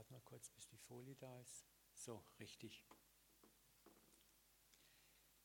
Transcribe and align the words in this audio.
Warte 0.00 0.14
mal 0.14 0.22
kurz, 0.22 0.48
bis 0.48 0.66
die 0.66 0.78
Folie 0.78 1.14
da 1.16 1.38
ist. 1.40 1.66
So, 1.92 2.24
richtig. 2.38 2.82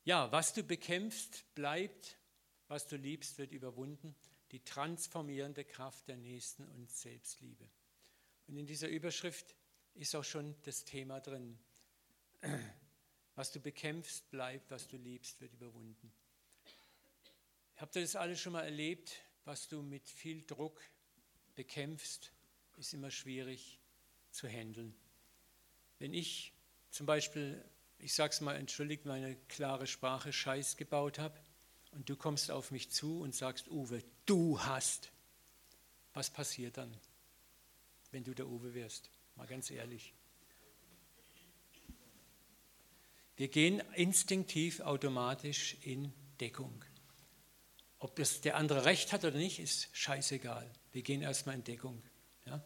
Ja, 0.06 0.32
was 0.32 0.54
du 0.54 0.64
bekämpfst, 0.64 1.54
bleibt. 1.56 2.18
Was 2.70 2.88
du 2.88 2.96
liebst, 2.96 3.38
wird 3.38 3.52
überwunden. 3.52 4.16
Die 4.52 4.64
transformierende 4.64 5.66
Kraft 5.66 6.08
der 6.08 6.16
Nächsten 6.16 6.70
und 6.70 6.90
Selbstliebe. 6.90 7.70
Und 8.48 8.56
in 8.56 8.66
dieser 8.66 8.88
Überschrift 8.88 9.58
ist 9.94 10.16
auch 10.16 10.24
schon 10.24 10.56
das 10.62 10.86
Thema 10.86 11.20
drin. 11.20 11.60
Was 13.36 13.52
du 13.52 13.60
bekämpfst, 13.60 14.30
bleibt. 14.30 14.72
Was 14.72 14.88
du 14.88 14.96
liebst, 14.96 15.42
wird 15.42 15.52
überwunden. 15.52 16.14
Habt 17.76 17.98
ihr 17.98 18.04
das 18.04 18.16
alles 18.16 18.40
schon 18.40 18.54
mal 18.54 18.64
erlebt? 18.64 19.22
Was 19.44 19.68
du 19.68 19.82
mit 19.82 20.10
viel 20.10 20.46
Druck 20.46 20.80
bekämpfst, 21.56 22.32
ist 22.78 22.94
immer 22.94 23.12
schwierig 23.12 23.82
zu 24.36 24.48
handeln. 24.48 24.94
Wenn 26.00 26.14
ich 26.14 26.54
zum 26.92 27.06
Beispiel, 27.06 27.64
ich 27.98 28.14
sage 28.14 28.34
es 28.34 28.42
mal, 28.42 28.56
entschuldigt 28.56 29.06
meine 29.06 29.36
klare 29.48 29.88
Sprache, 29.88 30.34
Scheiß 30.34 30.78
gebaut 30.78 31.20
habe 31.20 31.40
und 31.92 32.10
du 32.10 32.16
kommst 32.16 32.52
auf 32.52 32.72
mich 32.72 32.92
zu 32.92 33.22
und 33.22 33.34
sagst, 33.34 33.70
Uwe, 33.70 34.04
du 34.26 34.60
hast, 34.62 35.12
was 36.14 36.30
passiert 36.30 36.78
dann, 36.78 36.96
wenn 38.12 38.24
du 38.24 38.34
der 38.34 38.48
Uwe 38.48 38.74
wirst? 38.74 39.10
Mal 39.36 39.48
ganz 39.48 39.72
ehrlich. 39.72 40.14
Wir 43.38 43.50
gehen 43.50 43.82
instinktiv 43.96 44.80
automatisch 44.80 45.76
in 45.82 46.14
Deckung. 46.40 46.84
Ob 48.00 48.16
das 48.16 48.42
der 48.42 48.56
andere 48.56 48.86
recht 48.86 49.12
hat 49.12 49.26
oder 49.26 49.38
nicht, 49.38 49.60
ist 49.60 49.90
scheißegal. 49.94 50.72
Wir 50.92 51.02
gehen 51.02 51.22
erstmal 51.22 51.56
in 51.56 51.64
Deckung. 51.64 52.02
Ja? 52.46 52.64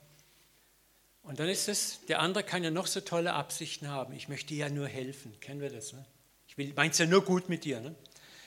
Und 1.29 1.39
dann 1.39 1.47
ist 1.47 1.69
es, 1.69 2.03
der 2.07 2.21
andere 2.21 2.43
kann 2.43 2.63
ja 2.63 2.71
noch 2.71 2.87
so 2.87 3.01
tolle 3.01 3.33
Absichten 3.33 3.87
haben. 3.87 4.13
Ich 4.13 4.29
möchte 4.29 4.47
dir 4.47 4.65
ja 4.65 4.69
nur 4.69 4.87
helfen. 4.87 5.39
Kennen 5.41 5.61
wir 5.61 5.69
das? 5.69 5.93
Ne? 5.93 6.03
Ich 6.47 6.57
meine 6.75 6.89
es 6.89 6.97
ja 6.97 7.05
nur 7.05 7.23
gut 7.23 7.49
mit 7.49 7.65
dir. 7.65 7.81
Ne? 7.81 7.93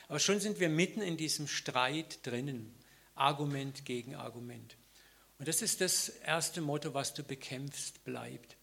Aber 0.09 0.19
schon 0.19 0.41
sind 0.41 0.59
wir 0.59 0.69
mitten 0.69 1.01
in 1.01 1.17
diesem 1.17 1.47
Streit 1.47 2.27
drinnen. 2.27 2.75
Argument 3.15 3.85
gegen 3.85 4.17
Argument. 4.17 4.77
Und 5.39 5.47
das 5.47 5.63
ist 5.63 5.81
das 5.81 6.09
erste 6.09 6.61
Motto, 6.61 6.93
was 6.93 7.15
du 7.15 7.23
bekämpfst, 7.23 8.03
bleibt. 8.03 8.57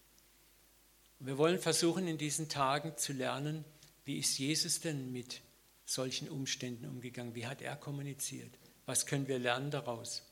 Und 1.18 1.26
wir 1.26 1.38
wollen 1.38 1.58
versuchen, 1.58 2.06
in 2.06 2.18
diesen 2.18 2.50
Tagen 2.50 2.98
zu 2.98 3.14
lernen, 3.14 3.64
wie 4.04 4.18
ist 4.18 4.38
Jesus 4.38 4.80
denn 4.80 5.12
mit 5.12 5.40
solchen 5.86 6.28
Umständen 6.28 6.84
umgegangen? 6.84 7.34
Wie 7.34 7.46
hat 7.46 7.62
er 7.62 7.74
kommuniziert? 7.74 8.52
Was 8.84 9.06
können 9.06 9.28
wir 9.28 9.38
lernen 9.38 9.70
daraus? 9.70 10.29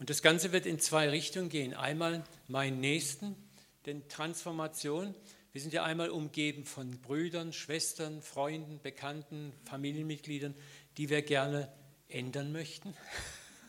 Und 0.00 0.08
das 0.08 0.22
Ganze 0.22 0.50
wird 0.50 0.64
in 0.64 0.80
zwei 0.80 1.10
Richtungen 1.10 1.50
gehen. 1.50 1.74
Einmal 1.74 2.24
meinen 2.48 2.80
Nächsten, 2.80 3.36
denn 3.84 4.08
Transformation, 4.08 5.14
wir 5.52 5.60
sind 5.60 5.74
ja 5.74 5.84
einmal 5.84 6.08
umgeben 6.08 6.64
von 6.64 6.90
Brüdern, 7.02 7.52
Schwestern, 7.52 8.22
Freunden, 8.22 8.80
Bekannten, 8.80 9.52
Familienmitgliedern, 9.66 10.54
die 10.96 11.10
wir 11.10 11.20
gerne 11.20 11.70
ändern 12.08 12.50
möchten. 12.50 12.96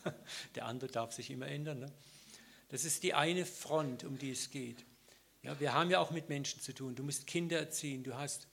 Der 0.56 0.68
andere 0.68 0.90
darf 0.90 1.12
sich 1.12 1.32
immer 1.32 1.48
ändern. 1.48 1.80
Ne? 1.80 1.92
Das 2.70 2.86
ist 2.86 3.04
die 3.04 3.14
eine 3.14 3.46
Front, 3.46 4.06
um 4.06 4.18
die 4.18 4.32
es 4.32 4.52
geht. 4.52 4.86
Ja, 5.44 5.60
wir 5.60 5.74
haben 5.74 5.90
ja 5.90 6.00
auch 6.00 6.12
mit 6.12 6.30
Menschen 6.30 6.62
zu 6.62 6.74
tun. 6.74 6.96
Du 6.96 7.04
musst 7.04 7.28
Kinder 7.28 7.60
erziehen, 7.60 8.04
du 8.04 8.16
hast 8.16 8.48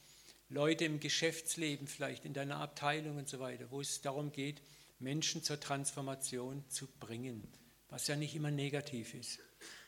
Leute 0.48 0.84
im 0.84 0.98
Geschäftsleben 0.98 1.86
vielleicht, 1.86 2.24
in 2.24 2.34
deiner 2.34 2.56
Abteilung 2.56 3.18
und 3.18 3.28
so 3.28 3.38
weiter, 3.38 3.70
wo 3.70 3.80
es 3.80 4.00
darum 4.00 4.32
geht, 4.32 4.62
Menschen 4.98 5.44
zur 5.44 5.60
Transformation 5.60 6.64
zu 6.68 6.88
bringen 6.98 7.46
was 7.88 8.06
ja 8.06 8.16
nicht 8.16 8.34
immer 8.34 8.50
negativ 8.50 9.14
ist. 9.14 9.38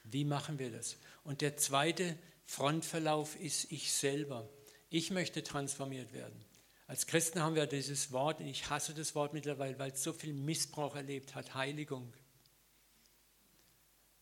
Wie 0.04 0.24
machen 0.24 0.58
wir 0.58 0.70
das? 0.70 0.96
Und 1.24 1.40
der 1.40 1.56
zweite 1.56 2.18
Frontverlauf 2.46 3.36
ist 3.36 3.70
ich 3.70 3.92
selber. 3.92 4.48
Ich 4.88 5.10
möchte 5.10 5.42
transformiert 5.42 6.12
werden. 6.12 6.44
Als 6.86 7.06
Christen 7.06 7.40
haben 7.40 7.54
wir 7.54 7.66
dieses 7.66 8.10
Wort, 8.10 8.40
und 8.40 8.46
ich 8.46 8.68
hasse 8.68 8.94
das 8.94 9.14
Wort 9.14 9.32
mittlerweile, 9.32 9.78
weil 9.78 9.92
es 9.92 10.02
so 10.02 10.12
viel 10.12 10.32
Missbrauch 10.32 10.96
erlebt 10.96 11.36
hat, 11.36 11.54
Heiligung. 11.54 12.12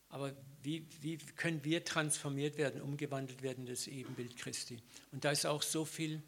Aber 0.09 0.35
wie, 0.61 0.87
wie 1.01 1.17
können 1.17 1.63
wir 1.63 1.83
transformiert 1.83 2.57
werden, 2.57 2.81
umgewandelt 2.81 3.41
werden, 3.41 3.65
das 3.65 3.87
Ebenbild 3.87 4.37
Christi? 4.37 4.81
Und 5.11 5.25
da 5.25 5.31
ist 5.31 5.45
auch 5.45 5.63
so 5.63 5.85
viel 5.85 6.21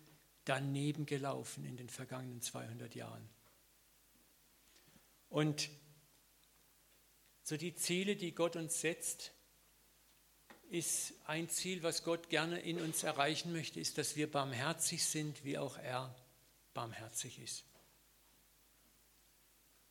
daneben 0.45 1.05
gelaufen 1.05 1.65
in 1.65 1.77
den 1.77 1.89
vergangenen 1.89 2.41
200 2.41 2.95
Jahren. 2.95 3.27
Und 5.29 5.69
so 7.43 7.57
die 7.57 7.75
Ziele, 7.75 8.15
die 8.15 8.33
Gott 8.33 8.55
uns 8.55 8.81
setzt, 8.81 9.31
ist 10.69 11.13
ein 11.25 11.49
Ziel, 11.49 11.83
was 11.83 12.03
Gott 12.03 12.29
gerne 12.29 12.59
in 12.59 12.79
uns 12.79 13.03
erreichen 13.03 13.51
möchte, 13.51 13.79
ist, 13.79 13.97
dass 13.97 14.15
wir 14.15 14.31
barmherzig 14.31 15.03
sind, 15.03 15.43
wie 15.43 15.57
auch 15.57 15.77
er 15.77 16.15
barmherzig 16.73 17.39
ist. 17.39 17.65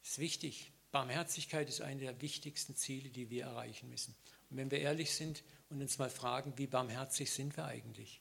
Das 0.03 0.13
ist 0.13 0.19
wichtig. 0.19 0.73
Barmherzigkeit 0.91 1.69
ist 1.69 1.83
eine 1.83 2.01
der 2.01 2.21
wichtigsten 2.23 2.75
Ziele, 2.75 3.11
die 3.11 3.31
wir 3.31 3.45
erreichen 3.45 3.91
müssen. 3.91 4.15
Und 4.49 4.57
wenn 4.57 4.71
wir 4.71 4.81
ehrlich 4.81 5.15
sind 5.15 5.43
und 5.69 5.81
uns 5.81 5.99
mal 5.99 6.11
fragen, 6.11 6.57
wie 6.57 6.67
barmherzig 6.67 7.31
sind 7.31 7.57
wir 7.57 7.67
eigentlich? 7.67 8.21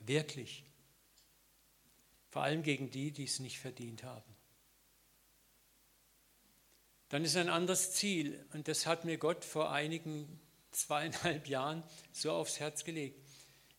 Wirklich. 0.00 0.64
Vor 2.30 2.42
allem 2.42 2.62
gegen 2.62 2.90
die, 2.90 3.12
die 3.12 3.24
es 3.24 3.38
nicht 3.38 3.58
verdient 3.58 4.02
haben. 4.02 4.35
Dann 7.08 7.24
ist 7.24 7.36
ein 7.36 7.48
anderes 7.48 7.92
Ziel 7.92 8.44
und 8.52 8.68
das 8.68 8.86
hat 8.86 9.04
mir 9.04 9.18
Gott 9.18 9.44
vor 9.44 9.70
einigen 9.70 10.40
zweieinhalb 10.72 11.48
Jahren 11.48 11.82
so 12.12 12.32
aufs 12.32 12.60
Herz 12.60 12.84
gelegt. 12.84 13.20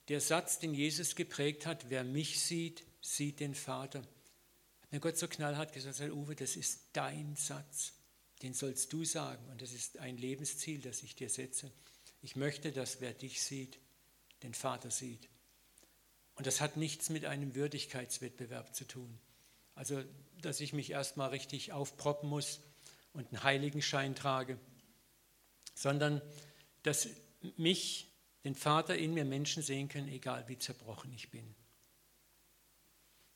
Der 0.08 0.22
Satz, 0.22 0.60
den 0.60 0.74
Jesus 0.74 1.16
geprägt 1.16 1.66
hat, 1.66 1.90
wer 1.90 2.04
mich 2.04 2.40
sieht, 2.40 2.86
sieht 3.02 3.40
den 3.40 3.56
Vater. 3.56 4.00
Hat 4.00 4.92
mir 4.92 5.00
Gott 5.02 5.18
so 5.18 5.28
knallhart 5.28 5.74
gesagt, 5.74 6.00
Uwe, 6.00 6.36
das 6.36 6.56
ist 6.56 6.88
dein 6.94 7.36
Satz, 7.36 7.94
den 8.42 8.54
sollst 8.54 8.94
du 8.94 9.04
sagen 9.04 9.46
und 9.50 9.62
das 9.62 9.74
ist 9.74 9.98
ein 9.98 10.18
Lebensziel, 10.18 10.80
das 10.80 11.04
ich 11.04 11.16
dir 11.16 11.30
setze. 11.30 11.72
Ich 12.22 12.36
möchte, 12.36 12.72
dass 12.72 13.02
wer 13.02 13.14
dich 13.14 13.42
sieht, 13.42 13.80
den 14.44 14.54
Vater 14.54 14.92
sieht. 14.92 15.28
Und 16.36 16.48
das 16.48 16.62
hat 16.62 16.78
nichts 16.78 17.10
mit 17.10 17.26
einem 17.26 17.56
Würdigkeitswettbewerb 17.56 18.74
zu 18.76 18.86
tun. 18.86 19.20
Also, 19.76 20.04
dass 20.42 20.60
ich 20.60 20.72
mich 20.72 20.92
erstmal 20.92 21.30
richtig 21.30 21.74
aufproppen 21.74 22.30
muss, 22.30 22.62
und 23.14 23.28
einen 23.28 23.44
Heiligenschein 23.44 24.16
trage, 24.16 24.60
sondern 25.74 26.22
dass 26.84 27.10
mich, 27.58 28.08
den 28.44 28.56
Vater 28.56 28.98
in 28.98 29.14
mir 29.14 29.26
Menschen 29.26 29.62
sehen 29.62 29.90
können, 29.90 30.08
egal 30.08 30.48
wie 30.48 30.58
zerbrochen 30.58 31.12
ich 31.14 31.32
bin. 31.32 31.56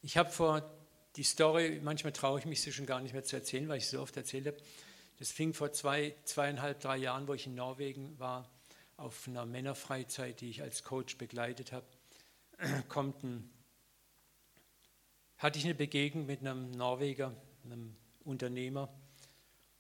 Ich 0.02 0.18
habe 0.18 0.30
vor 0.30 0.72
die 1.16 1.24
Story, 1.24 1.80
manchmal 1.84 2.14
traue 2.14 2.40
ich 2.40 2.46
mich 2.46 2.62
sie 2.62 2.72
schon 2.72 2.86
gar 2.86 3.02
nicht 3.02 3.14
mehr 3.14 3.24
zu 3.24 3.36
erzählen, 3.36 3.68
weil 3.68 3.78
ich 3.78 3.88
sie 3.88 3.98
so 3.98 4.02
oft 4.02 4.16
erzählt 4.16 4.48
habe. 4.48 4.58
Das 5.20 5.31
fing 5.31 5.54
vor 5.54 5.72
zwei, 5.74 6.16
zweieinhalb, 6.24 6.80
drei 6.80 6.98
Jahren, 6.98 7.28
wo 7.28 7.34
ich 7.34 7.46
in 7.46 7.56
Norwegen 7.56 8.18
war, 8.18 8.50
auf 8.98 9.28
einer 9.28 9.46
Männerfreizeit, 9.46 10.42
die 10.42 10.50
ich 10.50 10.62
als 10.62 10.84
Coach 10.84 11.18
begleitet 11.18 11.72
habe, 11.72 11.86
kommt 12.88 13.24
ein, 13.24 13.50
hatte 15.38 15.60
ich 15.60 15.66
eine 15.66 15.76
Begegnung 15.76 16.26
mit 16.26 16.40
einem 16.40 16.72
Norweger, 16.72 17.36
einem 17.66 17.96
Unternehmer, 18.24 18.90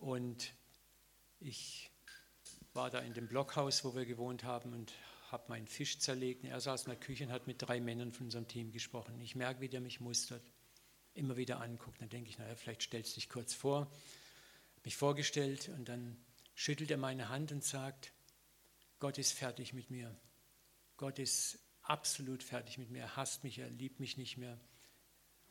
und 0.01 0.53
ich 1.39 1.91
war 2.73 2.89
da 2.89 2.99
in 2.99 3.13
dem 3.13 3.27
Blockhaus, 3.27 3.85
wo 3.85 3.95
wir 3.95 4.05
gewohnt 4.05 4.43
haben 4.43 4.73
und 4.73 4.93
habe 5.31 5.43
meinen 5.47 5.67
Fisch 5.67 5.99
zerlegt. 5.99 6.43
Er 6.43 6.59
saß 6.59 6.83
in 6.83 6.89
der 6.89 6.99
Küche 6.99 7.25
und 7.25 7.31
hat 7.31 7.45
mit 7.47 7.61
drei 7.61 7.79
Männern 7.79 8.11
von 8.11 8.25
unserem 8.25 8.47
Team 8.47 8.71
gesprochen. 8.71 9.19
Ich 9.21 9.35
merke, 9.35 9.61
wie 9.61 9.69
der 9.69 9.79
mich 9.79 9.99
mustert, 9.99 10.41
immer 11.13 11.37
wieder 11.37 11.61
anguckt. 11.61 12.01
Dann 12.01 12.09
denke 12.09 12.29
ich, 12.29 12.39
naja, 12.39 12.55
vielleicht 12.55 12.81
stellst 12.81 13.11
du 13.11 13.15
dich 13.15 13.29
kurz 13.29 13.53
vor. 13.53 13.91
Mich 14.83 14.97
vorgestellt 14.97 15.69
und 15.69 15.87
dann 15.87 16.17
schüttelt 16.55 16.89
er 16.89 16.97
meine 16.97 17.29
Hand 17.29 17.51
und 17.51 17.63
sagt, 17.63 18.11
Gott 18.99 19.19
ist 19.19 19.33
fertig 19.33 19.73
mit 19.73 19.91
mir. 19.91 20.15
Gott 20.97 21.19
ist 21.19 21.59
absolut 21.83 22.41
fertig 22.41 22.79
mit 22.79 22.89
mir. 22.89 23.01
Er 23.01 23.15
hasst 23.17 23.43
mich, 23.43 23.59
er 23.59 23.69
liebt 23.69 23.99
mich 23.99 24.17
nicht 24.17 24.37
mehr. 24.37 24.59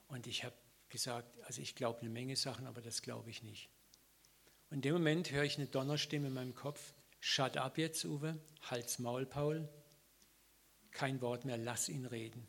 Und 0.08 0.26
ich 0.26 0.44
habe 0.44 0.56
gesagt, 0.88 1.38
also 1.42 1.62
ich 1.62 1.76
glaube 1.76 2.00
eine 2.00 2.10
Menge 2.10 2.34
Sachen, 2.34 2.66
aber 2.66 2.80
das 2.80 3.02
glaube 3.02 3.30
ich 3.30 3.44
nicht. 3.44 3.70
Und 4.70 4.76
in 4.76 4.82
dem 4.82 4.94
Moment 4.94 5.30
höre 5.32 5.44
ich 5.44 5.58
eine 5.58 5.66
Donnerstimme 5.66 6.28
in 6.28 6.34
meinem 6.34 6.54
Kopf. 6.54 6.94
Shut 7.18 7.56
up 7.56 7.76
jetzt, 7.76 8.04
Uwe. 8.04 8.38
Halt's 8.62 8.98
Maul, 8.98 9.26
Paul. 9.26 9.68
Kein 10.92 11.20
Wort 11.20 11.44
mehr, 11.44 11.58
lass 11.58 11.88
ihn 11.88 12.06
reden. 12.06 12.46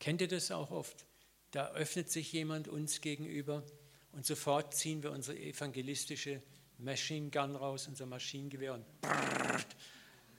Kennt 0.00 0.20
ihr 0.20 0.28
das 0.28 0.50
auch 0.50 0.70
oft? 0.70 1.06
Da 1.50 1.68
öffnet 1.72 2.10
sich 2.10 2.32
jemand 2.32 2.68
uns 2.68 3.00
gegenüber 3.00 3.64
und 4.12 4.26
sofort 4.26 4.74
ziehen 4.74 5.02
wir 5.02 5.10
unsere 5.10 5.38
evangelistische 5.38 6.42
Machine 6.78 7.30
Gun 7.30 7.56
raus, 7.56 7.86
unser 7.86 8.06
Maschinengewehr 8.06 8.74
und 8.74 9.00
brrrt, 9.00 9.76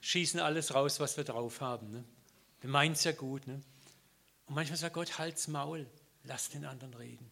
schießen 0.01 0.39
alles 0.39 0.73
raus, 0.73 0.99
was 0.99 1.17
wir 1.17 1.23
drauf 1.23 1.61
haben. 1.61 1.91
Ne? 1.91 2.03
Wir 2.61 2.69
meinen 2.69 2.93
es 2.93 3.03
ja 3.03 3.11
gut. 3.11 3.47
Ne? 3.47 3.61
Und 4.45 4.55
manchmal 4.55 4.77
sagt 4.77 4.93
Gott, 4.93 5.17
halt's 5.17 5.47
Maul, 5.47 5.87
lass 6.23 6.49
den 6.49 6.65
anderen 6.65 6.93
reden. 6.93 7.31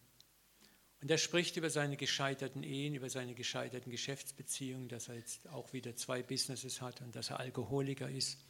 Und 1.06 1.10
er 1.12 1.18
spricht 1.18 1.56
über 1.56 1.70
seine 1.70 1.96
gescheiterten 1.96 2.64
Ehen, 2.64 2.96
über 2.96 3.08
seine 3.08 3.34
gescheiterten 3.34 3.92
Geschäftsbeziehungen, 3.92 4.88
dass 4.88 5.06
er 5.06 5.14
jetzt 5.14 5.48
auch 5.50 5.72
wieder 5.72 5.94
zwei 5.94 6.20
Businesses 6.20 6.80
hat 6.80 7.00
und 7.00 7.14
dass 7.14 7.30
er 7.30 7.38
Alkoholiker 7.38 8.10
ist. 8.10 8.40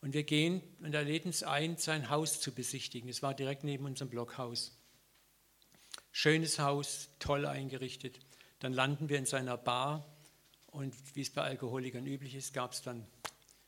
Und 0.00 0.14
wir 0.14 0.22
gehen 0.22 0.62
und 0.82 0.94
er 0.94 1.02
lädt 1.02 1.26
uns 1.26 1.42
ein, 1.42 1.76
sein 1.76 2.10
Haus 2.10 2.40
zu 2.40 2.54
besichtigen. 2.54 3.08
Es 3.08 3.24
war 3.24 3.34
direkt 3.34 3.64
neben 3.64 3.86
unserem 3.86 4.08
Blockhaus. 4.08 4.78
Schönes 6.12 6.60
Haus, 6.60 7.08
toll 7.18 7.44
eingerichtet. 7.44 8.20
Dann 8.60 8.72
landen 8.72 9.08
wir 9.08 9.18
in 9.18 9.26
seiner 9.26 9.56
Bar 9.56 10.06
und 10.68 10.94
wie 11.16 11.22
es 11.22 11.30
bei 11.30 11.42
Alkoholikern 11.42 12.06
üblich 12.06 12.36
ist, 12.36 12.54
gab 12.54 12.70
es 12.70 12.82
dann 12.82 12.98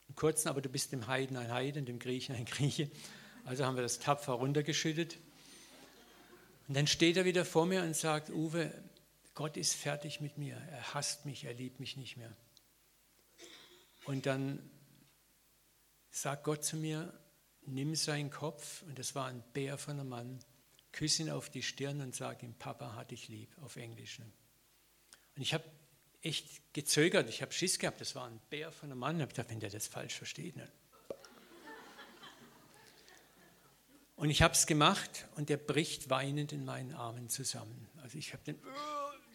einen 0.06 0.14
kurzen, 0.14 0.49
aber 0.49 0.61
du 0.61 0.69
bist 0.69 0.93
dem 0.93 1.08
Heiden 1.08 1.37
ein 1.37 1.50
Heiden, 1.50 1.87
dem 1.87 1.99
Griechen 1.99 2.37
ein 2.37 2.44
Grieche. 2.44 2.88
Also 3.44 3.64
haben 3.64 3.75
wir 3.75 3.82
das 3.82 3.99
tapfer 3.99 4.35
runtergeschüttet. 4.35 5.19
Und 6.68 6.74
dann 6.76 6.86
steht 6.86 7.16
er 7.16 7.24
wieder 7.24 7.44
vor 7.44 7.66
mir 7.66 7.82
und 7.82 7.94
sagt, 7.94 8.30
Uwe, 8.30 8.72
Gott 9.34 9.56
ist 9.56 9.74
fertig 9.74 10.20
mit 10.20 10.38
mir. 10.38 10.56
Er 10.56 10.94
hasst 10.94 11.26
mich, 11.26 11.44
er 11.44 11.54
liebt 11.54 11.78
mich 11.78 11.96
nicht 11.96 12.16
mehr. 12.16 12.34
Und 14.04 14.26
dann 14.26 14.70
sagt 16.10 16.44
Gott 16.44 16.64
zu 16.64 16.76
mir, 16.76 17.12
nimm 17.66 17.94
seinen 17.94 18.30
Kopf, 18.30 18.82
und 18.82 18.98
das 18.98 19.14
war 19.14 19.26
ein 19.26 19.42
Bär 19.52 19.76
von 19.78 20.00
einem 20.00 20.08
Mann, 20.08 20.38
küsse 20.92 21.22
ihn 21.22 21.30
auf 21.30 21.50
die 21.50 21.62
Stirn 21.62 22.00
und 22.00 22.14
sag 22.14 22.42
ihm, 22.42 22.54
Papa 22.54 22.94
hat 22.94 23.10
dich 23.10 23.28
lieb, 23.28 23.50
auf 23.60 23.76
Englisch. 23.76 24.19
Ne? 24.19 24.26
Und 25.36 25.42
ich 25.42 25.52
habe 25.52 25.64
echt 26.22 26.72
gezögert, 26.72 27.28
ich 27.28 27.42
habe 27.42 27.52
Schiss 27.52 27.78
gehabt, 27.78 28.00
das 28.00 28.14
war 28.14 28.26
ein 28.26 28.40
Bär 28.48 28.72
von 28.72 28.90
einem 28.90 29.00
Mann, 29.00 29.16
ich 29.16 29.22
habe 29.22 29.32
gedacht, 29.32 29.50
wenn 29.50 29.60
der 29.60 29.70
das 29.70 29.86
falsch 29.86 30.14
versteht. 30.14 30.56
Ne? 30.56 30.70
Und 34.16 34.30
ich 34.30 34.40
habe 34.40 34.54
es 34.54 34.66
gemacht 34.66 35.28
und 35.36 35.50
der 35.50 35.58
bricht 35.58 36.08
weinend 36.08 36.52
in 36.52 36.64
meinen 36.64 36.94
Armen 36.94 37.28
zusammen. 37.28 37.86
Also 38.02 38.16
ich 38.16 38.32
habe 38.32 38.42
den, 38.44 38.58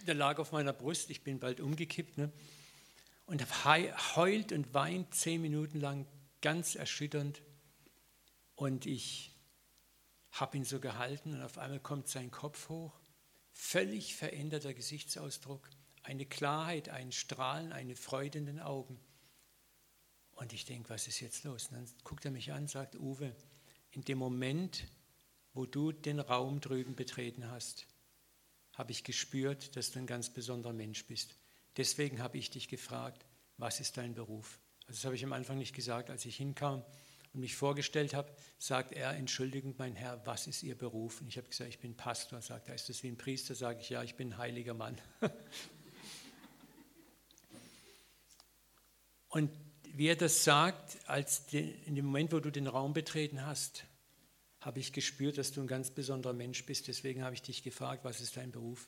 der 0.07 0.15
lag 0.15 0.39
auf 0.39 0.51
meiner 0.51 0.73
Brust, 0.73 1.11
ich 1.11 1.23
bin 1.23 1.39
bald 1.39 1.61
umgekippt. 1.61 2.17
Ne? 2.17 2.31
Und 3.27 3.45
heult 3.63 4.51
und 4.51 4.73
weint 4.73 5.13
zehn 5.13 5.41
Minuten 5.41 5.79
lang 5.79 6.07
ganz 6.41 6.73
erschütternd. 6.75 7.43
Und 8.55 8.87
ich 8.87 9.31
habe 10.31 10.57
ihn 10.57 10.65
so 10.65 10.79
gehalten 10.79 11.35
und 11.35 11.43
auf 11.43 11.59
einmal 11.59 11.79
kommt 11.79 12.07
sein 12.07 12.31
Kopf 12.31 12.69
hoch, 12.69 12.99
völlig 13.51 14.15
veränderter 14.15 14.73
Gesichtsausdruck, 14.73 15.69
eine 16.03 16.25
Klarheit, 16.25 16.89
ein 16.89 17.11
Strahlen, 17.11 17.71
eine 17.71 17.95
Freude 17.95 18.39
in 18.39 18.47
den 18.47 18.59
Augen. 18.59 18.99
Und 20.31 20.53
ich 20.53 20.65
denke, 20.65 20.89
was 20.89 21.07
ist 21.07 21.19
jetzt 21.19 21.43
los? 21.43 21.67
Und 21.67 21.75
dann 21.75 21.87
guckt 22.03 22.25
er 22.25 22.31
mich 22.31 22.51
an, 22.51 22.67
sagt, 22.67 22.95
Uwe, 22.95 23.35
in 23.91 24.03
dem 24.03 24.17
Moment, 24.17 24.87
wo 25.53 25.65
du 25.65 25.91
den 25.91 26.19
Raum 26.19 26.61
drüben 26.61 26.95
betreten 26.95 27.49
hast, 27.49 27.87
habe 28.73 28.91
ich 28.91 29.03
gespürt, 29.03 29.75
dass 29.75 29.91
du 29.91 29.99
ein 29.99 30.07
ganz 30.07 30.29
besonderer 30.29 30.73
Mensch 30.73 31.05
bist. 31.05 31.35
Deswegen 31.77 32.21
habe 32.21 32.37
ich 32.37 32.49
dich 32.49 32.67
gefragt, 32.67 33.25
was 33.57 33.79
ist 33.79 33.97
dein 33.97 34.13
Beruf? 34.13 34.59
das 34.87 35.05
habe 35.05 35.15
ich 35.15 35.23
am 35.23 35.31
Anfang 35.33 35.57
nicht 35.57 35.73
gesagt, 35.73 36.09
als 36.09 36.25
ich 36.25 36.35
hinkam 36.35 36.83
und 37.33 37.39
mich 37.39 37.55
vorgestellt 37.55 38.13
habe, 38.13 38.29
sagt 38.57 38.91
er, 38.91 39.11
entschuldigend 39.11 39.79
mein 39.79 39.95
Herr, 39.95 40.25
was 40.25 40.47
ist 40.47 40.63
Ihr 40.63 40.77
Beruf? 40.77 41.21
Und 41.21 41.29
ich 41.29 41.37
habe 41.37 41.47
gesagt, 41.47 41.69
ich 41.69 41.79
bin 41.79 41.95
Pastor. 41.95 42.41
Sagt 42.41 42.67
er, 42.67 42.75
ist 42.75 42.89
das 42.89 43.01
wie 43.03 43.07
ein 43.07 43.17
Priester? 43.17 43.55
Sage 43.55 43.79
ich, 43.79 43.89
ja, 43.89 44.03
ich 44.03 44.15
bin 44.15 44.33
ein 44.33 44.37
heiliger 44.37 44.73
Mann. 44.73 44.99
und 49.29 49.49
wie 49.93 50.07
er 50.07 50.15
das 50.15 50.43
sagt, 50.43 50.97
als 51.07 51.45
in 51.51 51.95
dem 51.95 52.05
Moment, 52.05 52.31
wo 52.31 52.39
du 52.39 52.51
den 52.51 52.67
Raum 52.67 52.93
betreten 52.93 53.45
hast, 53.45 53.85
habe 54.59 54.79
ich 54.79 54.93
gespürt, 54.93 55.37
dass 55.37 55.51
du 55.51 55.61
ein 55.61 55.67
ganz 55.67 55.91
besonderer 55.91 56.33
Mensch 56.33 56.65
bist. 56.65 56.87
Deswegen 56.87 57.23
habe 57.23 57.33
ich 57.33 57.41
dich 57.41 57.63
gefragt, 57.63 58.03
was 58.03 58.21
ist 58.21 58.37
dein 58.37 58.51
Beruf? 58.51 58.87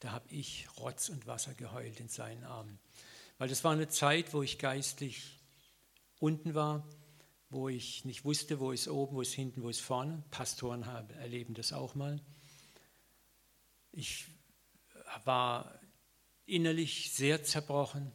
Da 0.00 0.12
habe 0.12 0.26
ich 0.28 0.68
Rotz 0.78 1.08
und 1.08 1.26
Wasser 1.26 1.54
geheult 1.54 1.98
in 1.98 2.08
seinen 2.08 2.44
Armen. 2.44 2.78
Weil 3.38 3.48
das 3.48 3.64
war 3.64 3.72
eine 3.72 3.88
Zeit, 3.88 4.34
wo 4.34 4.42
ich 4.42 4.58
geistlich 4.58 5.40
unten 6.20 6.54
war, 6.54 6.86
wo 7.48 7.68
ich 7.68 8.04
nicht 8.04 8.24
wusste, 8.24 8.60
wo 8.60 8.70
ist 8.70 8.88
oben, 8.88 9.16
wo 9.16 9.22
ist 9.22 9.32
hinten, 9.32 9.62
wo 9.62 9.70
ist 9.70 9.80
vorne. 9.80 10.22
Pastoren 10.30 10.82
erleben 11.18 11.54
das 11.54 11.72
auch 11.72 11.94
mal. 11.94 12.20
Ich 13.92 14.26
war 15.24 15.80
innerlich 16.46 17.12
sehr 17.12 17.42
zerbrochen. 17.42 18.12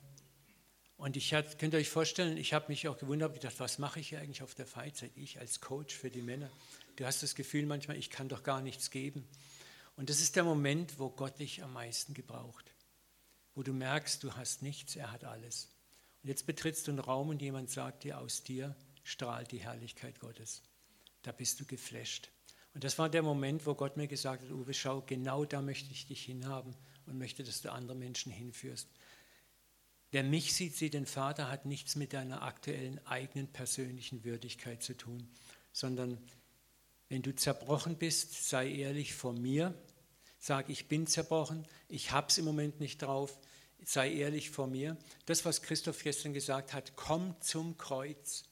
Und 0.99 1.15
ich 1.15 1.33
hat, 1.33 1.57
könnt 1.59 1.73
ihr 1.73 1.79
euch 1.79 1.89
vorstellen, 1.89 2.35
ich 2.35 2.53
habe 2.53 2.65
mich 2.67 2.89
auch 2.89 2.97
gewundert, 2.97 3.33
gedacht, 3.33 3.57
was 3.59 3.79
mache 3.79 4.01
ich 4.01 4.09
hier 4.09 4.19
eigentlich 4.19 4.43
auf 4.43 4.53
der 4.53 4.67
Freizeit? 4.67 5.11
Ich 5.15 5.39
als 5.39 5.61
Coach 5.61 5.95
für 5.95 6.09
die 6.09 6.21
Männer. 6.21 6.49
Du 6.97 7.05
hast 7.05 7.23
das 7.23 7.35
Gefühl 7.35 7.65
manchmal, 7.65 7.95
ich 7.95 8.09
kann 8.09 8.27
doch 8.27 8.43
gar 8.43 8.59
nichts 8.59 8.91
geben. 8.91 9.25
Und 9.95 10.09
das 10.09 10.19
ist 10.19 10.35
der 10.35 10.43
Moment, 10.43 10.99
wo 10.99 11.09
Gott 11.09 11.39
dich 11.39 11.63
am 11.63 11.71
meisten 11.71 12.13
gebraucht. 12.13 12.73
Wo 13.55 13.63
du 13.63 13.71
merkst, 13.71 14.21
du 14.25 14.33
hast 14.33 14.61
nichts, 14.61 14.97
er 14.97 15.13
hat 15.13 15.23
alles. 15.23 15.69
Und 16.21 16.27
jetzt 16.27 16.45
betrittst 16.45 16.85
du 16.85 16.91
einen 16.91 16.99
Raum 16.99 17.29
und 17.29 17.41
jemand 17.41 17.69
sagt 17.69 18.03
dir, 18.03 18.19
aus 18.19 18.43
dir 18.43 18.75
strahlt 19.05 19.53
die 19.53 19.59
Herrlichkeit 19.59 20.19
Gottes. 20.19 20.63
Da 21.21 21.31
bist 21.31 21.61
du 21.61 21.65
geflasht. 21.65 22.29
Und 22.73 22.83
das 22.83 22.99
war 22.99 23.07
der 23.07 23.23
Moment, 23.23 23.65
wo 23.65 23.73
Gott 23.73 23.95
mir 23.95 24.07
gesagt 24.07 24.43
hat, 24.43 24.51
Uwe, 24.51 24.73
schau, 24.73 25.01
genau 25.07 25.45
da 25.45 25.61
möchte 25.61 25.93
ich 25.93 26.07
dich 26.07 26.25
hinhaben 26.25 26.75
und 27.05 27.17
möchte, 27.17 27.45
dass 27.45 27.61
du 27.61 27.71
andere 27.71 27.95
Menschen 27.95 28.33
hinführst. 28.33 28.89
Wer 30.11 30.23
mich 30.23 30.53
sieht, 30.53 30.75
sieht 30.75 30.95
den 30.95 31.05
Vater, 31.05 31.49
hat 31.49 31.65
nichts 31.65 31.95
mit 31.95 32.13
deiner 32.13 32.41
aktuellen 32.41 33.05
eigenen 33.05 33.47
persönlichen 33.47 34.23
Würdigkeit 34.23 34.81
zu 34.81 34.97
tun, 34.97 35.29
sondern 35.71 36.17
wenn 37.09 37.21
du 37.21 37.35
zerbrochen 37.35 37.97
bist, 37.97 38.49
sei 38.49 38.71
ehrlich 38.71 39.13
vor 39.13 39.33
mir, 39.33 39.73
sag, 40.39 40.69
ich 40.69 40.87
bin 40.87 41.05
zerbrochen, 41.05 41.67
ich 41.87 42.11
habe 42.11 42.27
es 42.27 42.37
im 42.37 42.45
Moment 42.45 42.79
nicht 42.79 43.01
drauf, 43.01 43.39
sei 43.83 44.11
ehrlich 44.13 44.49
vor 44.49 44.67
mir. 44.67 44.97
Das, 45.25 45.45
was 45.45 45.61
Christoph 45.61 46.03
gestern 46.03 46.33
gesagt 46.33 46.73
hat, 46.73 46.95
komm 46.95 47.39
zum 47.41 47.77
Kreuz 47.77 48.43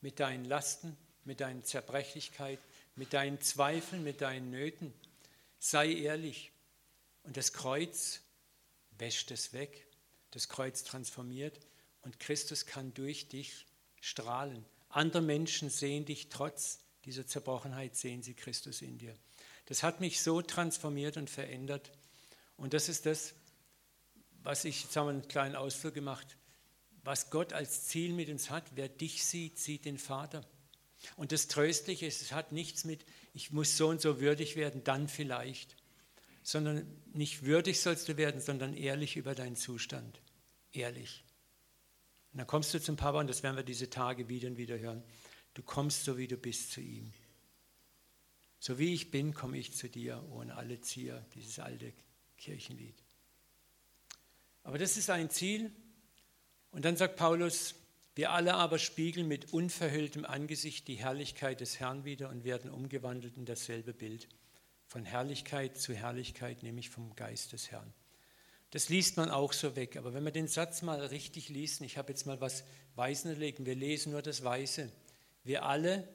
mit 0.00 0.20
deinen 0.20 0.44
Lasten, 0.44 0.96
mit 1.24 1.40
deinen 1.40 1.64
Zerbrechlichkeiten, 1.64 2.64
mit 2.96 3.12
deinen 3.12 3.40
Zweifeln, 3.40 4.02
mit 4.02 4.20
deinen 4.20 4.50
Nöten. 4.50 4.92
Sei 5.58 5.92
ehrlich. 5.92 6.52
Und 7.22 7.36
das 7.36 7.52
Kreuz 7.52 8.22
wäscht 8.98 9.30
es 9.30 9.52
weg. 9.52 9.86
Das 10.30 10.48
Kreuz 10.48 10.84
transformiert 10.84 11.60
und 12.02 12.20
Christus 12.20 12.66
kann 12.66 12.94
durch 12.94 13.28
dich 13.28 13.66
strahlen. 14.00 14.64
Andere 14.88 15.22
Menschen 15.22 15.70
sehen 15.70 16.04
dich 16.04 16.28
trotz 16.28 16.80
dieser 17.04 17.26
Zerbrochenheit, 17.26 17.96
sehen 17.96 18.22
sie 18.22 18.34
Christus 18.34 18.82
in 18.82 18.98
dir. 18.98 19.14
Das 19.66 19.82
hat 19.82 20.00
mich 20.00 20.20
so 20.20 20.42
transformiert 20.42 21.16
und 21.16 21.30
verändert. 21.30 21.92
Und 22.56 22.74
das 22.74 22.88
ist 22.88 23.06
das, 23.06 23.34
was 24.42 24.64
ich, 24.64 24.82
jetzt 24.82 24.96
haben 24.96 25.06
wir 25.06 25.10
einen 25.10 25.28
kleinen 25.28 25.54
Ausflug 25.54 25.94
gemacht, 25.94 26.36
was 27.04 27.30
Gott 27.30 27.52
als 27.52 27.84
Ziel 27.86 28.12
mit 28.12 28.28
uns 28.28 28.50
hat. 28.50 28.64
Wer 28.74 28.88
dich 28.88 29.24
sieht, 29.24 29.58
sieht 29.58 29.84
den 29.84 29.98
Vater. 29.98 30.44
Und 31.16 31.32
das 31.32 31.48
Tröstliche 31.48 32.06
ist, 32.06 32.20
es 32.20 32.32
hat 32.32 32.52
nichts 32.52 32.84
mit, 32.84 33.04
ich 33.32 33.52
muss 33.52 33.76
so 33.76 33.88
und 33.88 34.00
so 34.00 34.20
würdig 34.20 34.56
werden, 34.56 34.84
dann 34.84 35.08
vielleicht, 35.08 35.76
sondern 36.42 36.86
nicht 37.12 37.44
würdig 37.44 37.80
sollst 37.80 38.08
du 38.08 38.16
werden, 38.16 38.40
sondern 38.40 38.74
ehrlich 38.74 39.16
über 39.16 39.34
deinen 39.34 39.56
Zustand. 39.56 40.20
Ehrlich. 40.72 41.24
Und 42.32 42.38
dann 42.38 42.46
kommst 42.46 42.72
du 42.72 42.80
zum 42.80 42.96
Papa, 42.96 43.20
und 43.20 43.28
das 43.28 43.42
werden 43.42 43.56
wir 43.56 43.64
diese 43.64 43.90
Tage 43.90 44.28
wieder 44.28 44.48
und 44.48 44.56
wieder 44.56 44.78
hören. 44.78 45.02
Du 45.54 45.62
kommst 45.62 46.04
so, 46.04 46.16
wie 46.16 46.28
du 46.28 46.36
bist, 46.36 46.72
zu 46.72 46.80
ihm. 46.80 47.12
So 48.58 48.78
wie 48.78 48.94
ich 48.94 49.10
bin, 49.10 49.34
komme 49.34 49.58
ich 49.58 49.74
zu 49.74 49.88
dir, 49.88 50.22
ohne 50.30 50.54
alle 50.54 50.80
Zier, 50.80 51.24
dieses 51.34 51.58
alte 51.58 51.92
Kirchenlied. 52.36 52.94
Aber 54.62 54.78
das 54.78 54.96
ist 54.96 55.10
ein 55.10 55.30
Ziel. 55.30 55.72
Und 56.70 56.84
dann 56.84 56.96
sagt 56.96 57.16
Paulus, 57.16 57.74
wir 58.14 58.32
alle 58.32 58.54
aber 58.54 58.78
spiegeln 58.78 59.26
mit 59.28 59.52
unverhülltem 59.52 60.24
Angesicht 60.24 60.88
die 60.88 60.96
Herrlichkeit 60.96 61.60
des 61.60 61.80
Herrn 61.80 62.04
wieder 62.04 62.28
und 62.28 62.44
werden 62.44 62.70
umgewandelt 62.70 63.36
in 63.36 63.46
dasselbe 63.46 63.94
Bild. 63.94 64.28
Von 64.90 65.04
Herrlichkeit 65.04 65.78
zu 65.78 65.94
Herrlichkeit, 65.94 66.64
nämlich 66.64 66.90
vom 66.90 67.14
Geist 67.14 67.52
des 67.52 67.70
Herrn. 67.70 67.94
Das 68.72 68.88
liest 68.88 69.16
man 69.16 69.30
auch 69.30 69.52
so 69.52 69.76
weg. 69.76 69.96
Aber 69.96 70.14
wenn 70.14 70.24
man 70.24 70.32
den 70.32 70.48
Satz 70.48 70.82
mal 70.82 70.98
richtig 70.98 71.48
liest, 71.48 71.80
ich 71.82 71.96
habe 71.96 72.10
jetzt 72.10 72.26
mal 72.26 72.40
was 72.40 72.64
Weißen 72.96 73.38
legen, 73.38 73.66
wir 73.66 73.76
lesen 73.76 74.10
nur 74.10 74.20
das 74.20 74.42
Weiße. 74.42 74.90
Wir 75.44 75.64
alle 75.64 76.08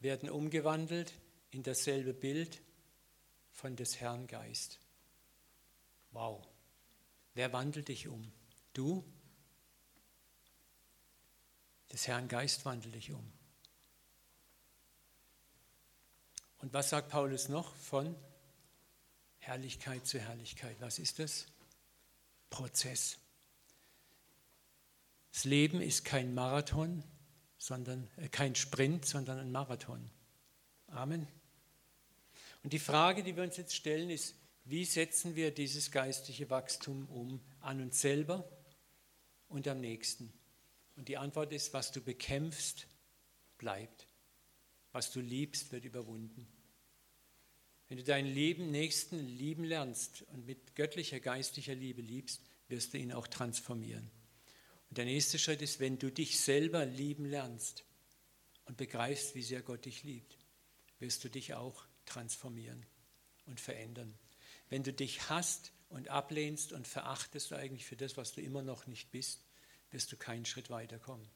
werden 0.00 0.28
umgewandelt 0.28 1.14
in 1.50 1.62
dasselbe 1.62 2.12
Bild 2.12 2.60
von 3.52 3.74
des 3.74 3.98
Herrn 4.00 4.26
Geist. 4.26 4.80
Wow. 6.10 6.46
Wer 7.32 7.54
wandelt 7.54 7.88
dich 7.88 8.06
um? 8.06 8.30
Du? 8.74 9.02
Des 11.90 12.06
Herrn 12.06 12.28
Geist 12.28 12.66
wandelt 12.66 12.94
dich 12.94 13.12
um. 13.12 13.32
Und 16.60 16.72
was 16.72 16.90
sagt 16.90 17.08
Paulus 17.10 17.48
noch 17.48 17.74
von 17.74 18.14
Herrlichkeit 19.38 20.06
zu 20.06 20.18
Herrlichkeit? 20.18 20.76
Was 20.80 20.98
ist 20.98 21.18
das? 21.18 21.46
Prozess. 22.50 23.18
Das 25.32 25.44
Leben 25.44 25.80
ist 25.80 26.04
kein 26.04 26.34
Marathon, 26.34 27.04
sondern 27.56 28.08
äh, 28.16 28.28
kein 28.28 28.54
Sprint, 28.54 29.06
sondern 29.06 29.38
ein 29.38 29.52
Marathon. 29.52 30.10
Amen. 30.88 31.28
Und 32.62 32.72
die 32.72 32.78
Frage, 32.78 33.22
die 33.22 33.36
wir 33.36 33.44
uns 33.44 33.56
jetzt 33.56 33.74
stellen, 33.74 34.10
ist, 34.10 34.34
wie 34.64 34.84
setzen 34.84 35.36
wir 35.36 35.52
dieses 35.52 35.90
geistliche 35.90 36.50
Wachstum 36.50 37.08
um 37.08 37.40
an 37.60 37.80
uns 37.80 38.00
selber 38.00 38.44
und 39.48 39.66
am 39.68 39.80
nächsten? 39.80 40.32
Und 40.96 41.08
die 41.08 41.16
Antwort 41.16 41.52
ist, 41.52 41.72
was 41.72 41.92
du 41.92 42.02
bekämpfst, 42.02 42.86
bleibt. 43.56 44.09
Was 44.92 45.12
du 45.12 45.20
liebst, 45.20 45.72
wird 45.72 45.84
überwunden. 45.84 46.46
Wenn 47.88 47.98
du 47.98 48.04
deinen 48.04 48.32
lieben 48.32 48.70
Nächsten 48.70 49.18
lieben 49.26 49.64
lernst 49.64 50.22
und 50.32 50.46
mit 50.46 50.76
göttlicher, 50.76 51.18
geistlicher 51.18 51.74
Liebe 51.74 52.02
liebst, 52.02 52.40
wirst 52.68 52.94
du 52.94 52.98
ihn 52.98 53.12
auch 53.12 53.26
transformieren. 53.26 54.10
Und 54.88 54.98
der 54.98 55.04
nächste 55.04 55.38
Schritt 55.38 55.62
ist, 55.62 55.80
wenn 55.80 55.98
du 55.98 56.10
dich 56.10 56.40
selber 56.40 56.84
lieben 56.84 57.24
lernst 57.24 57.84
und 58.66 58.76
begreifst, 58.76 59.34
wie 59.34 59.42
sehr 59.42 59.62
Gott 59.62 59.84
dich 59.84 60.04
liebt, 60.04 60.38
wirst 61.00 61.24
du 61.24 61.28
dich 61.28 61.54
auch 61.54 61.84
transformieren 62.06 62.86
und 63.46 63.60
verändern. 63.60 64.14
Wenn 64.68 64.84
du 64.84 64.92
dich 64.92 65.28
hasst 65.28 65.72
und 65.88 66.08
ablehnst 66.08 66.72
und 66.72 66.86
verachtest 66.86 67.52
eigentlich 67.52 67.84
für 67.84 67.96
das, 67.96 68.16
was 68.16 68.32
du 68.32 68.40
immer 68.40 68.62
noch 68.62 68.86
nicht 68.86 69.10
bist, 69.10 69.44
wirst 69.90 70.12
du 70.12 70.16
keinen 70.16 70.44
Schritt 70.44 70.70
weiterkommen. 70.70 71.28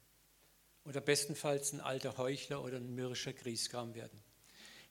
Oder 0.84 1.00
bestenfalls 1.00 1.72
ein 1.72 1.80
alter 1.80 2.18
Heuchler 2.18 2.62
oder 2.62 2.76
ein 2.76 2.94
mürrischer 2.94 3.32
Griesgram 3.32 3.94
werden. 3.94 4.22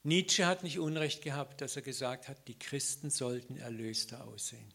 Nietzsche 0.03 0.45
hat 0.45 0.63
nicht 0.63 0.79
Unrecht 0.79 1.21
gehabt, 1.21 1.61
dass 1.61 1.75
er 1.75 1.81
gesagt 1.81 2.27
hat, 2.27 2.47
die 2.47 2.57
Christen 2.57 3.09
sollten 3.09 3.57
erlöster 3.57 4.25
aussehen. 4.27 4.73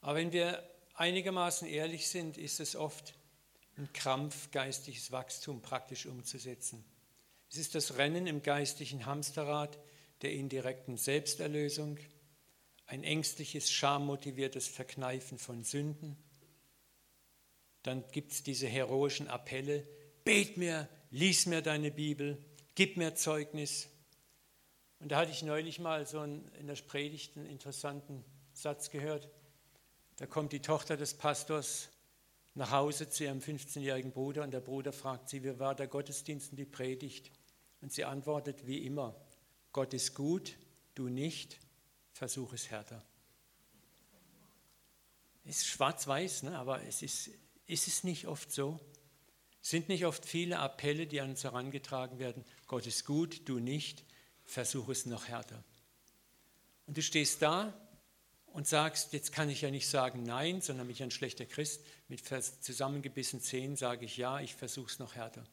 Aber 0.00 0.16
wenn 0.16 0.32
wir 0.32 0.68
einigermaßen 0.94 1.68
ehrlich 1.68 2.08
sind, 2.08 2.38
ist 2.38 2.58
es 2.58 2.74
oft 2.74 3.14
ein 3.76 3.92
Krampf, 3.92 4.50
geistiges 4.50 5.12
Wachstum 5.12 5.62
praktisch 5.62 6.06
umzusetzen. 6.06 6.84
Es 7.50 7.56
ist 7.56 7.74
das 7.74 7.96
Rennen 7.96 8.26
im 8.26 8.42
geistlichen 8.42 9.06
Hamsterrad 9.06 9.78
der 10.22 10.32
indirekten 10.32 10.96
Selbsterlösung, 10.96 11.98
ein 12.86 13.04
ängstliches, 13.04 13.70
schammotiviertes 13.70 14.68
Verkneifen 14.68 15.38
von 15.38 15.64
Sünden. 15.64 16.16
Dann 17.82 18.04
gibt 18.12 18.32
es 18.32 18.42
diese 18.42 18.66
heroischen 18.66 19.28
Appelle, 19.28 19.86
bet 20.24 20.56
mir, 20.56 20.88
lies 21.10 21.46
mir 21.46 21.62
deine 21.62 21.90
Bibel, 21.90 22.38
gib 22.74 22.96
mir 22.96 23.14
Zeugnis. 23.14 23.88
Und 24.98 25.12
da 25.12 25.18
hatte 25.18 25.30
ich 25.30 25.42
neulich 25.42 25.78
mal 25.78 26.06
so 26.06 26.20
einen, 26.20 26.46
in 26.60 26.66
der 26.66 26.74
Predigt 26.74 27.36
einen 27.36 27.46
interessanten 27.46 28.24
Satz 28.52 28.90
gehört. 28.90 29.28
Da 30.16 30.26
kommt 30.26 30.52
die 30.52 30.60
Tochter 30.60 30.96
des 30.96 31.14
Pastors 31.14 31.88
nach 32.54 32.70
Hause 32.70 33.08
zu 33.08 33.24
ihrem 33.24 33.38
15-jährigen 33.38 34.12
Bruder 34.12 34.42
und 34.42 34.50
der 34.50 34.60
Bruder 34.60 34.92
fragt 34.92 35.30
sie, 35.30 35.42
wie 35.44 35.58
war 35.58 35.74
der 35.74 35.86
Gottesdienst 35.86 36.50
und 36.50 36.56
die 36.58 36.66
Predigt? 36.66 37.30
Und 37.80 37.92
sie 37.92 38.04
antwortet 38.04 38.66
wie 38.66 38.84
immer, 38.84 39.14
Gott 39.72 39.94
ist 39.94 40.14
gut, 40.14 40.56
du 40.94 41.08
nicht, 41.08 41.58
versuch 42.12 42.52
es 42.52 42.70
härter. 42.70 43.02
Ist 45.44 45.66
schwarz-weiß, 45.66 46.42
ne? 46.42 46.58
aber 46.58 46.82
es 46.84 47.02
ist, 47.02 47.30
ist 47.70 47.86
es 47.86 48.04
nicht 48.04 48.26
oft 48.26 48.52
so? 48.52 48.80
Sind 49.62 49.88
nicht 49.88 50.06
oft 50.06 50.24
viele 50.24 50.58
Appelle, 50.58 51.06
die 51.06 51.20
an 51.20 51.30
uns 51.30 51.44
herangetragen 51.44 52.18
werden, 52.18 52.44
Gott 52.66 52.86
ist 52.86 53.04
gut, 53.04 53.48
du 53.48 53.58
nicht, 53.58 54.04
versuch 54.44 54.88
es 54.88 55.06
noch 55.06 55.28
härter. 55.28 55.62
Und 56.86 56.96
du 56.96 57.02
stehst 57.02 57.42
da 57.42 57.74
und 58.46 58.66
sagst, 58.66 59.12
jetzt 59.12 59.32
kann 59.32 59.48
ich 59.48 59.60
ja 59.60 59.70
nicht 59.70 59.88
sagen 59.88 60.22
Nein, 60.22 60.60
sondern 60.60 60.86
mich 60.86 61.02
ein 61.02 61.10
schlechter 61.10 61.46
Christ. 61.46 61.82
Mit 62.08 62.22
zusammengebissen 62.60 63.40
Zähnen 63.40 63.76
sage 63.76 64.04
ich 64.06 64.16
Ja, 64.16 64.40
ich 64.40 64.54
versuche 64.54 64.90
es 64.90 64.98
noch 64.98 65.14
härter. 65.14 65.44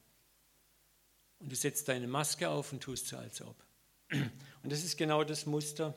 Und 1.39 1.51
du 1.51 1.55
setzt 1.55 1.88
deine 1.88 2.07
Maske 2.07 2.50
auf 2.50 2.71
und 2.74 2.81
tust 2.81 3.07
so, 3.07 3.17
als 3.17 3.41
ob. 3.41 3.55
Und 4.09 4.71
das 4.71 4.83
ist 4.83 4.97
genau 4.97 5.24
das 5.24 5.45
Muster, 5.45 5.93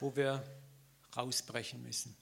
wo 0.00 0.14
wir 0.16 0.44
rausbrechen 1.16 1.82
müssen. 1.82 2.16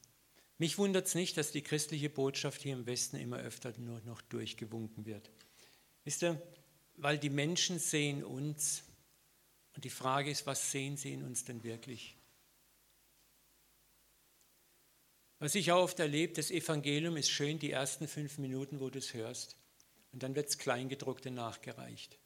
Mich 0.62 0.78
wundert 0.78 1.08
es 1.08 1.16
nicht, 1.16 1.36
dass 1.36 1.50
die 1.50 1.62
christliche 1.62 2.08
Botschaft 2.08 2.62
hier 2.62 2.74
im 2.74 2.86
Westen 2.86 3.16
immer 3.16 3.38
öfter 3.38 3.74
nur 3.78 4.00
noch 4.02 4.22
durchgewunken 4.22 5.06
wird. 5.06 5.28
Wisst 6.04 6.22
ihr, 6.22 6.40
weil 6.94 7.18
die 7.18 7.30
Menschen 7.30 7.80
sehen 7.80 8.22
uns 8.22 8.84
und 9.74 9.82
die 9.82 9.90
Frage 9.90 10.30
ist, 10.30 10.46
was 10.46 10.70
sehen 10.70 10.96
sie 10.96 11.14
in 11.14 11.24
uns 11.24 11.44
denn 11.44 11.64
wirklich? 11.64 12.16
Was 15.40 15.56
ich 15.56 15.72
auch 15.72 15.82
oft 15.82 15.98
erlebe, 15.98 16.34
das 16.34 16.52
Evangelium 16.52 17.16
ist 17.16 17.30
schön 17.30 17.58
die 17.58 17.72
ersten 17.72 18.06
fünf 18.06 18.38
Minuten, 18.38 18.78
wo 18.78 18.88
du 18.88 19.00
es 19.00 19.14
hörst. 19.14 19.56
Und 20.12 20.22
dann 20.22 20.36
wird 20.36 20.48
es 20.48 20.58
Kleingedruckte 20.58 21.32
nachgereicht. 21.32 22.16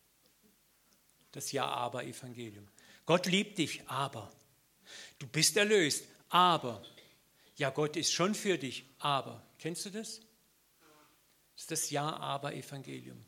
Das 1.32 1.52
Ja-Aber-Evangelium. 1.52 2.68
Gott 3.06 3.24
liebt 3.24 3.56
dich, 3.56 3.88
aber. 3.88 4.30
Du 5.18 5.26
bist 5.26 5.56
erlöst, 5.56 6.04
aber. 6.28 6.84
Ja, 7.56 7.70
Gott 7.70 7.96
ist 7.96 8.12
schon 8.12 8.34
für 8.34 8.58
dich, 8.58 8.84
aber. 8.98 9.42
Kennst 9.58 9.86
du 9.86 9.90
das? 9.90 10.20
Das 11.54 11.62
ist 11.62 11.70
das 11.70 11.90
Ja-Aber-Evangelium. 11.90 13.24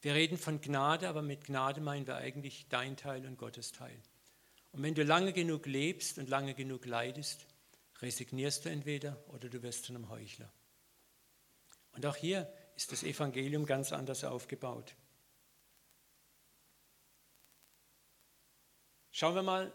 Wir 0.00 0.14
reden 0.14 0.38
von 0.38 0.60
Gnade, 0.60 1.08
aber 1.08 1.22
mit 1.22 1.44
Gnade 1.44 1.80
meinen 1.80 2.06
wir 2.06 2.16
eigentlich 2.16 2.66
dein 2.68 2.96
Teil 2.96 3.26
und 3.26 3.38
Gottes 3.38 3.72
Teil. 3.72 3.98
Und 4.72 4.82
wenn 4.82 4.94
du 4.94 5.04
lange 5.04 5.32
genug 5.32 5.66
lebst 5.66 6.18
und 6.18 6.28
lange 6.28 6.54
genug 6.54 6.86
leidest, 6.86 7.46
resignierst 8.00 8.64
du 8.64 8.70
entweder 8.70 9.22
oder 9.28 9.48
du 9.48 9.62
wirst 9.62 9.84
zu 9.84 9.94
einem 9.94 10.08
Heuchler. 10.08 10.50
Und 11.92 12.06
auch 12.06 12.16
hier 12.16 12.52
ist 12.76 12.90
das 12.90 13.02
Evangelium 13.02 13.66
ganz 13.66 13.92
anders 13.92 14.24
aufgebaut. 14.24 14.94
Schauen 19.12 19.34
wir 19.34 19.42
mal 19.42 19.72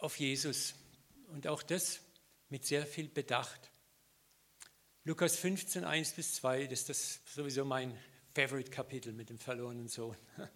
auf 0.00 0.18
Jesus 0.18 0.74
und 1.28 1.46
auch 1.46 1.62
das 1.62 2.00
mit 2.48 2.64
sehr 2.64 2.86
viel 2.86 3.08
Bedacht. 3.08 3.70
Lukas 5.04 5.36
15, 5.36 5.84
1 5.84 6.12
bis 6.12 6.34
2, 6.34 6.66
das 6.66 6.80
ist 6.80 6.88
das 6.88 7.20
sowieso 7.34 7.64
mein 7.64 7.96
Favorite-Kapitel 8.34 9.12
mit 9.12 9.30
dem 9.30 9.38
verlorenen 9.38 9.88
Sohn. 9.88 10.16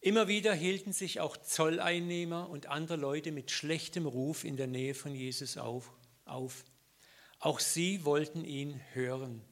Immer 0.00 0.28
wieder 0.28 0.54
hielten 0.54 0.92
sich 0.92 1.20
auch 1.20 1.36
Zolleinnehmer 1.38 2.50
und 2.50 2.66
andere 2.66 2.96
Leute 2.96 3.32
mit 3.32 3.50
schlechtem 3.50 4.04
Ruf 4.04 4.44
in 4.44 4.56
der 4.56 4.66
Nähe 4.66 4.94
von 4.94 5.14
Jesus 5.14 5.56
auf. 5.56 5.90
auf. 6.26 6.64
Auch 7.38 7.58
sie 7.58 8.04
wollten 8.04 8.44
ihn 8.44 8.80
hören. 8.92 9.42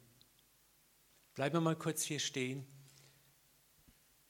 Bleiben 1.34 1.56
wir 1.56 1.60
mal 1.62 1.76
kurz 1.76 2.02
hier 2.02 2.20
stehen. 2.20 2.66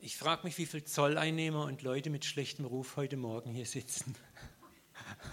Ich 0.04 0.16
frage 0.16 0.42
mich, 0.42 0.59
wie 0.59 0.66
viele 0.66 0.85
Zolleinnehmer 0.85 1.64
und 1.64 1.82
Leute 1.82 2.11
mit 2.11 2.25
schlechtem 2.25 2.64
Ruf 2.64 2.97
heute 2.97 3.16
Morgen 3.16 3.52
hier 3.52 3.66
sitzen. 3.66 4.16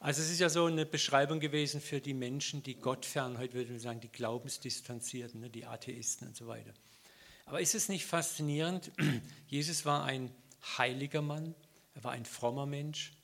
also 0.00 0.20
es 0.20 0.30
ist 0.30 0.38
ja 0.38 0.50
so 0.50 0.66
eine 0.66 0.84
Beschreibung 0.84 1.40
gewesen 1.40 1.80
für 1.80 2.02
die 2.02 2.12
Menschen, 2.12 2.62
die 2.62 2.74
Gott 2.74 3.06
fern, 3.06 3.38
heute 3.38 3.54
würde 3.54 3.70
man 3.70 3.80
sagen, 3.80 4.00
die 4.00 4.12
Glaubensdistanzierten, 4.12 5.40
ne, 5.40 5.48
die 5.48 5.64
Atheisten 5.64 6.28
und 6.28 6.36
so 6.36 6.46
weiter. 6.46 6.74
Aber 7.46 7.58
ist 7.58 7.74
es 7.74 7.88
nicht 7.88 8.04
faszinierend? 8.04 8.92
Jesus 9.48 9.86
war 9.86 10.04
ein 10.04 10.30
heiliger 10.76 11.22
Mann, 11.22 11.54
er 11.94 12.04
war 12.04 12.12
ein 12.12 12.26
frommer 12.26 12.66
Mensch, 12.66 13.14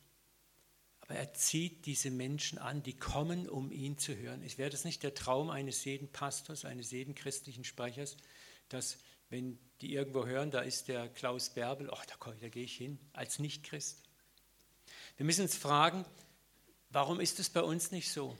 aber 1.01 1.17
er 1.17 1.35
zieht 1.35 1.85
diese 1.85 2.11
Menschen 2.11 2.57
an, 2.57 2.83
die 2.83 2.97
kommen, 2.97 3.47
um 3.47 3.71
ihn 3.71 3.99
zu 3.99 4.17
hören. 4.17 4.43
Wäre 4.57 4.71
das 4.71 4.87
nicht 4.87 5.03
der 5.03 5.13
Traum 5.13 5.51
eines 5.51 5.85
jeden 5.85 6.09
Pastors, 6.09 6.65
eines 6.65 6.93
jeden 6.93 7.15
christlichen 7.15 7.65
Sprechers, 7.65 8.17
dass 8.71 8.97
wenn 9.29 9.59
die 9.83 9.93
irgendwo 9.93 10.25
hören, 10.27 10.51
da 10.51 10.61
ist 10.61 10.89
der 10.89 11.09
Klaus 11.09 11.51
Bärbel, 11.51 11.91
ach, 11.93 12.07
da, 12.07 12.15
da 12.41 12.49
gehe 12.49 12.65
ich 12.65 12.77
hin, 12.77 12.99
als 13.13 13.39
Nichtchrist. 13.39 14.03
Wir 15.17 15.27
müssen 15.27 15.43
uns 15.43 15.57
fragen, 15.57 16.05
warum 16.91 17.21
ist 17.21 17.39
es 17.41 17.51
bei 17.51 17.63
uns 17.63 17.91
nicht 17.91 18.11
so? 18.11 18.39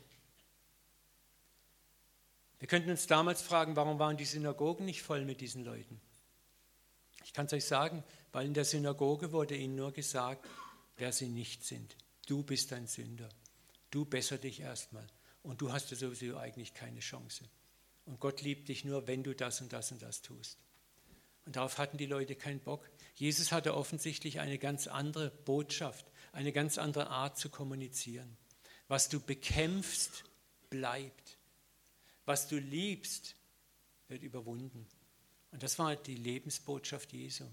Wir 2.61 2.69
könnten 2.69 2.91
uns 2.91 3.09
damals 3.09 3.43
fragen, 3.43 3.75
warum 3.75 3.99
waren 3.99 4.17
die 4.17 4.25
Synagogen 4.25 4.85
nicht 4.85 5.03
voll 5.03 5.25
mit 5.25 5.41
diesen 5.41 5.65
Leuten? 5.65 6.01
Ich 7.25 7.33
kann 7.33 7.47
es 7.47 7.53
euch 7.53 7.65
sagen, 7.65 8.05
weil 8.31 8.47
in 8.47 8.55
der 8.55 8.65
Synagoge 8.65 9.33
wurde 9.33 9.57
ihnen 9.57 9.75
nur 9.75 9.93
gesagt, 9.93 10.49
wer 10.97 11.13
sie 11.13 11.29
nicht 11.29 11.65
sind. 11.65 11.97
Du 12.27 12.45
bist 12.45 12.73
ein 12.73 12.87
Sünder. 12.87 13.29
Du 13.91 14.05
besser 14.05 14.39
dich 14.39 14.61
erstmal. 14.61 15.07
Und 15.43 15.61
du 15.61 15.73
hast 15.73 15.91
ja 15.91 15.97
sowieso 15.97 16.37
eigentlich 16.37 16.73
keine 16.73 17.01
Chance. 17.01 17.45
Und 18.07 18.21
Gott 18.21 18.43
liebt 18.43 18.69
dich 18.69 18.85
nur, 18.85 19.07
wenn 19.09 19.23
du 19.25 19.35
das 19.35 19.61
und 19.61 19.73
das 19.73 19.91
und 19.91 20.01
das 20.03 20.23
tust. 20.23 20.59
Und 21.45 21.57
darauf 21.57 21.79
hatten 21.79 21.97
die 21.97 22.07
Leute 22.07 22.37
keinen 22.37 22.61
Bock. 22.61 22.89
Jesus 23.15 23.53
hatte 23.53 23.75
offensichtlich 23.75 24.41
eine 24.41 24.59
ganz 24.59 24.87
andere 24.87 25.31
Botschaft, 25.31 26.07
eine 26.33 26.53
ganz 26.53 26.79
andere 26.79 27.09
Art 27.09 27.39
zu 27.39 27.51
kommunizieren. 27.51 28.37
Was 28.89 29.09
du 29.09 29.21
bekämpfst, 29.21 30.25
bleibt. 30.71 31.39
Was 32.25 32.49
du 32.49 32.59
liebst, 32.59 33.37
wird 34.09 34.23
überwunden. 34.23 34.87
Und 35.51 35.63
das 35.63 35.79
war 35.79 35.97
die 35.97 36.17
Lebensbotschaft 36.17 37.13
Jesu. 37.13 37.45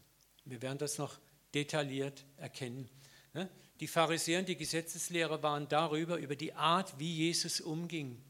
Wir 0.45 0.61
werden 0.61 0.77
das 0.77 0.97
noch 0.97 1.19
detailliert 1.53 2.25
erkennen. 2.37 2.89
Ne? 3.33 3.49
Die 3.79 3.87
Pharisäer 3.87 4.39
und 4.39 4.49
die 4.49 4.55
Gesetzeslehrer 4.55 5.43
waren 5.43 5.67
darüber, 5.67 6.17
über 6.17 6.35
die 6.35 6.53
Art, 6.53 6.97
wie 6.99 7.13
Jesus 7.13 7.61
umging 7.61 8.21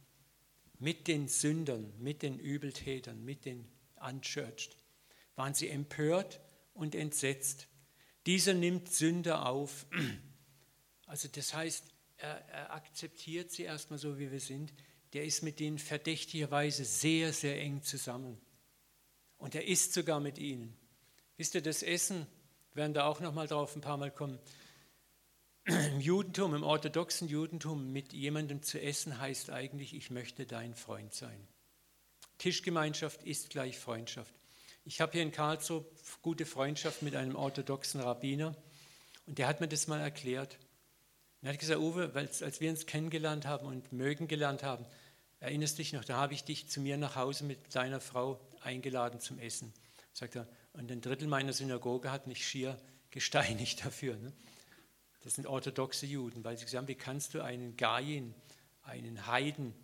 mit 0.79 1.07
den 1.07 1.27
Sündern, 1.27 1.93
mit 1.99 2.21
den 2.21 2.39
Übeltätern, 2.39 3.23
mit 3.23 3.45
den 3.45 3.67
Unchurched. 3.95 4.77
Waren 5.39 5.53
sie 5.53 5.69
empört 5.69 6.41
und 6.73 6.95
entsetzt. 6.95 7.69
Dieser 8.25 8.53
nimmt 8.53 8.91
Sünder 8.91 9.47
auf. 9.47 9.85
Also 11.05 11.29
das 11.29 11.53
heißt, 11.53 11.85
er, 12.17 12.45
er 12.49 12.73
akzeptiert 12.73 13.49
sie 13.49 13.63
erstmal 13.63 13.97
so, 13.97 14.19
wie 14.19 14.31
wir 14.31 14.41
sind. 14.41 14.73
Der 15.13 15.23
ist 15.23 15.41
mit 15.41 15.61
denen 15.61 15.79
verdächtigerweise 15.79 16.83
sehr, 16.83 17.31
sehr 17.31 17.59
eng 17.61 17.81
zusammen. 17.81 18.37
Und 19.37 19.55
er 19.55 19.65
isst 19.65 19.93
sogar 19.93 20.19
mit 20.19 20.37
ihnen. 20.37 20.77
Wisst 21.37 21.55
ihr, 21.55 21.61
das 21.61 21.83
Essen, 21.83 22.27
werden 22.73 22.93
da 22.93 23.05
auch 23.05 23.21
noch 23.21 23.33
mal 23.33 23.47
drauf 23.47 23.77
ein 23.77 23.81
paar 23.81 23.97
Mal 23.97 24.11
kommen, 24.11 24.39
im 25.65 26.01
Judentum, 26.01 26.53
im 26.53 26.63
orthodoxen 26.63 27.29
Judentum 27.29 27.93
mit 27.93 28.11
jemandem 28.11 28.61
zu 28.61 28.81
essen 28.81 29.19
heißt 29.19 29.51
eigentlich, 29.51 29.93
ich 29.93 30.11
möchte 30.11 30.45
dein 30.45 30.75
Freund 30.75 31.13
sein. 31.13 31.47
Tischgemeinschaft 32.37 33.23
ist 33.23 33.49
gleich 33.49 33.79
Freundschaft. 33.79 34.38
Ich 34.89 35.01
habe 35.01 35.11
hier 35.11 35.21
in 35.21 35.31
Karlsruhe 35.31 35.85
gute 36.23 36.47
Freundschaft 36.47 37.03
mit 37.03 37.15
einem 37.15 37.35
orthodoxen 37.35 38.01
Rabbiner 38.01 38.55
und 39.27 39.37
der 39.37 39.47
hat 39.47 39.61
mir 39.61 39.67
das 39.67 39.85
mal 39.85 39.99
erklärt. 39.99 40.57
Er 41.43 41.53
hat 41.53 41.59
gesagt, 41.59 41.79
Uwe, 41.79 42.11
als 42.15 42.59
wir 42.59 42.71
uns 42.71 42.87
kennengelernt 42.87 43.45
haben 43.45 43.67
und 43.67 43.93
mögen 43.93 44.27
gelernt 44.27 44.63
haben, 44.63 44.87
erinnerst 45.41 45.77
dich 45.77 45.93
noch, 45.93 46.03
da 46.03 46.15
habe 46.15 46.33
ich 46.33 46.43
dich 46.43 46.71
zu 46.71 46.81
mir 46.81 46.97
nach 46.97 47.15
Hause 47.15 47.43
mit 47.43 47.75
deiner 47.75 47.99
Frau 47.99 48.41
eingeladen 48.61 49.19
zum 49.19 49.37
Essen. 49.37 49.71
Sagt 50.11 50.35
er, 50.35 50.47
und 50.73 50.91
ein 50.91 51.01
Drittel 51.01 51.27
meiner 51.27 51.53
Synagoge 51.53 52.11
hat 52.11 52.25
mich 52.25 52.43
schier 52.43 52.75
gesteinigt 53.11 53.85
dafür. 53.85 54.17
Ne? 54.17 54.33
Das 55.23 55.35
sind 55.35 55.45
orthodoxe 55.45 56.07
Juden, 56.07 56.43
weil 56.43 56.57
sie 56.57 56.65
gesagt 56.65 56.81
haben, 56.81 56.87
wie 56.87 56.95
kannst 56.95 57.35
du 57.35 57.43
einen 57.43 57.77
Gaien, 57.77 58.33
einen 58.81 59.27
Heiden 59.27 59.75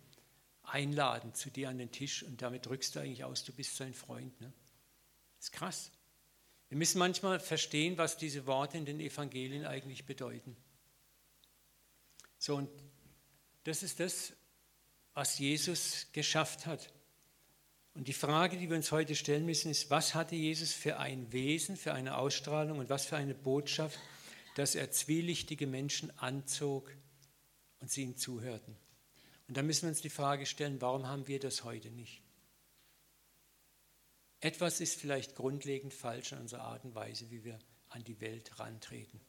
einladen 0.64 1.32
zu 1.32 1.48
dir 1.48 1.68
an 1.68 1.78
den 1.78 1.92
Tisch 1.92 2.24
und 2.24 2.42
damit 2.42 2.66
drückst 2.66 2.96
du 2.96 2.98
eigentlich 2.98 3.22
aus, 3.22 3.44
du 3.44 3.52
bist 3.52 3.76
sein 3.76 3.94
Freund. 3.94 4.40
Ne? 4.40 4.52
Ist 5.46 5.52
krass. 5.52 5.92
Wir 6.70 6.76
müssen 6.76 6.98
manchmal 6.98 7.38
verstehen, 7.38 7.96
was 7.98 8.16
diese 8.16 8.46
Worte 8.46 8.78
in 8.78 8.84
den 8.84 8.98
Evangelien 8.98 9.64
eigentlich 9.64 10.04
bedeuten. 10.04 10.56
So, 12.36 12.56
und 12.56 12.68
das 13.62 13.84
ist 13.84 14.00
das, 14.00 14.32
was 15.14 15.38
Jesus 15.38 16.08
geschafft 16.10 16.66
hat. 16.66 16.92
Und 17.94 18.08
die 18.08 18.12
Frage, 18.12 18.56
die 18.56 18.68
wir 18.68 18.76
uns 18.76 18.90
heute 18.90 19.14
stellen 19.14 19.46
müssen, 19.46 19.70
ist, 19.70 19.88
was 19.88 20.14
hatte 20.16 20.34
Jesus 20.34 20.72
für 20.72 20.98
ein 20.98 21.32
Wesen, 21.32 21.76
für 21.76 21.94
eine 21.94 22.18
Ausstrahlung 22.18 22.80
und 22.80 22.90
was 22.90 23.06
für 23.06 23.16
eine 23.16 23.34
Botschaft 23.34 24.00
dass 24.56 24.74
er 24.74 24.90
zwielichtige 24.90 25.66
Menschen 25.66 26.18
anzog 26.18 26.90
und 27.80 27.90
sie 27.90 28.02
ihm 28.02 28.16
zuhörten. 28.16 28.74
Und 29.46 29.56
da 29.56 29.62
müssen 29.62 29.82
wir 29.82 29.90
uns 29.90 30.00
die 30.00 30.08
Frage 30.08 30.46
stellen, 30.46 30.80
warum 30.80 31.06
haben 31.06 31.28
wir 31.28 31.38
das 31.38 31.62
heute 31.62 31.90
nicht? 31.90 32.22
Etwas 34.40 34.80
ist 34.80 35.00
vielleicht 35.00 35.34
grundlegend 35.34 35.94
falsch 35.94 36.32
an 36.32 36.40
unserer 36.40 36.62
Art 36.62 36.84
und 36.84 36.94
Weise, 36.94 37.30
wie 37.30 37.44
wir 37.44 37.58
an 37.88 38.04
die 38.04 38.20
Welt 38.20 38.58
rantreten. 38.58 39.20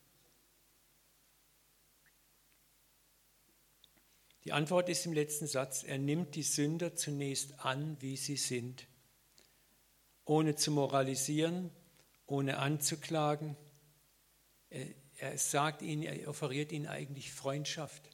Die 4.44 4.52
Antwort 4.52 4.90
ist 4.90 5.06
im 5.06 5.14
letzten 5.14 5.48
Satz, 5.48 5.84
er 5.84 5.98
nimmt 5.98 6.36
die 6.36 6.44
Sünder 6.44 6.96
zunächst 6.96 7.60
an, 7.60 8.02
wie 8.02 8.16
sie 8.16 8.38
sind, 8.38 8.88
ohne 10.24 10.56
zu 10.56 10.72
moralisieren, 10.72 11.70
ohne 12.26 12.58
anzuklagen. 12.58 13.58
Er 14.70 14.88
er 15.18 15.38
sagt 15.38 15.82
ihnen, 15.82 16.04
er 16.04 16.28
offeriert 16.28 16.72
ihnen 16.72 16.88
eigentlich 16.88 17.32
Freundschaft. 17.32 18.10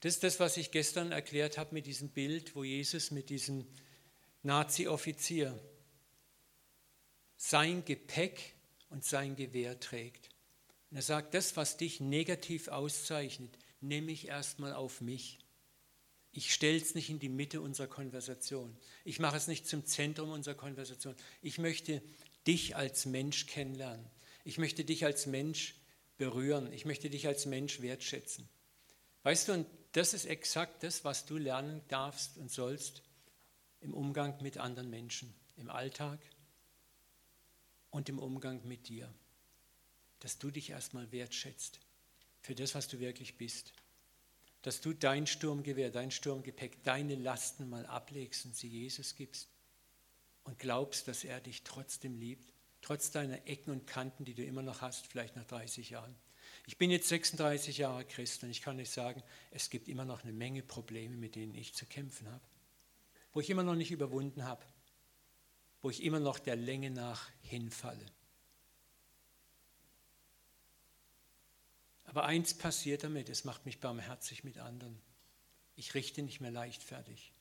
Das 0.00 0.14
ist 0.14 0.22
das, 0.22 0.40
was 0.40 0.56
ich 0.56 0.70
gestern 0.70 1.12
erklärt 1.12 1.58
habe 1.58 1.74
mit 1.74 1.86
diesem 1.86 2.08
Bild, 2.08 2.56
wo 2.56 2.64
Jesus 2.64 3.10
mit 3.10 3.28
diesem 3.28 3.66
Nazi-Offizier 4.42 5.58
sein 7.42 7.86
Gepäck 7.86 8.54
und 8.90 9.02
sein 9.02 9.34
Gewehr 9.34 9.80
trägt. 9.80 10.28
Und 10.90 10.98
er 10.98 11.02
sagt, 11.02 11.32
das, 11.32 11.56
was 11.56 11.78
dich 11.78 11.98
negativ 11.98 12.68
auszeichnet, 12.68 13.56
nehme 13.80 14.12
ich 14.12 14.28
erstmal 14.28 14.74
auf 14.74 15.00
mich. 15.00 15.38
Ich 16.32 16.52
stelle 16.52 16.76
es 16.76 16.94
nicht 16.94 17.08
in 17.08 17.18
die 17.18 17.30
Mitte 17.30 17.62
unserer 17.62 17.86
Konversation. 17.86 18.76
Ich 19.04 19.20
mache 19.20 19.38
es 19.38 19.46
nicht 19.46 19.66
zum 19.66 19.86
Zentrum 19.86 20.30
unserer 20.30 20.54
Konversation. 20.54 21.16
Ich 21.40 21.56
möchte 21.56 22.02
dich 22.46 22.76
als 22.76 23.06
Mensch 23.06 23.46
kennenlernen. 23.46 24.04
Ich 24.44 24.58
möchte 24.58 24.84
dich 24.84 25.06
als 25.06 25.24
Mensch 25.24 25.76
berühren. 26.18 26.70
Ich 26.74 26.84
möchte 26.84 27.08
dich 27.08 27.26
als 27.26 27.46
Mensch 27.46 27.80
wertschätzen. 27.80 28.50
Weißt 29.22 29.48
du, 29.48 29.54
und 29.54 29.66
das 29.92 30.12
ist 30.12 30.26
exakt 30.26 30.82
das, 30.82 31.04
was 31.04 31.24
du 31.24 31.38
lernen 31.38 31.80
darfst 31.88 32.36
und 32.36 32.50
sollst 32.50 33.02
im 33.80 33.94
Umgang 33.94 34.40
mit 34.42 34.58
anderen 34.58 34.90
Menschen, 34.90 35.34
im 35.56 35.70
Alltag 35.70 36.20
und 37.90 38.08
im 38.08 38.18
Umgang 38.18 38.66
mit 38.66 38.88
dir. 38.88 39.12
Dass 40.20 40.38
du 40.38 40.50
dich 40.50 40.70
erstmal 40.70 41.10
wertschätzt 41.12 41.80
für 42.40 42.54
das, 42.54 42.74
was 42.74 42.88
du 42.88 42.98
wirklich 43.00 43.36
bist. 43.36 43.72
Dass 44.62 44.80
du 44.80 44.92
dein 44.92 45.26
Sturmgewehr, 45.26 45.90
dein 45.90 46.10
Sturmgepäck, 46.10 46.82
deine 46.84 47.14
Lasten 47.14 47.68
mal 47.68 47.86
ablegst 47.86 48.44
und 48.44 48.54
sie 48.54 48.68
Jesus 48.68 49.16
gibst 49.16 49.48
und 50.44 50.58
glaubst, 50.58 51.08
dass 51.08 51.24
er 51.24 51.40
dich 51.40 51.62
trotzdem 51.62 52.18
liebt 52.18 52.52
trotz 52.82 53.10
deiner 53.10 53.46
Ecken 53.46 53.70
und 53.70 53.86
Kanten, 53.86 54.24
die 54.24 54.34
du 54.34 54.44
immer 54.44 54.62
noch 54.62 54.80
hast, 54.80 55.06
vielleicht 55.06 55.36
nach 55.36 55.44
30 55.44 55.90
Jahren. 55.90 56.14
Ich 56.66 56.78
bin 56.78 56.90
jetzt 56.90 57.08
36 57.08 57.78
Jahre 57.78 58.04
Christ 58.04 58.42
und 58.42 58.50
ich 58.50 58.62
kann 58.62 58.78
euch 58.78 58.90
sagen, 58.90 59.22
es 59.50 59.70
gibt 59.70 59.88
immer 59.88 60.04
noch 60.04 60.22
eine 60.22 60.32
Menge 60.32 60.62
Probleme, 60.62 61.16
mit 61.16 61.34
denen 61.34 61.54
ich 61.54 61.74
zu 61.74 61.86
kämpfen 61.86 62.28
habe, 62.30 62.44
wo 63.32 63.40
ich 63.40 63.50
immer 63.50 63.62
noch 63.62 63.74
nicht 63.74 63.90
überwunden 63.90 64.44
habe, 64.44 64.64
wo 65.82 65.90
ich 65.90 66.02
immer 66.02 66.20
noch 66.20 66.38
der 66.38 66.56
Länge 66.56 66.90
nach 66.90 67.30
hinfalle. 67.42 68.06
Aber 72.04 72.24
eins 72.24 72.54
passiert 72.54 73.04
damit, 73.04 73.28
es 73.28 73.44
macht 73.44 73.66
mich 73.66 73.78
barmherzig 73.78 74.42
mit 74.42 74.58
anderen. 74.58 75.00
Ich 75.76 75.94
richte 75.94 76.22
nicht 76.22 76.40
mehr 76.40 76.50
leichtfertig. 76.50 77.32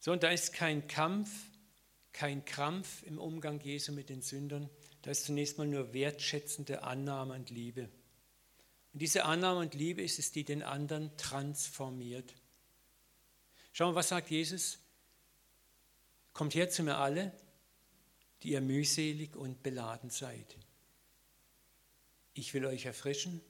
So, 0.00 0.12
und 0.12 0.22
da 0.22 0.30
ist 0.30 0.52
kein 0.52 0.88
Kampf, 0.88 1.30
kein 2.12 2.44
Krampf 2.44 3.02
im 3.04 3.18
Umgang 3.18 3.60
Jesu 3.60 3.92
mit 3.92 4.08
den 4.08 4.22
Sündern. 4.22 4.68
Da 5.02 5.10
ist 5.10 5.24
zunächst 5.24 5.58
mal 5.58 5.66
nur 5.66 5.92
wertschätzende 5.92 6.82
Annahme 6.82 7.34
und 7.34 7.50
Liebe. 7.50 7.88
Und 8.92 9.02
diese 9.02 9.24
Annahme 9.24 9.60
und 9.60 9.74
Liebe 9.74 10.02
ist 10.02 10.18
es, 10.18 10.32
die 10.32 10.44
den 10.44 10.62
anderen 10.62 11.16
transformiert. 11.16 12.34
Schau 13.72 13.88
mal, 13.90 13.94
was 13.94 14.08
sagt 14.08 14.30
Jesus? 14.30 14.78
Kommt 16.32 16.54
her 16.54 16.70
zu 16.70 16.82
mir 16.82 16.96
alle, 16.96 17.32
die 18.42 18.50
ihr 18.50 18.60
mühselig 18.60 19.36
und 19.36 19.62
beladen 19.62 20.10
seid. 20.10 20.56
Ich 22.34 22.54
will 22.54 22.64
euch 22.64 22.86
erfrischen. 22.86 23.40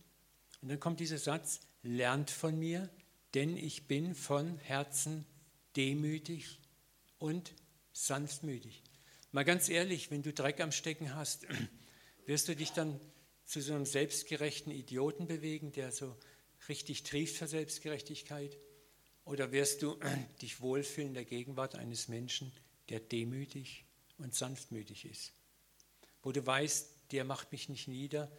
Und 0.62 0.68
dann 0.68 0.80
kommt 0.80 1.00
dieser 1.00 1.18
Satz, 1.18 1.60
lernt 1.82 2.30
von 2.30 2.58
mir, 2.58 2.90
denn 3.34 3.56
ich 3.56 3.86
bin 3.86 4.14
von 4.14 4.58
Herzen 4.58 5.24
demütig 5.76 6.58
und 7.18 7.54
sanftmütig. 7.92 8.82
Mal 9.32 9.44
ganz 9.44 9.68
ehrlich, 9.68 10.10
wenn 10.10 10.22
du 10.22 10.32
Dreck 10.32 10.60
am 10.60 10.72
Stecken 10.72 11.14
hast, 11.14 11.46
wirst 12.26 12.48
du 12.48 12.56
dich 12.56 12.72
dann 12.72 12.98
zu 13.44 13.60
so 13.60 13.74
einem 13.74 13.86
selbstgerechten 13.86 14.72
Idioten 14.72 15.26
bewegen, 15.26 15.72
der 15.72 15.92
so 15.92 16.16
richtig 16.68 17.04
trieft 17.04 17.36
für 17.36 17.46
Selbstgerechtigkeit? 17.46 18.56
Oder 19.30 19.52
wirst 19.52 19.82
du 19.82 19.98
dich 20.42 20.60
wohlfühlen 20.60 21.08
in 21.08 21.14
der 21.14 21.24
Gegenwart 21.24 21.74
eines 21.74 22.08
Menschen, 22.08 22.52
der 22.88 23.00
demütig 23.00 23.84
und 24.18 24.34
sanftmütig 24.34 25.04
ist? 25.04 25.32
Wo 26.22 26.32
du 26.32 26.44
weißt, 26.44 26.90
der 27.12 27.24
macht 27.24 27.50
mich 27.52 27.68
nicht 27.68 27.88
nieder, 27.88 28.30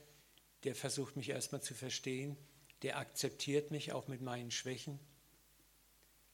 der 0.64 0.76
versucht 0.76 1.16
mich 1.16 1.30
erstmal 1.30 1.62
zu 1.62 1.74
verstehen, 1.74 2.38
der 2.84 2.98
akzeptiert 2.98 3.72
mich 3.72 3.92
auch 3.92 4.08
mit 4.08 4.22
meinen 4.22 4.52
Schwächen 4.52 5.00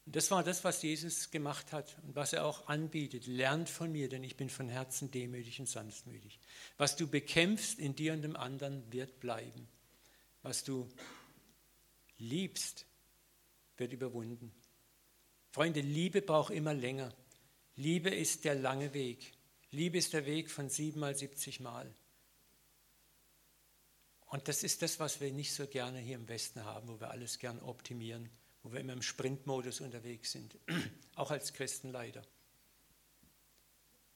und 0.08 0.16
das 0.16 0.32
war 0.32 0.42
das, 0.42 0.64
was 0.64 0.82
Jesus 0.84 1.32
gemacht 1.32 1.74
hat 1.74 1.98
und 2.04 2.16
was 2.16 2.32
er 2.32 2.46
auch 2.46 2.70
anbietet. 2.70 3.28
Lernt 3.28 3.70
von 3.70 3.92
mir, 3.92 4.08
denn 4.08 4.24
ich 4.24 4.38
bin 4.38 4.50
von 4.50 4.70
Herzen 4.70 5.12
demütig 5.12 5.60
und 5.60 5.68
sanftmütig. 5.68 6.40
Was 6.78 6.96
du 6.96 7.08
bekämpfst 7.08 7.78
in 7.78 7.94
dir 7.94 8.14
und 8.14 8.22
dem 8.22 8.38
anderen, 8.38 8.90
wird 8.90 9.20
bleiben. 9.20 9.68
Was 10.44 10.64
du 10.64 10.88
liebst, 12.18 12.86
wird 13.78 13.94
überwunden. 13.94 14.52
Freunde, 15.52 15.82
Liebe 15.82 16.22
braucht 16.22 16.54
immer 16.54 16.74
länger. 16.74 17.14
Liebe 17.76 18.10
ist 18.10 18.46
der 18.46 18.56
lange 18.56 18.94
Weg. 18.94 19.34
Liebe 19.72 19.98
ist 19.98 20.14
der 20.14 20.26
Weg 20.26 20.50
von 20.50 20.70
siebenmal, 20.70 21.16
siebzig 21.16 21.60
Mal. 21.60 21.94
Und 24.28 24.48
das 24.48 24.64
ist 24.64 24.82
das, 24.82 25.00
was 25.00 25.22
wir 25.22 25.32
nicht 25.32 25.54
so 25.54 25.68
gerne 25.68 26.00
hier 26.00 26.16
im 26.16 26.28
Westen 26.28 26.64
haben, 26.66 26.88
wo 26.90 27.00
wir 27.00 27.12
alles 27.12 27.40
gern 27.40 27.60
optimieren 27.60 28.30
wo 28.68 28.74
wir 28.74 28.82
immer 28.82 28.94
im 28.94 29.02
Sprintmodus 29.02 29.80
unterwegs 29.80 30.34
sind, 30.34 30.58
auch 31.16 31.32
als 31.32 31.54
Christen 31.54 31.90
leider. 31.90 32.22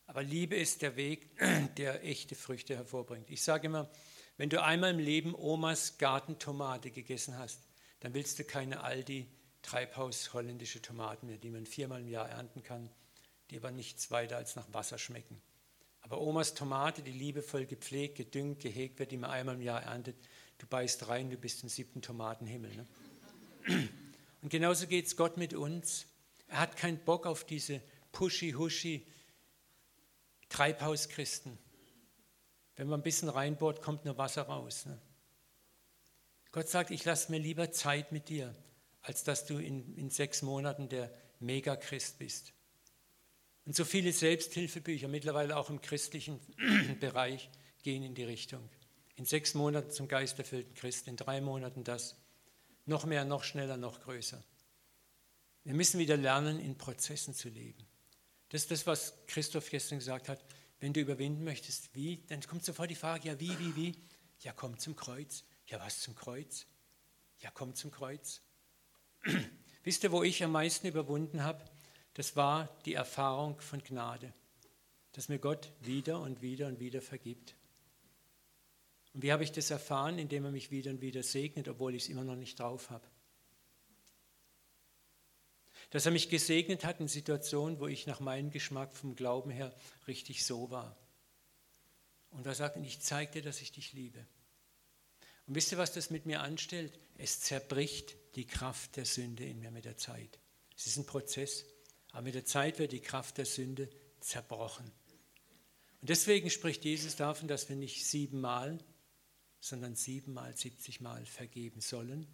Aber 0.07 0.23
Liebe 0.23 0.57
ist 0.57 0.81
der 0.81 0.97
Weg, 0.97 1.29
der 1.77 2.03
echte 2.03 2.35
Früchte 2.35 2.75
hervorbringt. 2.75 3.29
Ich 3.29 3.43
sage 3.43 3.67
immer, 3.67 3.89
wenn 4.35 4.49
du 4.49 4.61
einmal 4.61 4.91
im 4.91 4.99
Leben 4.99 5.33
Omas 5.35 5.97
Gartentomate 5.97 6.91
gegessen 6.91 7.37
hast, 7.37 7.61
dann 8.01 8.13
willst 8.13 8.39
du 8.39 8.43
keine 8.43 8.83
Aldi 8.83 9.25
Treibhaus 9.61 10.33
holländische 10.33 10.81
Tomaten 10.81 11.27
die 11.39 11.49
man 11.49 11.65
viermal 11.65 12.01
im 12.01 12.07
Jahr 12.07 12.29
ernten 12.29 12.63
kann, 12.63 12.89
die 13.49 13.57
aber 13.57 13.71
nichts 13.71 14.11
weiter 14.11 14.37
als 14.37 14.55
nach 14.55 14.67
Wasser 14.73 14.97
schmecken. 14.97 15.41
Aber 16.01 16.11
Aber 16.11 16.19
Omas 16.21 16.53
Tomate, 16.53 17.03
die 17.03 17.11
liebevoll 17.11 17.65
gepflegt, 17.65 18.17
gedüngt, 18.17 18.59
gehegt 18.59 18.99
wird, 18.99 19.11
die 19.11 19.17
man 19.17 19.29
einmal 19.29 19.55
im 19.55 19.61
Jahr 19.61 19.83
erntet, 19.83 20.15
du 20.57 20.67
beißt 20.67 21.07
rein, 21.07 21.29
du 21.29 21.37
bist 21.37 21.63
im 21.63 21.69
siebten 21.69 22.01
Tomatenhimmel. 22.01 22.71
Ne? 22.75 23.89
Und 24.41 24.49
genauso 24.49 24.87
geht 24.87 25.05
es 25.05 25.15
Gott 25.15 25.37
mit 25.37 25.53
uns. 25.53 26.07
Er 26.47 26.59
hat 26.59 26.75
keinen 26.75 26.97
Bock 26.97 27.25
auf 27.25 27.45
diese 27.45 27.81
Pushy-Hushy 28.11 29.05
Treibhauschristen. 30.49 31.57
Wenn 32.75 32.87
man 32.87 32.99
ein 32.99 33.03
bisschen 33.03 33.29
reinbohrt, 33.29 33.81
kommt 33.81 34.05
nur 34.05 34.17
Wasser 34.17 34.43
raus. 34.43 34.85
Ne? 34.85 34.99
Gott 36.51 36.67
sagt, 36.67 36.91
ich 36.91 37.05
lasse 37.05 37.31
mir 37.31 37.39
lieber 37.39 37.71
Zeit 37.71 38.11
mit 38.11 38.27
dir, 38.27 38.53
als 39.01 39.23
dass 39.23 39.45
du 39.45 39.57
in, 39.57 39.95
in 39.95 40.09
sechs 40.09 40.41
Monaten 40.41 40.89
der 40.89 41.11
Megachrist 41.39 42.19
bist. 42.19 42.53
Und 43.65 43.75
so 43.75 43.85
viele 43.85 44.11
Selbsthilfebücher, 44.11 45.07
mittlerweile 45.07 45.57
auch 45.57 45.69
im 45.69 45.81
christlichen 45.81 46.39
Bereich, 46.99 47.49
gehen 47.83 48.03
in 48.03 48.15
die 48.15 48.23
Richtung. 48.23 48.69
In 49.15 49.25
sechs 49.25 49.53
Monaten 49.53 49.91
zum 49.91 50.07
geisterfüllten 50.07 50.73
Christ, 50.73 51.07
in 51.07 51.15
drei 51.15 51.41
Monaten 51.41 51.83
das. 51.83 52.15
Noch 52.85 53.05
mehr, 53.05 53.25
noch 53.25 53.43
schneller, 53.43 53.77
noch 53.77 54.01
größer. 54.01 54.43
Wir 55.63 55.73
müssen 55.73 55.99
wieder 55.99 56.17
lernen, 56.17 56.59
in 56.59 56.77
Prozessen 56.77 57.33
zu 57.33 57.49
leben. 57.49 57.85
Das 58.49 58.63
ist 58.63 58.71
das, 58.71 58.87
was 58.87 59.13
Christoph 59.27 59.69
gestern 59.69 59.99
gesagt 59.99 60.27
hat. 60.27 60.43
Wenn 60.79 60.93
du 60.93 60.99
überwinden 60.99 61.43
möchtest, 61.43 61.93
wie? 61.93 62.23
Dann 62.27 62.41
kommt 62.41 62.65
sofort 62.65 62.89
die 62.89 62.95
Frage, 62.95 63.27
ja, 63.27 63.39
wie, 63.39 63.57
wie, 63.59 63.75
wie? 63.75 63.95
Ja, 64.39 64.51
komm 64.53 64.79
zum 64.79 64.95
Kreuz. 64.95 65.43
Ja, 65.67 65.79
was 65.79 66.01
zum 66.01 66.15
Kreuz? 66.15 66.65
Ja, 67.39 67.51
komm 67.51 67.75
zum 67.75 67.91
Kreuz. 67.91 68.41
Wisst 69.83 70.03
ihr, 70.03 70.11
wo 70.11 70.23
ich 70.23 70.43
am 70.43 70.51
meisten 70.51 70.87
überwunden 70.87 71.43
habe? 71.43 71.63
Das 72.13 72.35
war 72.35 72.69
die 72.85 72.93
Erfahrung 72.93 73.59
von 73.61 73.83
Gnade, 73.83 74.33
dass 75.13 75.29
mir 75.29 75.39
Gott 75.39 75.71
wieder 75.81 76.19
und 76.19 76.41
wieder 76.41 76.67
und 76.67 76.79
wieder 76.79 77.01
vergibt. 77.01 77.55
Und 79.13 79.23
wie 79.23 79.31
habe 79.31 79.43
ich 79.43 79.51
das 79.51 79.71
erfahren? 79.71 80.19
Indem 80.19 80.45
er 80.45 80.51
mich 80.51 80.71
wieder 80.71 80.91
und 80.91 81.01
wieder 81.01 81.23
segnet, 81.23 81.67
obwohl 81.67 81.95
ich 81.95 82.03
es 82.03 82.09
immer 82.09 82.23
noch 82.23 82.35
nicht 82.35 82.59
drauf 82.59 82.89
habe. 82.89 83.05
Dass 85.89 86.05
er 86.05 86.11
mich 86.11 86.29
gesegnet 86.29 86.85
hat 86.85 87.01
in 87.01 87.09
Situationen, 87.09 87.79
wo 87.79 87.87
ich 87.87 88.07
nach 88.07 88.21
meinem 88.21 88.51
Geschmack 88.51 88.95
vom 88.95 89.15
Glauben 89.15 89.51
her 89.51 89.75
richtig 90.07 90.45
so 90.45 90.71
war. 90.71 90.95
Und 92.29 92.45
er 92.45 92.55
sagt, 92.55 92.77
ich 92.77 93.01
zeige 93.01 93.31
dir, 93.33 93.41
dass 93.41 93.61
ich 93.61 93.73
dich 93.73 93.91
liebe. 93.91 94.25
Und 95.47 95.55
wisst 95.55 95.71
ihr, 95.71 95.77
was 95.77 95.93
das 95.93 96.09
mit 96.09 96.25
mir 96.25 96.41
anstellt? 96.41 96.99
Es 97.17 97.41
zerbricht 97.41 98.15
die 98.35 98.45
Kraft 98.45 98.95
der 98.95 99.05
Sünde 99.05 99.45
in 99.45 99.59
mir 99.59 99.71
mit 99.71 99.85
der 99.85 99.97
Zeit. 99.97 100.39
Es 100.77 100.87
ist 100.87 100.97
ein 100.97 101.05
Prozess. 101.05 101.65
Aber 102.11 102.23
mit 102.23 102.35
der 102.35 102.45
Zeit 102.45 102.79
wird 102.79 102.91
die 102.91 103.01
Kraft 103.01 103.37
der 103.37 103.45
Sünde 103.45 103.89
zerbrochen. 104.19 104.85
Und 106.01 106.09
deswegen 106.09 106.49
spricht 106.49 106.83
Jesus 106.83 107.15
davon, 107.15 107.47
dass 107.47 107.69
wir 107.69 107.75
nicht 107.75 108.05
siebenmal, 108.05 108.79
sondern 109.59 109.95
siebenmal, 109.95 110.55
siebzigmal 110.57 111.25
vergeben 111.25 111.81
sollen. 111.81 112.27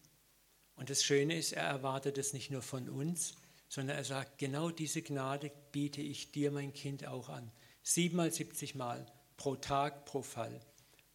Und 0.75 0.89
das 0.89 1.03
Schöne 1.03 1.37
ist, 1.37 1.53
er 1.53 1.63
erwartet 1.63 2.17
es 2.17 2.33
nicht 2.33 2.49
nur 2.49 2.61
von 2.61 2.89
uns, 2.89 3.35
sondern 3.67 3.97
er 3.97 4.03
sagt, 4.05 4.37
genau 4.37 4.69
diese 4.69 5.01
Gnade 5.01 5.51
biete 5.71 6.01
ich 6.01 6.31
dir, 6.31 6.51
mein 6.51 6.73
Kind, 6.73 7.05
auch 7.05 7.29
an. 7.29 7.51
Siebenmal, 7.83 8.31
siebzigmal 8.31 9.05
pro 9.35 9.55
Tag, 9.55 10.05
pro 10.05 10.21
Fall 10.21 10.61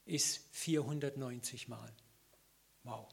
ist 0.04 0.48
490 0.52 1.68
Mal. 1.68 1.92
Wow. 2.82 3.08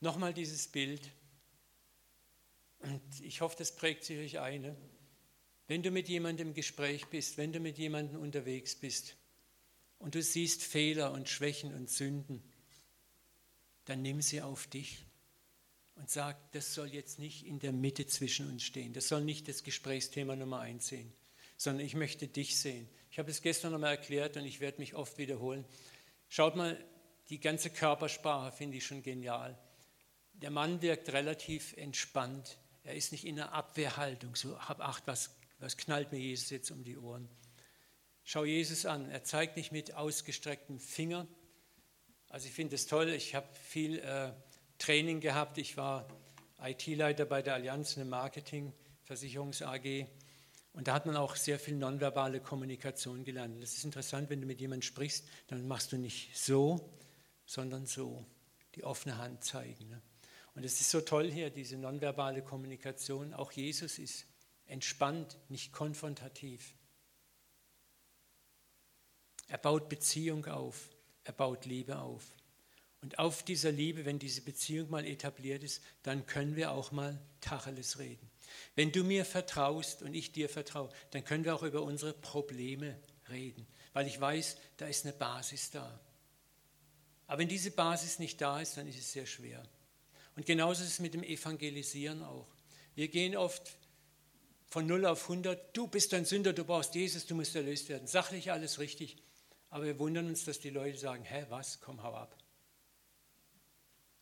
Nochmal 0.00 0.32
dieses 0.32 0.68
Bild. 0.68 1.10
Und 2.78 3.20
ich 3.20 3.40
hoffe, 3.40 3.56
das 3.58 3.74
prägt 3.74 4.04
sich 4.04 4.18
euch 4.18 4.38
ein. 4.38 4.76
Wenn 5.66 5.82
du 5.82 5.90
mit 5.90 6.08
jemandem 6.08 6.48
im 6.48 6.54
Gespräch 6.54 7.06
bist, 7.08 7.36
wenn 7.36 7.52
du 7.52 7.60
mit 7.60 7.78
jemandem 7.78 8.20
unterwegs 8.20 8.76
bist 8.76 9.16
und 9.98 10.14
du 10.14 10.22
siehst 10.22 10.62
Fehler 10.62 11.12
und 11.12 11.28
Schwächen 11.28 11.74
und 11.74 11.90
Sünden, 11.90 12.42
dann 13.84 14.02
nimm 14.02 14.22
sie 14.22 14.40
auf 14.40 14.66
dich 14.68 15.07
und 15.98 16.08
sag, 16.08 16.52
das 16.52 16.74
soll 16.74 16.88
jetzt 16.88 17.18
nicht 17.18 17.44
in 17.44 17.58
der 17.58 17.72
Mitte 17.72 18.06
zwischen 18.06 18.48
uns 18.48 18.62
stehen. 18.62 18.92
Das 18.92 19.08
soll 19.08 19.22
nicht 19.22 19.48
das 19.48 19.62
Gesprächsthema 19.62 20.36
Nummer 20.36 20.60
eins 20.60 20.86
sehen, 20.88 21.12
sondern 21.56 21.84
ich 21.84 21.94
möchte 21.94 22.28
dich 22.28 22.58
sehen. 22.58 22.88
Ich 23.10 23.18
habe 23.18 23.30
es 23.30 23.42
gestern 23.42 23.72
nochmal 23.72 23.96
erklärt 23.96 24.36
und 24.36 24.44
ich 24.44 24.60
werde 24.60 24.78
mich 24.78 24.94
oft 24.94 25.18
wiederholen. 25.18 25.64
Schaut 26.28 26.56
mal, 26.56 26.82
die 27.30 27.40
ganze 27.40 27.70
Körpersprache 27.70 28.52
finde 28.52 28.76
ich 28.76 28.86
schon 28.86 29.02
genial. 29.02 29.58
Der 30.34 30.50
Mann 30.50 30.82
wirkt 30.82 31.12
relativ 31.12 31.76
entspannt. 31.76 32.58
Er 32.84 32.94
ist 32.94 33.12
nicht 33.12 33.24
in 33.24 33.40
einer 33.40 33.52
Abwehrhaltung. 33.52 34.36
So, 34.36 34.58
hab 34.58 34.80
Acht, 34.80 35.06
was, 35.06 35.34
was 35.58 35.76
knallt 35.76 36.12
mir 36.12 36.20
Jesus 36.20 36.50
jetzt 36.50 36.70
um 36.70 36.84
die 36.84 36.96
Ohren? 36.96 37.28
Schau 38.22 38.44
Jesus 38.44 38.86
an. 38.86 39.10
Er 39.10 39.24
zeigt 39.24 39.56
nicht 39.56 39.72
mit 39.72 39.94
ausgestrecktem 39.94 40.78
Finger. 40.78 41.26
Also 42.28 42.46
ich 42.46 42.52
finde 42.52 42.76
es 42.76 42.86
toll. 42.86 43.08
Ich 43.08 43.34
habe 43.34 43.48
viel 43.54 43.98
äh, 43.98 44.32
Training 44.78 45.20
gehabt. 45.20 45.58
Ich 45.58 45.76
war 45.76 46.06
IT-Leiter 46.60 47.24
bei 47.24 47.42
der 47.42 47.54
Allianz 47.54 47.94
der 47.96 48.04
Marketing, 48.04 48.72
Versicherungs 49.02 49.62
AG. 49.62 50.06
Und 50.72 50.88
da 50.88 50.94
hat 50.94 51.06
man 51.06 51.16
auch 51.16 51.36
sehr 51.36 51.58
viel 51.58 51.74
nonverbale 51.74 52.40
Kommunikation 52.40 53.24
gelernt. 53.24 53.60
Das 53.62 53.74
ist 53.74 53.84
interessant, 53.84 54.30
wenn 54.30 54.40
du 54.40 54.46
mit 54.46 54.60
jemandem 54.60 54.82
sprichst, 54.82 55.26
dann 55.48 55.66
machst 55.66 55.92
du 55.92 55.96
nicht 55.96 56.36
so, 56.36 56.94
sondern 57.46 57.86
so. 57.86 58.24
Die 58.74 58.84
offene 58.84 59.18
Hand 59.18 59.42
zeigen. 59.42 59.88
Ne? 59.88 60.00
Und 60.54 60.64
es 60.64 60.80
ist 60.80 60.90
so 60.90 61.00
toll 61.00 61.30
hier, 61.30 61.50
diese 61.50 61.76
nonverbale 61.76 62.42
Kommunikation. 62.42 63.34
Auch 63.34 63.50
Jesus 63.50 63.98
ist 63.98 64.26
entspannt, 64.66 65.36
nicht 65.48 65.72
konfrontativ. 65.72 66.74
Er 69.48 69.58
baut 69.58 69.88
Beziehung 69.88 70.46
auf, 70.46 70.90
er 71.24 71.32
baut 71.32 71.64
Liebe 71.64 71.98
auf. 71.98 72.24
Und 73.00 73.18
auf 73.18 73.44
dieser 73.44 73.70
Liebe, 73.70 74.04
wenn 74.04 74.18
diese 74.18 74.40
Beziehung 74.40 74.90
mal 74.90 75.06
etabliert 75.06 75.62
ist, 75.62 75.82
dann 76.02 76.26
können 76.26 76.56
wir 76.56 76.72
auch 76.72 76.90
mal 76.90 77.20
Tacheles 77.40 77.98
reden. 77.98 78.28
Wenn 78.74 78.92
du 78.92 79.04
mir 79.04 79.24
vertraust 79.24 80.02
und 80.02 80.14
ich 80.14 80.32
dir 80.32 80.48
vertraue, 80.48 80.90
dann 81.12 81.24
können 81.24 81.44
wir 81.44 81.54
auch 81.54 81.62
über 81.62 81.82
unsere 81.82 82.12
Probleme 82.12 82.98
reden, 83.30 83.66
weil 83.92 84.06
ich 84.06 84.20
weiß, 84.20 84.56
da 84.78 84.86
ist 84.86 85.04
eine 85.04 85.14
Basis 85.14 85.70
da. 85.70 86.00
Aber 87.26 87.40
wenn 87.40 87.48
diese 87.48 87.70
Basis 87.70 88.18
nicht 88.18 88.40
da 88.40 88.60
ist, 88.60 88.76
dann 88.76 88.88
ist 88.88 88.98
es 88.98 89.12
sehr 89.12 89.26
schwer. 89.26 89.62
Und 90.34 90.46
genauso 90.46 90.82
ist 90.82 90.90
es 90.90 90.98
mit 90.98 91.14
dem 91.14 91.22
Evangelisieren 91.22 92.22
auch. 92.22 92.48
Wir 92.94 93.08
gehen 93.08 93.36
oft 93.36 93.76
von 94.66 94.86
0 94.86 95.06
auf 95.06 95.22
100, 95.24 95.76
du 95.76 95.86
bist 95.86 96.14
ein 96.14 96.24
Sünder, 96.24 96.52
du 96.52 96.64
brauchst 96.64 96.94
Jesus, 96.94 97.26
du 97.26 97.34
musst 97.34 97.54
erlöst 97.54 97.88
werden. 97.88 98.06
Sachlich 98.06 98.50
alles 98.50 98.78
richtig. 98.78 99.16
Aber 99.70 99.84
wir 99.84 99.98
wundern 99.98 100.26
uns, 100.26 100.44
dass 100.44 100.58
die 100.58 100.70
Leute 100.70 100.98
sagen, 100.98 101.24
hä, 101.24 101.46
was, 101.48 101.80
komm, 101.80 102.02
hau 102.02 102.14
ab. 102.14 102.36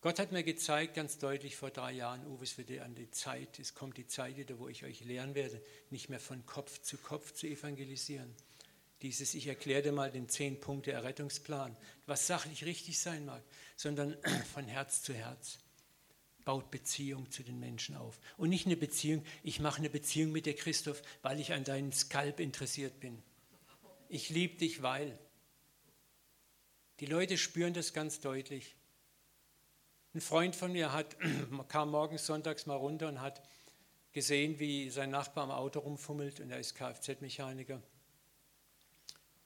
Gott 0.07 0.21
hat 0.21 0.31
mir 0.31 0.45
gezeigt, 0.45 0.95
ganz 0.95 1.19
deutlich 1.19 1.57
vor 1.57 1.71
drei 1.71 1.91
Jahren, 1.91 2.25
Uwe, 2.29 2.45
es 2.45 2.57
wird 2.59 2.71
an 2.81 2.95
die 2.95 3.11
Zeit, 3.11 3.59
es 3.59 3.75
kommt 3.75 3.97
die 3.97 4.07
Zeit 4.07 4.37
wieder, 4.37 4.61
wo 4.61 4.69
ich 4.69 4.85
euch 4.85 5.01
lehren 5.01 5.35
werde, 5.35 5.61
nicht 5.91 6.11
mehr 6.11 6.21
von 6.21 6.47
Kopf 6.47 6.81
zu 6.81 6.97
Kopf 6.97 7.33
zu 7.33 7.49
evangelisieren. 7.49 8.33
Dieses, 9.03 9.35
ich 9.35 9.49
erkläre 9.49 9.83
dir 9.83 9.91
mal 9.91 10.13
den 10.13 10.29
zehn 10.29 10.61
Punkte 10.61 10.93
Errettungsplan, 10.93 11.77
was 12.07 12.29
sachlich 12.29 12.65
richtig 12.65 13.01
sein 13.01 13.27
mag, 13.27 13.43
sondern 13.75 14.17
von 14.55 14.69
Herz 14.69 15.03
zu 15.03 15.13
Herz 15.13 15.59
baut 16.45 16.71
Beziehung 16.71 17.29
zu 17.33 17.43
den 17.43 17.59
Menschen 17.59 17.97
auf. 17.97 18.21
Und 18.37 18.51
nicht 18.51 18.67
eine 18.67 18.77
Beziehung, 18.77 19.25
ich 19.43 19.59
mache 19.59 19.79
eine 19.79 19.91
Beziehung 19.91 20.31
mit 20.31 20.47
dir, 20.47 20.55
Christoph, 20.55 21.03
weil 21.23 21.41
ich 21.41 21.53
an 21.53 21.65
deinen 21.65 21.91
Skalp 21.91 22.39
interessiert 22.39 23.01
bin. 23.01 23.25
Ich 24.09 24.29
liebe 24.31 24.57
dich, 24.57 24.83
weil. 24.83 25.19
Die 27.01 27.07
Leute 27.07 27.37
spüren 27.37 27.75
das 27.75 27.93
ganz 27.93 28.21
deutlich. 28.21 28.77
Ein 30.17 30.23
Freund 30.23 30.57
von 30.57 30.73
mir 30.73 30.95
hat, 30.95 31.15
kam 31.69 31.91
morgens 31.91 32.25
sonntags 32.25 32.65
mal 32.65 32.77
runter 32.77 33.07
und 33.09 33.21
hat 33.21 33.43
gesehen, 34.13 34.59
wie 34.59 34.89
sein 34.89 35.11
Nachbar 35.11 35.45
am 35.45 35.51
Auto 35.51 35.81
rumfummelt 35.81 36.41
und 36.41 36.51
er 36.51 36.59
ist 36.59 36.75
Kfz-Mechaniker. 36.75 37.83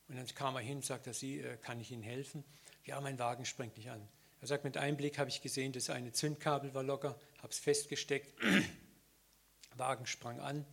Und 0.06 0.16
dann 0.16 0.24
kam 0.28 0.54
er 0.54 0.60
hin 0.60 0.76
und 0.76 0.84
sagte, 0.84 1.12
Sie, 1.12 1.40
äh, 1.40 1.56
kann 1.56 1.80
ich 1.80 1.90
Ihnen 1.90 2.04
helfen? 2.04 2.44
Ja, 2.84 3.00
mein 3.00 3.18
Wagen 3.18 3.46
springt 3.46 3.76
nicht 3.78 3.90
an. 3.90 4.00
Er 4.42 4.46
sagt, 4.46 4.62
mit 4.62 4.76
einem 4.76 4.96
Blick 4.96 5.18
habe 5.18 5.28
ich 5.28 5.42
gesehen, 5.42 5.72
das 5.72 5.90
eine 5.90 6.12
Zündkabel 6.12 6.72
war 6.72 6.84
locker, 6.84 7.18
habe 7.38 7.48
es 7.48 7.58
festgesteckt, 7.58 8.32
Wagen 9.76 10.06
sprang 10.06 10.38
an, 10.38 10.64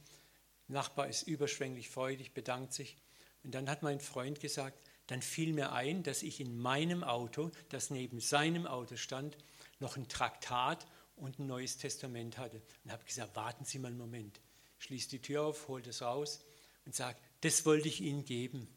Nachbar 0.68 1.08
ist 1.08 1.24
überschwänglich 1.24 1.90
freudig, 1.90 2.36
bedankt 2.36 2.72
sich. 2.72 2.98
Und 3.44 3.56
dann 3.56 3.68
hat 3.68 3.82
mein 3.82 4.00
Freund 4.00 4.42
gesagt, 4.42 4.80
dann 5.08 5.24
fiel 5.24 5.54
mir 5.54 5.72
ein, 5.72 6.04
dass 6.04 6.22
ich 6.22 6.40
in 6.40 6.56
meinem 6.56 7.04
Auto, 7.04 7.50
das 7.70 7.90
neben 7.90 8.20
seinem 8.20 8.68
Auto 8.68 8.96
stand, 8.96 9.38
noch 9.80 9.98
ein 9.98 10.08
Traktat 10.08 10.86
und 11.16 11.40
ein 11.40 11.48
neues 11.48 11.78
Testament 11.78 12.38
hatte. 12.38 12.62
Und 12.84 12.92
habe 12.92 13.04
gesagt, 13.04 13.36
warten 13.36 13.66
Sie 13.66 13.80
mal 13.80 13.90
einen 13.90 13.98
Moment. 13.98 14.40
Schließt 14.80 15.12
die 15.12 15.22
Tür 15.22 15.44
auf, 15.44 15.68
holt 15.68 15.88
es 15.88 16.02
raus 16.02 16.42
und 16.86 16.96
sagt, 16.96 17.22
das 17.42 17.66
wollte 17.66 17.88
ich 17.88 18.02
Ihnen 18.02 18.26
geben. 18.26 18.68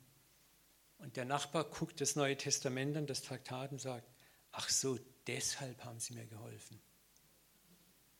Und 0.98 1.16
der 1.16 1.24
Nachbar 1.24 1.64
guckt 1.64 2.00
das 2.00 2.16
Neue 2.16 2.36
Testament 2.36 2.96
an, 2.96 3.06
das 3.06 3.22
Traktat 3.22 3.72
und 3.72 3.80
sagt, 3.80 4.06
ach 4.52 4.68
so, 4.68 4.98
deshalb 5.26 5.84
haben 5.84 5.98
sie 5.98 6.14
mir 6.14 6.26
geholfen. 6.26 6.80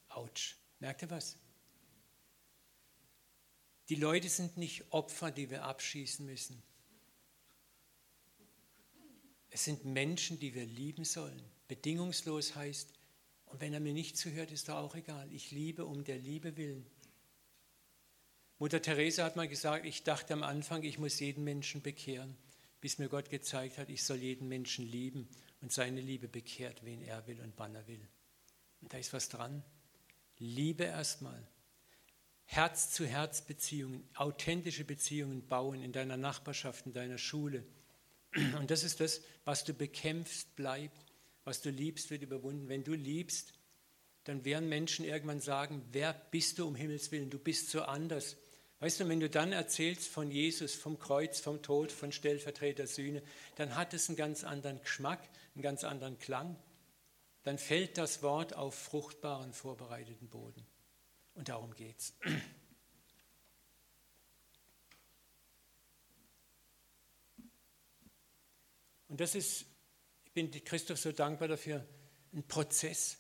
Autsch. 0.09 0.57
Merkt 0.79 1.03
ihr 1.03 1.11
was? 1.11 1.37
Die 3.91 3.97
Leute 3.97 4.29
sind 4.29 4.57
nicht 4.57 4.93
Opfer, 4.93 5.31
die 5.31 5.51
wir 5.51 5.65
abschießen 5.65 6.25
müssen. 6.25 6.63
Es 9.51 9.65
sind 9.65 9.85
Menschen, 9.85 10.39
die 10.39 10.55
wir 10.55 10.65
lieben 10.65 11.05
sollen. 11.05 11.43
Bedingungslos 11.69 12.55
heißt, 12.55 12.93
und 13.47 13.61
wenn 13.61 13.73
er 13.75 13.81
mir 13.81 13.93
nicht 13.93 14.17
zuhört, 14.17 14.53
ist 14.53 14.69
doch 14.69 14.77
auch 14.77 14.95
egal. 14.95 15.29
Ich 15.33 15.51
liebe 15.51 15.85
um 15.85 16.05
der 16.05 16.19
Liebe 16.19 16.57
willen. 16.57 16.87
Mutter 18.59 18.81
Teresa 18.81 19.25
hat 19.25 19.37
mal 19.37 19.49
gesagt, 19.49 19.87
ich 19.87 20.05
dachte 20.05 20.35
am 20.35 20.43
Anfang, 20.43 20.83
ich 20.85 20.99
muss 20.99 21.19
jeden 21.19 21.45
Menschen 21.45 21.83
bekehren, 21.83 22.37
bis 22.81 22.99
mir 22.99 23.09
Gott 23.09 23.31
gezeigt 23.31 23.79
hat, 23.79 23.89
ich 23.89 24.05
soll 24.05 24.19
jeden 24.19 24.49
Menschen 24.49 24.87
lieben 24.87 25.29
und 25.61 25.73
seine 25.73 26.01
Liebe 26.01 26.29
bekehrt, 26.29 26.85
wen 26.85 27.03
er 27.03 27.27
will 27.27 27.41
und 27.41 27.55
wann 27.57 27.75
er 27.75 27.87
will. 27.89 28.07
Und 28.83 28.93
da 28.93 28.99
ist 28.99 29.13
was 29.13 29.29
dran. 29.29 29.65
Liebe 30.39 30.85
erstmal. 30.85 31.47
Herz-zu-Herz-Beziehungen, 32.45 34.09
authentische 34.15 34.85
Beziehungen 34.85 35.47
bauen 35.47 35.83
in 35.83 35.93
deiner 35.93 36.17
Nachbarschaft, 36.17 36.87
in 36.87 36.93
deiner 36.93 37.19
Schule. 37.19 37.65
Und 38.35 38.71
das 38.71 38.85
ist 38.85 39.01
das, 39.01 39.23
was 39.45 39.65
du 39.65 39.75
bekämpfst, 39.75 40.55
bleibt. 40.55 41.05
Was 41.45 41.63
du 41.63 41.71
liebst, 41.71 42.11
wird 42.11 42.23
überwunden. 42.23 42.69
Wenn 42.69 42.85
du 42.85 42.93
liebst, 42.93 43.55
dann 44.25 44.45
werden 44.45 44.69
Menschen 44.69 45.05
irgendwann 45.05 45.41
sagen, 45.41 45.83
wer 45.93 46.13
bist 46.13 46.59
du 46.59 46.67
um 46.67 46.75
Himmels 46.75 47.11
Willen? 47.11 47.31
Du 47.31 47.39
bist 47.39 47.71
so 47.71 47.83
anders. 47.83 48.37
Weißt 48.79 49.01
du, 49.01 49.09
wenn 49.09 49.21
du 49.21 49.29
dann 49.29 49.53
erzählst 49.53 50.09
von 50.09 50.31
Jesus, 50.31 50.75
vom 50.75 50.99
Kreuz, 50.99 51.41
vom 51.41 51.63
Tod, 51.63 51.93
von 51.93 52.13
Stellvertreter 52.13 52.87
Sühne, 52.87 53.23
dann 53.57 53.77
hat 53.77 53.93
es 53.93 54.09
einen 54.09 54.17
ganz 54.17 54.45
anderen 54.45 54.81
Geschmack, 54.81 55.21
einen 55.55 55.63
ganz 55.63 55.85
anderen 55.85 56.19
Klang. 56.19 56.57
Dann 57.43 57.59
fällt 57.59 57.99
das 57.99 58.23
Wort 58.23 58.55
auf 58.55 58.75
fruchtbaren, 58.75 59.53
vorbereiteten 59.53 60.29
Boden. 60.29 60.67
Und 61.35 61.49
darum 61.49 61.75
geht's. 61.75 62.15
Und 69.11 69.21
das 69.21 69.35
ist, 69.35 69.67
ich 70.25 70.33
bin 70.33 70.51
Christoph 70.51 70.99
so 70.99 71.11
dankbar 71.11 71.49
dafür, 71.49 71.85
ein 72.33 72.47
Prozess. 72.47 73.19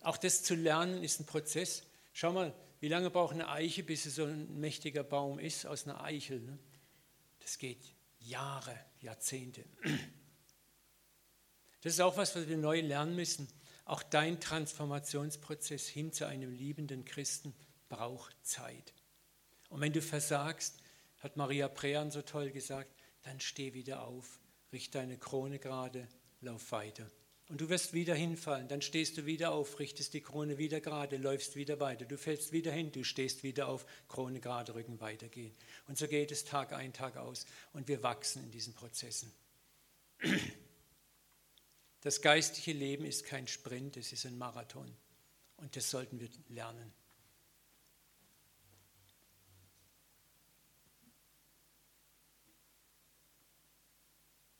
Auch 0.00 0.16
das 0.16 0.44
zu 0.44 0.54
lernen 0.54 1.02
ist 1.02 1.20
ein 1.20 1.26
Prozess. 1.26 1.82
Schau 2.12 2.32
mal, 2.32 2.54
wie 2.78 2.88
lange 2.88 3.10
braucht 3.10 3.34
eine 3.34 3.48
Eiche, 3.48 3.82
bis 3.82 4.04
sie 4.04 4.10
so 4.10 4.24
ein 4.24 4.60
mächtiger 4.60 5.02
Baum 5.02 5.40
ist 5.40 5.66
aus 5.66 5.84
einer 5.84 6.02
Eichel? 6.02 6.40
Ne? 6.40 6.58
Das 7.40 7.58
geht 7.58 7.92
Jahre, 8.20 8.78
Jahrzehnte. 9.00 9.64
Das 11.80 11.94
ist 11.94 12.00
auch 12.00 12.16
was, 12.16 12.36
was 12.36 12.46
wir 12.46 12.56
neu 12.56 12.80
lernen 12.80 13.16
müssen. 13.16 13.48
Auch 13.84 14.04
dein 14.04 14.40
Transformationsprozess 14.40 15.88
hin 15.88 16.12
zu 16.12 16.28
einem 16.28 16.52
liebenden 16.52 17.04
Christen 17.04 17.52
braucht 17.88 18.36
Zeit. 18.46 18.94
Und 19.70 19.80
wenn 19.80 19.92
du 19.92 20.00
versagst, 20.00 20.78
hat 21.18 21.36
Maria 21.36 21.66
Prean 21.66 22.12
so 22.12 22.22
toll 22.22 22.52
gesagt, 22.52 22.94
dann 23.22 23.40
steh 23.40 23.74
wieder 23.74 24.06
auf, 24.06 24.38
richte 24.72 24.98
deine 24.98 25.18
Krone 25.18 25.58
gerade, 25.58 26.08
lauf 26.40 26.72
weiter. 26.72 27.10
Und 27.48 27.60
du 27.60 27.68
wirst 27.68 27.92
wieder 27.92 28.14
hinfallen, 28.14 28.68
dann 28.68 28.80
stehst 28.80 29.18
du 29.18 29.26
wieder 29.26 29.52
auf, 29.52 29.78
richtest 29.78 30.14
die 30.14 30.22
Krone 30.22 30.56
wieder 30.58 30.80
gerade, 30.80 31.16
läufst 31.16 31.56
wieder 31.56 31.80
weiter. 31.80 32.04
Du 32.06 32.16
fällst 32.16 32.52
wieder 32.52 32.72
hin, 32.72 32.92
du 32.92 33.04
stehst 33.04 33.42
wieder 33.42 33.68
auf, 33.68 33.84
Krone 34.08 34.40
gerade, 34.40 34.74
Rücken 34.74 35.00
weitergehen. 35.00 35.52
Und 35.86 35.98
so 35.98 36.08
geht 36.08 36.32
es 36.32 36.44
Tag 36.44 36.72
ein, 36.72 36.92
Tag 36.92 37.16
aus. 37.16 37.44
Und 37.72 37.88
wir 37.88 38.02
wachsen 38.02 38.42
in 38.44 38.50
diesen 38.50 38.72
Prozessen. 38.72 39.30
Das 42.00 42.22
geistliche 42.22 42.72
Leben 42.72 43.04
ist 43.04 43.24
kein 43.24 43.46
Sprint, 43.46 43.96
es 43.96 44.12
ist 44.12 44.24
ein 44.24 44.38
Marathon. 44.38 44.90
Und 45.58 45.76
das 45.76 45.90
sollten 45.90 46.20
wir 46.20 46.28
lernen. 46.48 46.92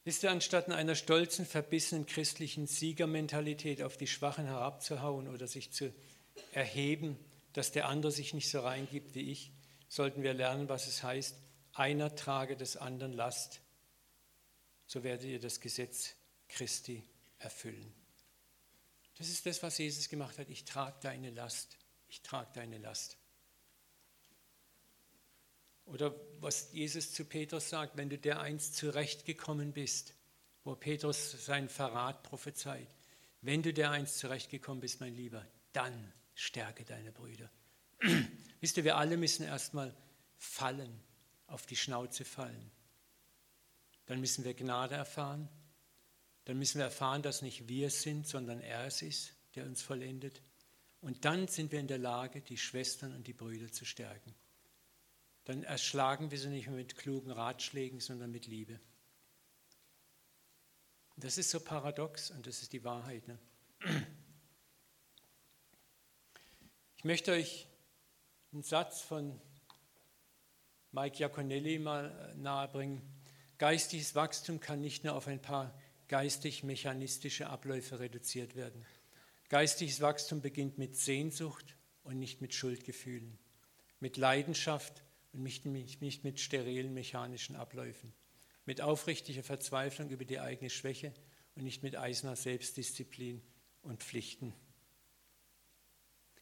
Wisst 0.04 0.24
ihr, 0.24 0.30
anstatt 0.30 0.66
in 0.66 0.72
einer 0.72 0.96
stolzen, 0.96 1.46
verbissenen 1.46 2.06
christlichen 2.06 2.66
Siegermentalität 2.66 3.82
auf 3.82 3.96
die 3.96 4.08
Schwachen 4.08 4.46
herabzuhauen 4.46 5.28
oder 5.28 5.46
sich 5.46 5.72
zu 5.72 5.94
erheben, 6.52 7.16
dass 7.52 7.70
der 7.70 7.88
andere 7.88 8.10
sich 8.10 8.34
nicht 8.34 8.50
so 8.50 8.60
reingibt 8.60 9.14
wie 9.14 9.30
ich, 9.30 9.52
sollten 9.88 10.22
wir 10.22 10.34
lernen, 10.34 10.68
was 10.68 10.88
es 10.88 11.02
heißt, 11.02 11.36
einer 11.74 12.14
trage 12.16 12.56
des 12.56 12.76
anderen 12.76 13.12
Last, 13.12 13.60
so 14.86 15.04
werdet 15.04 15.26
ihr 15.26 15.40
das 15.40 15.60
Gesetz 15.60 16.14
Christi 16.48 17.02
erfüllen. 17.38 17.94
Das 19.18 19.28
ist 19.28 19.46
das, 19.46 19.62
was 19.62 19.78
Jesus 19.78 20.08
gemacht 20.08 20.38
hat. 20.38 20.48
Ich 20.50 20.64
trage 20.64 20.96
deine 21.00 21.30
Last. 21.30 21.78
Ich 22.08 22.22
trage 22.22 22.50
deine 22.54 22.78
Last. 22.78 23.16
Oder 25.84 26.14
was 26.40 26.72
Jesus 26.72 27.12
zu 27.12 27.24
Petrus 27.24 27.68
sagt, 27.68 27.96
wenn 27.96 28.10
du 28.10 28.18
der 28.18 28.40
einst 28.40 28.76
zurechtgekommen 28.76 29.72
bist, 29.72 30.14
wo 30.64 30.74
Petrus 30.76 31.44
seinen 31.44 31.68
Verrat 31.68 32.22
prophezeit, 32.22 32.88
wenn 33.40 33.62
du 33.62 33.72
der 33.72 33.90
einst 33.90 34.18
zurechtgekommen 34.18 34.80
bist, 34.80 35.00
mein 35.00 35.14
Lieber, 35.14 35.44
dann 35.72 36.12
stärke 36.34 36.84
deine 36.84 37.10
Brüder. 37.10 37.50
Wisst 38.60 38.76
ihr, 38.76 38.84
wir 38.84 38.96
alle 38.96 39.16
müssen 39.16 39.44
erstmal 39.44 39.94
fallen, 40.38 41.00
auf 41.48 41.66
die 41.66 41.76
Schnauze 41.76 42.24
fallen. 42.24 42.70
Dann 44.06 44.20
müssen 44.20 44.44
wir 44.44 44.54
Gnade 44.54 44.94
erfahren. 44.94 45.48
Dann 46.44 46.58
müssen 46.58 46.78
wir 46.78 46.84
erfahren, 46.84 47.22
dass 47.22 47.42
nicht 47.42 47.68
wir 47.68 47.90
sind, 47.90 48.26
sondern 48.26 48.60
er 48.60 48.86
es 48.86 49.02
ist, 49.02 49.34
der 49.54 49.64
uns 49.64 49.82
vollendet. 49.82 50.42
Und 51.00 51.24
dann 51.24 51.48
sind 51.48 51.72
wir 51.72 51.80
in 51.80 51.88
der 51.88 51.98
Lage, 51.98 52.40
die 52.40 52.56
Schwestern 52.56 53.14
und 53.14 53.26
die 53.26 53.32
Brüder 53.32 53.70
zu 53.70 53.84
stärken 53.84 54.34
dann 55.44 55.64
erschlagen 55.64 56.30
wir 56.30 56.38
sie 56.38 56.48
nicht 56.48 56.66
mehr 56.66 56.76
mit 56.76 56.96
klugen 56.96 57.30
Ratschlägen, 57.30 58.00
sondern 58.00 58.30
mit 58.30 58.46
Liebe. 58.46 58.78
Das 61.16 61.38
ist 61.38 61.50
so 61.50 61.60
paradox 61.60 62.30
und 62.30 62.46
das 62.46 62.62
ist 62.62 62.72
die 62.72 62.84
Wahrheit. 62.84 63.26
Ne? 63.28 63.38
Ich 66.96 67.04
möchte 67.04 67.32
euch 67.32 67.66
einen 68.52 68.62
Satz 68.62 69.00
von 69.00 69.40
Mike 70.92 71.16
Giaconelli 71.16 71.78
mal 71.78 72.34
nahebringen. 72.36 73.02
Geistiges 73.58 74.14
Wachstum 74.14 74.60
kann 74.60 74.80
nicht 74.80 75.04
nur 75.04 75.14
auf 75.14 75.26
ein 75.26 75.42
paar 75.42 75.76
geistig-mechanistische 76.08 77.48
Abläufe 77.48 77.98
reduziert 77.98 78.54
werden. 78.54 78.84
Geistiges 79.48 80.00
Wachstum 80.00 80.40
beginnt 80.42 80.78
mit 80.78 80.96
Sehnsucht 80.96 81.76
und 82.04 82.18
nicht 82.18 82.40
mit 82.40 82.54
Schuldgefühlen, 82.54 83.38
mit 84.00 84.16
Leidenschaft 84.16 85.02
und 85.32 85.42
nicht, 85.42 85.66
nicht 85.66 86.24
mit 86.24 86.40
sterilen 86.40 86.94
mechanischen 86.94 87.56
Abläufen, 87.56 88.12
mit 88.64 88.80
aufrichtiger 88.80 89.42
Verzweiflung 89.42 90.10
über 90.10 90.24
die 90.24 90.40
eigene 90.40 90.70
Schwäche 90.70 91.12
und 91.54 91.64
nicht 91.64 91.82
mit 91.82 91.96
eiserner 91.96 92.36
Selbstdisziplin 92.36 93.42
und 93.82 94.02
Pflichten. 94.02 94.54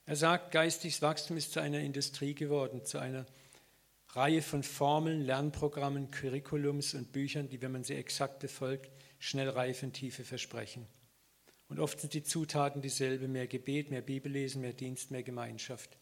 Er 0.06 0.16
sagt, 0.16 0.50
geistiges 0.50 1.02
Wachstum 1.02 1.36
ist 1.36 1.52
zu 1.52 1.60
einer 1.60 1.80
Industrie 1.80 2.34
geworden, 2.34 2.84
zu 2.84 2.98
einer 2.98 3.26
Reihe 4.08 4.42
von 4.42 4.64
Formeln, 4.64 5.20
Lernprogrammen, 5.22 6.10
Curriculums 6.10 6.94
und 6.94 7.12
Büchern, 7.12 7.48
die, 7.48 7.62
wenn 7.62 7.70
man 7.70 7.84
sie 7.84 7.94
exakt 7.94 8.40
befolgt, 8.40 8.90
schnell 9.20 9.48
Reife 9.48 9.86
und 9.86 9.92
Tiefe 9.92 10.24
versprechen. 10.24 10.86
Und 11.68 11.78
oft 11.78 12.00
sind 12.00 12.14
die 12.14 12.24
Zutaten 12.24 12.82
dieselbe, 12.82 13.28
mehr 13.28 13.46
Gebet, 13.46 13.90
mehr 13.90 14.02
Bibellesen, 14.02 14.62
mehr 14.62 14.72
Dienst, 14.72 15.12
mehr 15.12 15.22
Gemeinschaft. 15.22 15.96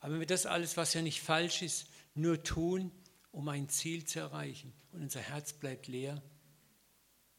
Aber 0.00 0.14
wenn 0.14 0.20
wir 0.20 0.26
das 0.26 0.46
alles, 0.46 0.76
was 0.76 0.94
ja 0.94 1.02
nicht 1.02 1.20
falsch 1.20 1.62
ist, 1.62 1.86
nur 2.18 2.42
tun, 2.42 2.92
um 3.30 3.48
ein 3.48 3.68
Ziel 3.68 4.04
zu 4.04 4.20
erreichen 4.20 4.72
und 4.92 5.02
unser 5.02 5.20
Herz 5.20 5.52
bleibt 5.52 5.86
leer, 5.86 6.22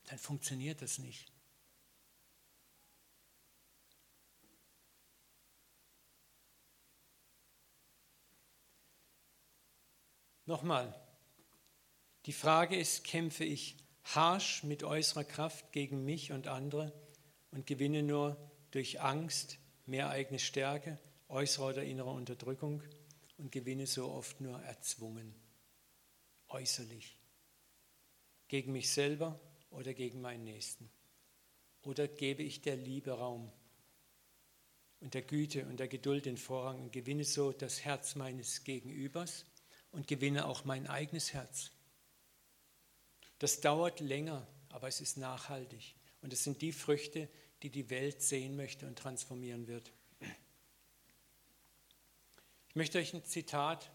dann 0.06 0.18
funktioniert 0.18 0.82
das 0.82 0.98
nicht. 0.98 1.32
Nochmal, 10.46 11.00
die 12.26 12.34
Frage 12.34 12.76
ist, 12.76 13.04
kämpfe 13.04 13.44
ich 13.44 13.78
harsch 14.04 14.64
mit 14.64 14.84
äußerer 14.84 15.24
Kraft 15.24 15.72
gegen 15.72 16.04
mich 16.06 16.32
und 16.32 16.48
andere 16.48 16.92
und 17.52 17.68
gewinne 17.68 18.02
nur 18.02 18.36
durch 18.72 19.00
Angst, 19.00 19.60
mehr 19.86 20.10
eigene 20.10 20.40
Stärke, 20.40 20.98
äußere 21.28 21.66
oder 21.66 21.84
innere 21.84 22.10
Unterdrückung? 22.10 22.82
Und 23.40 23.52
gewinne 23.52 23.88
so 23.88 24.12
oft 24.12 24.40
nur 24.42 24.60
erzwungen, 24.62 25.34
äußerlich, 26.50 27.18
gegen 28.48 28.74
mich 28.74 28.90
selber 28.90 29.40
oder 29.72 29.94
gegen 29.94 30.22
meinen 30.22 30.44
Nächsten. 30.44 30.90
Oder 31.82 32.08
gebe 32.08 32.44
ich 32.44 32.62
der 32.62 32.76
Liebe 32.76 33.12
Raum 33.12 33.52
und 35.00 35.14
der 35.14 35.22
Güte 35.22 35.66
und 35.66 35.80
der 35.80 35.88
Geduld 35.88 36.26
den 36.26 36.38
Vorrang 36.38 36.82
und 36.82 36.92
gewinne 36.92 37.24
so 37.24 37.54
das 37.54 37.86
Herz 37.86 38.16
meines 38.16 38.66
Gegenübers 38.66 39.46
und 39.92 40.08
gewinne 40.08 40.46
auch 40.46 40.66
mein 40.66 40.88
eigenes 40.88 41.34
Herz. 41.34 41.72
Das 43.40 43.62
dauert 43.62 44.02
länger, 44.02 44.46
aber 44.68 44.90
es 44.90 45.00
ist 45.00 45.18
nachhaltig. 45.18 45.96
Und 46.22 46.34
es 46.34 46.44
sind 46.44 46.62
die 46.62 46.74
Früchte, 46.74 47.30
die 47.64 47.70
die 47.70 47.90
Welt 47.90 48.22
sehen 48.22 48.58
möchte 48.58 48.86
und 48.86 49.00
transformieren 49.00 49.68
wird. 49.68 49.94
Ich 52.70 52.76
möchte 52.76 53.00
euch 53.00 53.16
ein 53.16 53.26
Zitat 53.26 53.90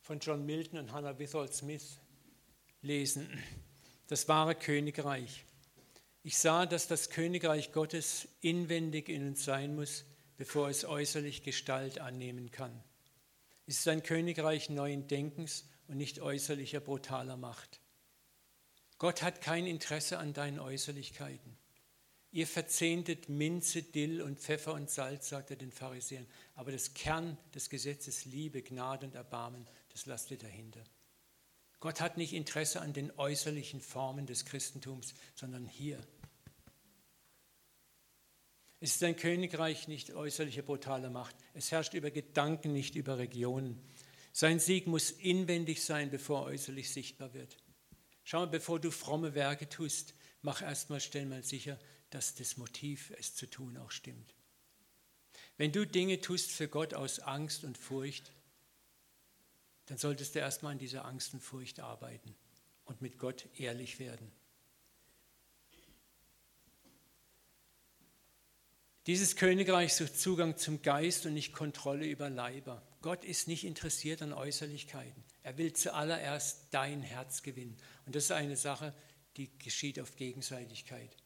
von 0.00 0.18
John 0.18 0.44
Milton 0.44 0.80
und 0.80 0.92
Hannah 0.92 1.16
Withold 1.16 1.54
Smith 1.54 2.00
lesen. 2.82 3.28
Das 4.08 4.26
wahre 4.26 4.56
Königreich. 4.56 5.44
Ich 6.24 6.38
sah, 6.38 6.66
dass 6.66 6.88
das 6.88 7.10
Königreich 7.10 7.70
Gottes 7.70 8.26
inwendig 8.40 9.08
in 9.08 9.28
uns 9.28 9.44
sein 9.44 9.76
muss, 9.76 10.04
bevor 10.38 10.68
es 10.68 10.84
äußerlich 10.84 11.44
Gestalt 11.44 12.00
annehmen 12.00 12.50
kann. 12.50 12.82
Es 13.66 13.78
ist 13.78 13.88
ein 13.88 14.02
Königreich 14.02 14.68
neuen 14.68 15.06
Denkens 15.06 15.68
und 15.86 15.98
nicht 15.98 16.20
äußerlicher 16.20 16.80
brutaler 16.80 17.36
Macht. 17.36 17.80
Gott 18.98 19.22
hat 19.22 19.40
kein 19.40 19.66
Interesse 19.68 20.18
an 20.18 20.32
deinen 20.32 20.58
Äußerlichkeiten. 20.58 21.56
Ihr 22.36 22.46
verzehntet 22.46 23.30
Minze, 23.30 23.82
Dill 23.82 24.20
und 24.20 24.38
Pfeffer 24.38 24.74
und 24.74 24.90
Salz, 24.90 25.30
sagt 25.30 25.48
er 25.48 25.56
den 25.56 25.72
Pharisäern, 25.72 26.26
aber 26.54 26.70
das 26.70 26.92
Kern 26.92 27.38
des 27.54 27.70
Gesetzes 27.70 28.26
Liebe, 28.26 28.60
Gnade 28.60 29.06
und 29.06 29.14
Erbarmen, 29.14 29.66
das 29.88 30.04
lasst 30.04 30.30
ihr 30.30 30.36
dahinter. 30.36 30.84
Gott 31.80 32.02
hat 32.02 32.18
nicht 32.18 32.34
Interesse 32.34 32.82
an 32.82 32.92
den 32.92 33.10
äußerlichen 33.16 33.80
Formen 33.80 34.26
des 34.26 34.44
Christentums, 34.44 35.14
sondern 35.34 35.64
hier. 35.64 35.98
Es 38.80 38.96
ist 38.96 39.02
ein 39.02 39.16
Königreich 39.16 39.88
nicht 39.88 40.12
äußerlicher 40.12 40.60
brutaler 40.60 41.08
Macht. 41.08 41.36
Es 41.54 41.72
herrscht 41.72 41.94
über 41.94 42.10
Gedanken, 42.10 42.74
nicht 42.74 42.96
über 42.96 43.16
Regionen. 43.16 43.80
Sein 44.32 44.60
Sieg 44.60 44.86
muss 44.86 45.10
inwendig 45.10 45.82
sein, 45.82 46.10
bevor 46.10 46.42
er 46.42 46.52
äußerlich 46.52 46.90
sichtbar 46.90 47.32
wird. 47.32 47.56
Schau 48.24 48.40
mal, 48.40 48.48
bevor 48.48 48.78
du 48.78 48.90
fromme 48.90 49.34
Werke 49.34 49.70
tust, 49.70 50.12
mach 50.42 50.60
erstmal, 50.60 51.00
stell 51.00 51.24
mal 51.24 51.42
sicher, 51.42 51.78
dass 52.10 52.34
das 52.34 52.56
Motiv, 52.56 53.12
es 53.18 53.34
zu 53.34 53.48
tun, 53.48 53.76
auch 53.76 53.90
stimmt. 53.90 54.34
Wenn 55.56 55.72
du 55.72 55.86
Dinge 55.86 56.20
tust 56.20 56.50
für 56.50 56.68
Gott 56.68 56.94
aus 56.94 57.20
Angst 57.20 57.64
und 57.64 57.78
Furcht, 57.78 58.32
dann 59.86 59.98
solltest 59.98 60.34
du 60.34 60.40
erstmal 60.40 60.72
an 60.72 60.78
dieser 60.78 61.04
Angst 61.04 61.32
und 61.34 61.40
Furcht 61.40 61.80
arbeiten 61.80 62.34
und 62.84 63.00
mit 63.02 63.18
Gott 63.18 63.46
ehrlich 63.56 63.98
werden. 63.98 64.30
Dieses 69.06 69.36
Königreich 69.36 69.94
sucht 69.94 70.18
Zugang 70.18 70.56
zum 70.56 70.82
Geist 70.82 71.26
und 71.26 71.34
nicht 71.34 71.52
Kontrolle 71.52 72.06
über 72.06 72.28
Leiber. 72.28 72.82
Gott 73.02 73.24
ist 73.24 73.46
nicht 73.46 73.64
interessiert 73.64 74.20
an 74.20 74.32
Äußerlichkeiten. 74.32 75.22
Er 75.44 75.56
will 75.58 75.72
zuallererst 75.72 76.66
dein 76.72 77.02
Herz 77.02 77.44
gewinnen. 77.44 77.76
Und 78.04 78.16
das 78.16 78.24
ist 78.24 78.32
eine 78.32 78.56
Sache, 78.56 78.92
die 79.36 79.56
geschieht 79.58 80.00
auf 80.00 80.16
Gegenseitigkeit. 80.16 81.16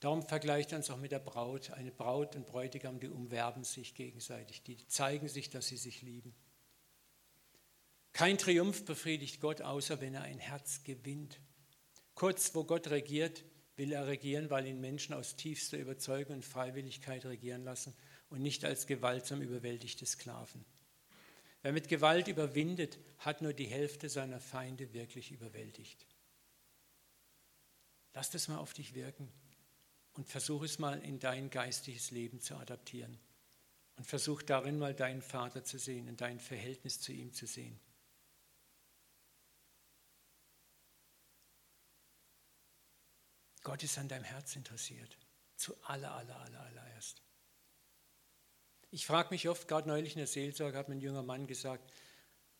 Darum 0.00 0.22
vergleicht 0.22 0.72
er 0.72 0.78
uns 0.78 0.90
auch 0.90 0.96
mit 0.96 1.12
der 1.12 1.18
Braut. 1.18 1.70
Eine 1.72 1.92
Braut 1.92 2.34
und 2.34 2.46
Bräutigam, 2.46 2.98
die 2.98 3.08
umwerben 3.08 3.64
sich 3.64 3.94
gegenseitig, 3.94 4.62
die 4.62 4.86
zeigen 4.88 5.28
sich, 5.28 5.50
dass 5.50 5.68
sie 5.68 5.76
sich 5.76 6.00
lieben. 6.00 6.34
Kein 8.14 8.38
Triumph 8.38 8.84
befriedigt 8.86 9.40
Gott, 9.40 9.60
außer 9.60 10.00
wenn 10.00 10.14
er 10.14 10.22
ein 10.22 10.38
Herz 10.38 10.82
gewinnt. 10.84 11.38
Kurz, 12.14 12.54
wo 12.54 12.64
Gott 12.64 12.88
regiert, 12.88 13.44
will 13.76 13.92
er 13.92 14.06
regieren, 14.06 14.50
weil 14.50 14.66
ihn 14.66 14.80
Menschen 14.80 15.14
aus 15.14 15.36
tiefster 15.36 15.78
Überzeugung 15.78 16.36
und 16.36 16.44
Freiwilligkeit 16.44 17.24
regieren 17.26 17.62
lassen 17.62 17.94
und 18.30 18.42
nicht 18.42 18.64
als 18.64 18.86
gewaltsam 18.86 19.42
überwältigte 19.42 20.06
Sklaven. 20.06 20.64
Wer 21.62 21.72
mit 21.72 21.88
Gewalt 21.88 22.26
überwindet, 22.26 22.98
hat 23.18 23.42
nur 23.42 23.52
die 23.52 23.66
Hälfte 23.66 24.08
seiner 24.08 24.40
Feinde 24.40 24.94
wirklich 24.94 25.30
überwältigt. 25.30 26.06
Lass 28.14 28.30
das 28.30 28.48
mal 28.48 28.58
auf 28.58 28.72
dich 28.72 28.94
wirken 28.94 29.30
und 30.14 30.28
versuch 30.28 30.62
es 30.62 30.78
mal 30.78 31.00
in 31.02 31.18
dein 31.18 31.50
geistiges 31.50 32.10
Leben 32.10 32.40
zu 32.40 32.56
adaptieren. 32.56 33.18
Und 33.96 34.06
versuch 34.06 34.42
darin 34.42 34.78
mal 34.78 34.94
deinen 34.94 35.22
Vater 35.22 35.62
zu 35.62 35.78
sehen 35.78 36.08
und 36.08 36.20
dein 36.20 36.40
Verhältnis 36.40 37.00
zu 37.00 37.12
ihm 37.12 37.32
zu 37.32 37.46
sehen. 37.46 37.78
Gott 43.62 43.82
ist 43.82 43.98
an 43.98 44.08
deinem 44.08 44.24
Herz 44.24 44.56
interessiert. 44.56 45.18
Zu 45.56 45.76
aller, 45.84 46.12
aller, 46.12 46.36
aller, 46.36 46.60
allererst. 46.60 47.22
Ich 48.90 49.06
frage 49.06 49.28
mich 49.30 49.48
oft, 49.48 49.68
gerade 49.68 49.86
neulich 49.86 50.14
in 50.14 50.18
der 50.18 50.26
Seelsorge 50.26 50.76
hat 50.76 50.88
mir 50.88 50.96
ein 50.96 51.00
junger 51.00 51.22
Mann 51.22 51.46
gesagt, 51.46 51.92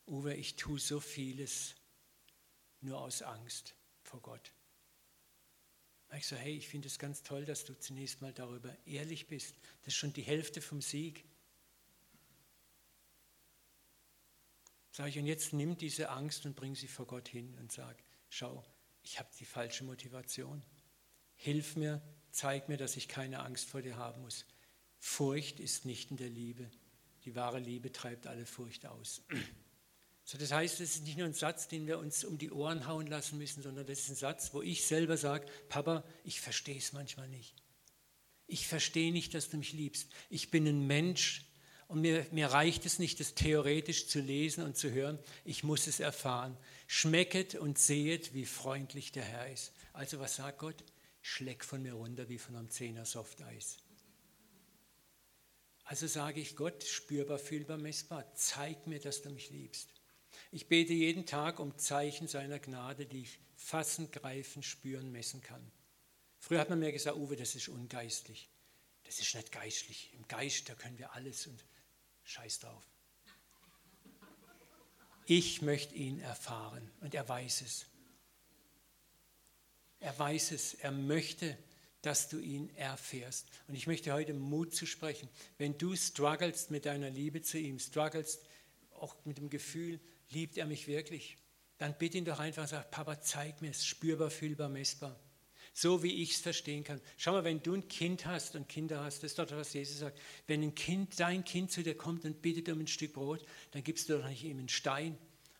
Uwe, 0.07 0.35
ich 0.35 0.57
tue 0.57 0.79
so 0.79 1.01
vieles 1.01 1.75
nur 2.81 3.01
aus 3.01 3.23
Angst 3.23 3.75
vor 4.03 4.21
Gott. 4.21 4.53
Ich 6.17 6.27
so, 6.27 6.37
hey, 6.37 6.57
ich 6.57 6.69
finde 6.69 6.89
es 6.89 6.99
ganz 6.99 7.23
toll, 7.23 7.45
dass 7.45 7.65
du 7.65 7.79
zunächst 7.79 8.21
mal 8.21 8.33
darüber 8.33 8.77
ehrlich 8.85 9.29
bist. 9.29 9.55
Das 9.83 9.95
ist 9.95 9.97
schon 9.97 10.13
die 10.13 10.23
Hälfte 10.23 10.61
vom 10.61 10.83
Sieg. 10.83 11.25
Sage 14.91 15.11
ich, 15.11 15.19
und 15.19 15.27
jetzt 15.27 15.53
nimm 15.53 15.79
diese 15.79 16.11
Angst 16.11 16.47
und 16.47 16.57
bring 16.57 16.75
sie 16.75 16.89
vor 16.89 17.07
Gott 17.07 17.29
hin 17.29 17.55
und 17.59 17.71
sag, 17.71 18.03
schau, 18.29 18.65
ich 19.03 19.19
habe 19.19 19.29
die 19.39 19.45
falsche 19.45 19.85
Motivation. 19.85 20.63
Hilf 21.37 21.77
mir, 21.77 22.03
zeig 22.33 22.69
mir, 22.69 22.77
dass 22.77 22.97
ich 22.97 23.09
keine 23.09 23.41
Angst 23.41 23.69
vor 23.69 23.81
dir 23.81 23.97
haben 23.97 24.23
muss. 24.23 24.45
Furcht 24.99 25.61
ist 25.61 25.85
nicht 25.85 26.11
in 26.11 26.17
der 26.17 26.29
Liebe. 26.29 26.71
Die 27.25 27.35
wahre 27.35 27.61
Liebe 27.61 27.93
treibt 27.93 28.27
alle 28.27 28.47
Furcht 28.47 28.85
aus. 28.85 29.23
So, 30.31 30.39
das 30.39 30.53
heißt, 30.53 30.79
es 30.79 30.95
ist 30.95 31.03
nicht 31.03 31.19
nur 31.19 31.27
ein 31.27 31.35
Satz, 31.35 31.67
den 31.67 31.89
wir 31.89 31.99
uns 31.99 32.23
um 32.23 32.39
die 32.39 32.53
Ohren 32.53 32.87
hauen 32.87 33.09
lassen 33.09 33.37
müssen, 33.37 33.65
sondern 33.65 33.85
das 33.85 33.99
ist 33.99 34.11
ein 34.11 34.15
Satz, 34.15 34.55
wo 34.55 34.63
ich 34.63 34.87
selber 34.87 35.17
sage, 35.17 35.45
Papa, 35.69 36.05
ich 36.23 36.41
verstehe 36.41 36.79
es 36.79 36.93
manchmal 36.93 37.27
nicht. 37.27 37.53
Ich 38.47 38.69
verstehe 38.69 39.11
nicht, 39.11 39.35
dass 39.35 39.51
du 39.51 39.57
mich 39.57 39.73
liebst. 39.73 40.09
Ich 40.29 40.53
bin 40.53 40.69
ein 40.69 40.87
Mensch 40.87 41.47
und 41.89 42.01
mir, 42.01 42.25
mir 42.31 42.47
reicht 42.47 42.87
es 42.87 43.01
nicht, 43.01 43.19
das 43.19 43.35
theoretisch 43.35 44.07
zu 44.07 44.21
lesen 44.21 44.63
und 44.63 44.77
zu 44.77 44.93
hören. 44.93 45.19
Ich 45.45 45.65
muss 45.65 45.89
es 45.89 45.99
erfahren. 45.99 46.57
Schmecket 46.87 47.57
und 47.57 47.81
sehet, 47.81 48.33
wie 48.33 48.47
freundlich 48.47 49.11
der 49.11 49.25
Herr 49.25 49.51
ist. 49.51 49.73
Also 49.93 50.21
was 50.21 50.37
sagt 50.37 50.59
Gott? 50.59 50.85
schlägt 51.23 51.65
von 51.65 51.83
mir 51.83 51.95
runter 51.95 52.29
wie 52.29 52.39
von 52.39 52.55
einem 52.55 52.71
Zehner 52.71 53.05
Softeis. 53.05 53.79
Also 55.83 56.07
sage 56.07 56.41
ich 56.41 56.55
Gott, 56.55 56.85
spürbar, 56.85 57.41
fühlbar, 57.41 57.79
messbar, 57.79 58.33
zeig 58.37 58.87
mir, 58.87 59.01
dass 59.01 59.23
du 59.23 59.31
mich 59.31 59.51
liebst. 59.51 60.00
Ich 60.53 60.69
bete 60.69 60.93
jeden 60.93 61.27
Tag 61.27 61.59
um 61.61 61.77
Zeichen 61.79 62.29
seiner 62.29 62.59
Gnade, 62.59 63.07
die 63.07 63.23
ich 63.23 63.39
fassen, 63.57 64.11
greifen, 64.11 64.63
spüren, 64.63 65.13
messen 65.13 65.41
kann. 65.41 65.71
Früher 66.39 66.61
hat 66.61 66.71
man 66.71 66.79
mir 66.79 66.93
gesagt, 66.93 67.17
Uwe, 67.17 67.37
das 67.37 67.55
ist 67.55 67.69
ungeistlich. 67.69 68.49
Das 69.05 69.19
ist 69.19 69.35
nicht 69.35 69.53
geistlich. 69.53 70.13
Im 70.15 70.27
Geist, 70.29 70.69
da 70.69 70.75
können 70.75 70.99
wir 70.99 71.13
alles 71.15 71.47
und 71.47 71.65
scheiß 72.25 72.61
drauf. 72.61 72.85
Ich 75.27 75.63
möchte 75.63 75.95
ihn 75.95 76.21
erfahren 76.21 76.91
und 77.01 77.15
er 77.15 77.29
weiß 77.29 77.61
es. 77.63 77.87
Er 80.01 80.19
weiß 80.19 80.53
es, 80.53 80.75
er 80.75 80.93
möchte, 80.93 81.57
dass 82.03 82.29
du 82.29 82.39
ihn 82.39 82.75
erfährst. 82.77 83.47
Und 83.69 83.75
ich 83.75 83.87
möchte 83.87 84.13
heute 84.13 84.33
Mut 84.33 84.75
zu 84.75 84.87
sprechen. 84.87 85.29
Wenn 85.59 85.77
du 85.77 85.95
strugglest 85.95 86.71
mit 86.71 86.87
deiner 86.87 87.11
Liebe 87.11 87.43
zu 87.43 87.59
ihm, 87.59 87.79
strugglest 87.79 88.41
auch 88.93 89.15
mit 89.25 89.39
dem 89.39 89.51
Gefühl, 89.51 90.01
liebt 90.31 90.57
er 90.57 90.67
mich 90.67 90.87
wirklich, 90.87 91.37
dann 91.79 91.97
bitte 91.97 92.19
ihn 92.19 92.25
doch 92.25 92.39
einfach 92.39 92.63
und 92.63 92.69
sag, 92.69 92.91
Papa, 92.91 93.21
zeig 93.21 93.63
mir 93.63 93.71
es, 93.71 93.85
spürbar, 93.85 94.31
fühlbar, 94.31 94.69
messbar. 94.69 95.19
So 95.73 96.03
wie 96.03 96.23
ich 96.23 96.33
es 96.33 96.41
verstehen 96.41 96.85
kann. 96.85 97.01
Schau 97.17 97.33
mal, 97.33 97.45
wenn 97.45 97.63
du 97.63 97.75
ein 97.75 97.89
Kind 97.89 98.27
hast 98.27 98.57
und 98.57 98.69
Kinder 98.69 99.03
hast, 99.03 99.23
das 99.23 99.33
ist 99.33 99.39
doch, 99.39 99.51
was 99.53 99.73
Jesus 99.73 100.01
sagt. 100.01 100.21
Wenn 100.47 100.63
ein 100.63 100.75
Kind, 100.75 101.19
dein 101.19 101.45
Kind 101.45 101.71
zu 101.71 101.83
dir 101.83 101.97
kommt 101.97 102.25
und 102.25 102.43
bittet 102.43 102.69
um 102.69 102.81
ein 102.81 102.87
Stück 102.87 103.15
Brot, 103.15 103.45
dann 103.71 103.85
gibst 103.85 104.09
du 104.09 104.19
doch 104.19 104.29
nicht 104.29 104.45
ihm 104.45 104.59
einen 104.59 104.69
Stein 104.69 105.17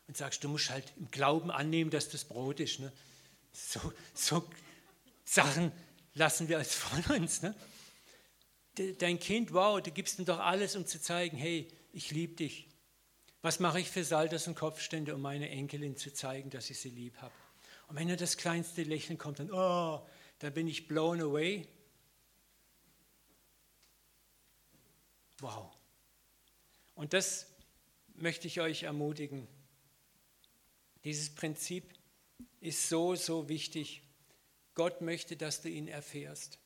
und 0.07 0.17
sagst, 0.17 0.43
du 0.43 0.49
musst 0.49 0.69
halt 0.69 0.93
im 0.97 1.09
Glauben 1.09 1.49
annehmen, 1.49 1.89
dass 1.89 2.09
das 2.09 2.25
Brot 2.25 2.59
ist. 2.59 2.79
Ne? 2.79 2.91
So, 3.53 3.79
so 4.13 4.49
Sachen 5.25 5.71
lassen 6.13 6.49
wir 6.49 6.57
als 6.57 6.75
von 6.75 7.15
uns. 7.15 7.41
Ne? 7.41 7.55
Dein 8.99 9.19
Kind, 9.19 9.53
wow, 9.53 9.81
du 9.81 9.91
gibst 9.91 10.19
ihm 10.19 10.25
doch 10.25 10.39
alles, 10.39 10.75
um 10.75 10.85
zu 10.85 11.01
zeigen, 11.01 11.37
hey, 11.37 11.67
ich 11.93 12.11
liebe 12.11 12.35
dich. 12.35 12.67
Was 13.41 13.59
mache 13.59 13.79
ich 13.79 13.89
für 13.89 14.03
Salters 14.03 14.47
und 14.47 14.55
Kopfstände, 14.55 15.15
um 15.15 15.21
meine 15.21 15.49
Enkelin 15.49 15.97
zu 15.97 16.13
zeigen, 16.13 16.49
dass 16.51 16.69
ich 16.69 16.79
sie 16.79 16.89
lieb 16.89 17.17
habe? 17.17 17.33
Und 17.87 17.95
wenn 17.95 18.07
nur 18.07 18.17
das 18.17 18.37
kleinste 18.37 18.83
Lächeln 18.83 19.17
kommt, 19.17 19.39
dann, 19.39 19.51
oh, 19.51 20.07
dann 20.39 20.53
bin 20.53 20.67
ich 20.67 20.87
blown 20.87 21.21
away. 21.21 21.67
Wow. 25.39 25.71
Und 26.93 27.13
das 27.13 27.47
möchte 28.13 28.47
ich 28.47 28.61
euch 28.61 28.83
ermutigen. 28.83 29.47
Dieses 31.03 31.33
Prinzip 31.33 31.91
ist 32.59 32.89
so, 32.89 33.15
so 33.15 33.49
wichtig. 33.49 34.03
Gott 34.75 35.01
möchte, 35.01 35.35
dass 35.35 35.61
du 35.61 35.69
ihn 35.69 35.87
erfährst. 35.87 36.59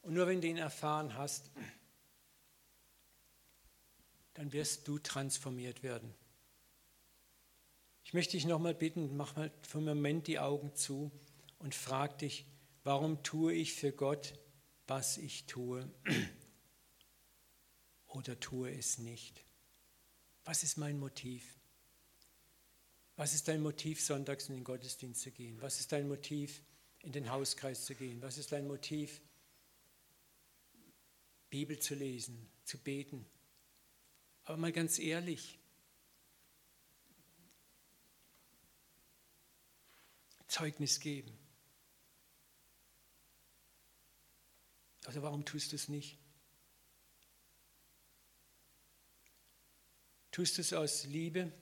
Und 0.00 0.14
nur 0.14 0.26
wenn 0.26 0.40
du 0.40 0.48
ihn 0.48 0.56
erfahren 0.56 1.16
hast, 1.16 1.50
dann 4.34 4.52
wirst 4.52 4.88
du 4.88 4.98
transformiert 4.98 5.82
werden. 5.82 6.14
Ich 8.04 8.14
möchte 8.14 8.32
dich 8.32 8.46
nochmal 8.46 8.74
bitten, 8.74 9.16
mach 9.16 9.36
mal 9.36 9.52
für 9.62 9.78
einen 9.78 9.86
Moment 9.86 10.26
die 10.26 10.38
Augen 10.38 10.74
zu 10.74 11.12
und 11.58 11.74
frag 11.74 12.18
dich, 12.18 12.46
Warum 12.84 13.22
tue 13.22 13.52
ich 13.52 13.74
für 13.74 13.92
Gott, 13.92 14.34
was 14.86 15.16
ich 15.16 15.46
tue 15.46 15.88
oder 18.06 18.38
tue 18.40 18.72
es 18.72 18.98
nicht? 18.98 19.44
Was 20.44 20.64
ist 20.64 20.78
mein 20.78 20.98
Motiv? 20.98 21.60
Was 23.14 23.34
ist 23.34 23.46
dein 23.46 23.62
Motiv, 23.62 24.00
sonntags 24.00 24.48
in 24.48 24.56
den 24.56 24.64
Gottesdienst 24.64 25.20
zu 25.20 25.30
gehen? 25.30 25.62
Was 25.62 25.78
ist 25.78 25.92
dein 25.92 26.08
Motiv, 26.08 26.62
in 27.02 27.12
den 27.12 27.30
Hauskreis 27.30 27.84
zu 27.84 27.94
gehen? 27.94 28.20
Was 28.20 28.36
ist 28.36 28.50
dein 28.50 28.66
Motiv, 28.66 29.20
Bibel 31.50 31.78
zu 31.78 31.94
lesen, 31.94 32.50
zu 32.64 32.78
beten? 32.78 33.24
Aber 34.44 34.56
mal 34.56 34.72
ganz 34.72 34.98
ehrlich, 34.98 35.58
Zeugnis 40.48 41.00
geben. 41.00 41.38
Also 45.06 45.22
warum 45.22 45.44
tust 45.44 45.72
du 45.72 45.76
es 45.76 45.88
nicht? 45.88 46.18
Tust 50.30 50.56
du 50.56 50.62
es 50.62 50.72
aus 50.72 51.04
Liebe 51.04 51.52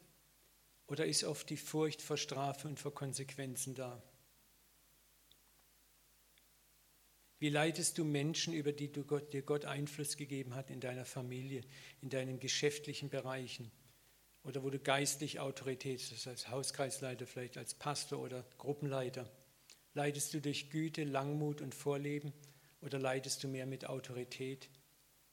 oder 0.86 1.06
ist 1.06 1.24
oft 1.24 1.48
die 1.50 1.56
Furcht 1.56 2.02
vor 2.02 2.16
Strafe 2.16 2.68
und 2.68 2.78
vor 2.78 2.94
Konsequenzen 2.94 3.74
da? 3.74 4.02
Wie 7.40 7.48
leitest 7.48 7.96
du 7.96 8.04
Menschen, 8.04 8.52
über 8.52 8.70
die 8.70 8.92
du 8.92 9.02
Gott, 9.02 9.32
dir 9.32 9.40
Gott 9.40 9.64
Einfluss 9.64 10.18
gegeben 10.18 10.54
hat 10.54 10.68
in 10.68 10.78
deiner 10.78 11.06
Familie, 11.06 11.62
in 12.02 12.10
deinen 12.10 12.38
geschäftlichen 12.38 13.08
Bereichen 13.08 13.72
oder 14.44 14.62
wo 14.62 14.68
du 14.68 14.78
geistlich 14.78 15.40
Autorität 15.40 16.02
hast, 16.12 16.26
als 16.26 16.48
Hauskreisleiter, 16.48 17.26
vielleicht 17.26 17.56
als 17.56 17.72
Pastor 17.72 18.20
oder 18.20 18.44
Gruppenleiter? 18.58 19.30
Leitest 19.94 20.34
du 20.34 20.40
durch 20.42 20.68
Güte, 20.68 21.04
Langmut 21.04 21.62
und 21.62 21.74
Vorleben 21.74 22.34
oder 22.82 22.98
leitest 22.98 23.42
du 23.42 23.48
mehr 23.48 23.66
mit 23.66 23.86
Autorität, 23.86 24.68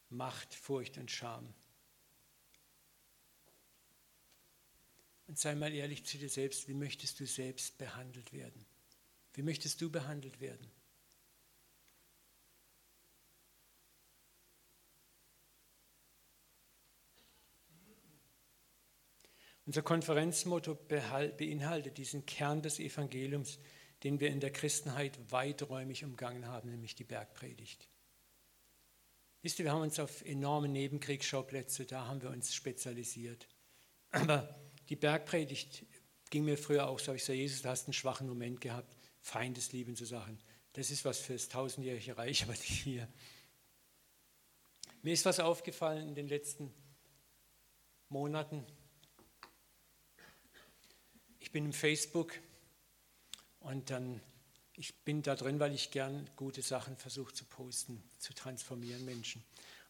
Macht, 0.09 0.55
Furcht 0.55 0.97
und 0.97 1.11
Scham? 1.11 1.53
Und 5.27 5.37
sei 5.37 5.55
mal 5.55 5.73
ehrlich 5.73 6.05
zu 6.05 6.17
dir 6.17 6.29
selbst, 6.29 6.69
wie 6.69 6.73
möchtest 6.73 7.19
du 7.19 7.27
selbst 7.27 7.77
behandelt 7.77 8.31
werden? 8.31 8.65
Wie 9.33 9.41
möchtest 9.41 9.81
du 9.81 9.89
behandelt 9.89 10.39
werden? 10.39 10.71
Unser 19.67 19.81
Konferenzmotto 19.81 20.75
beinhaltet 20.75 21.97
diesen 21.97 22.25
Kern 22.25 22.61
des 22.61 22.79
Evangeliums, 22.79 23.59
den 24.03 24.21
wir 24.21 24.29
in 24.29 24.39
der 24.39 24.53
Christenheit 24.53 25.19
weiträumig 25.29 26.05
umgangen 26.05 26.47
haben, 26.47 26.69
nämlich 26.69 26.95
die 26.95 27.03
Bergpredigt. 27.03 27.89
Wisst 29.41 29.59
ihr, 29.59 29.65
wir 29.65 29.73
haben 29.73 29.81
uns 29.81 29.99
auf 29.99 30.23
enorme 30.23 30.69
Nebenkriegsschauplätze, 30.69 31.85
da 31.85 32.07
haben 32.07 32.21
wir 32.21 32.29
uns 32.29 32.55
spezialisiert. 32.55 33.45
Aber 34.11 34.57
die 34.87 34.95
Bergpredigt 34.95 35.85
ging 36.29 36.45
mir 36.45 36.57
früher 36.57 36.87
auch 36.87 36.99
so, 36.99 37.11
ich 37.11 37.25
sage, 37.25 37.39
Jesus, 37.39 37.61
du 37.61 37.67
hast 37.67 37.87
einen 37.87 37.93
schwachen 37.93 38.29
Moment 38.29 38.61
gehabt, 38.61 38.95
Feindesliebe 39.19 39.93
zu 39.95 40.05
Sachen. 40.05 40.39
Das 40.71 40.91
ist 40.91 41.03
was 41.03 41.19
fürs 41.19 41.49
tausendjährige 41.49 42.17
Reich, 42.17 42.43
aber 42.43 42.53
nicht 42.53 42.63
hier. 42.63 43.09
Mir 45.01 45.11
ist 45.11 45.25
was 45.25 45.41
aufgefallen 45.41 46.07
in 46.07 46.15
den 46.15 46.29
letzten 46.29 46.73
Monaten. 48.07 48.65
Ich 51.47 51.51
bin 51.51 51.63
im 51.63 51.71
Facebook 51.71 52.33
und 53.61 53.89
dann, 53.89 54.19
ich 54.75 54.93
bin 55.05 55.21
da 55.21 55.33
drin, 55.33 55.61
weil 55.61 55.73
ich 55.73 55.91
gern 55.91 56.29
gute 56.35 56.61
Sachen 56.61 56.97
versuche 56.97 57.33
zu 57.33 57.45
posten, 57.45 58.03
zu 58.19 58.33
transformieren 58.33 59.05
Menschen. 59.05 59.41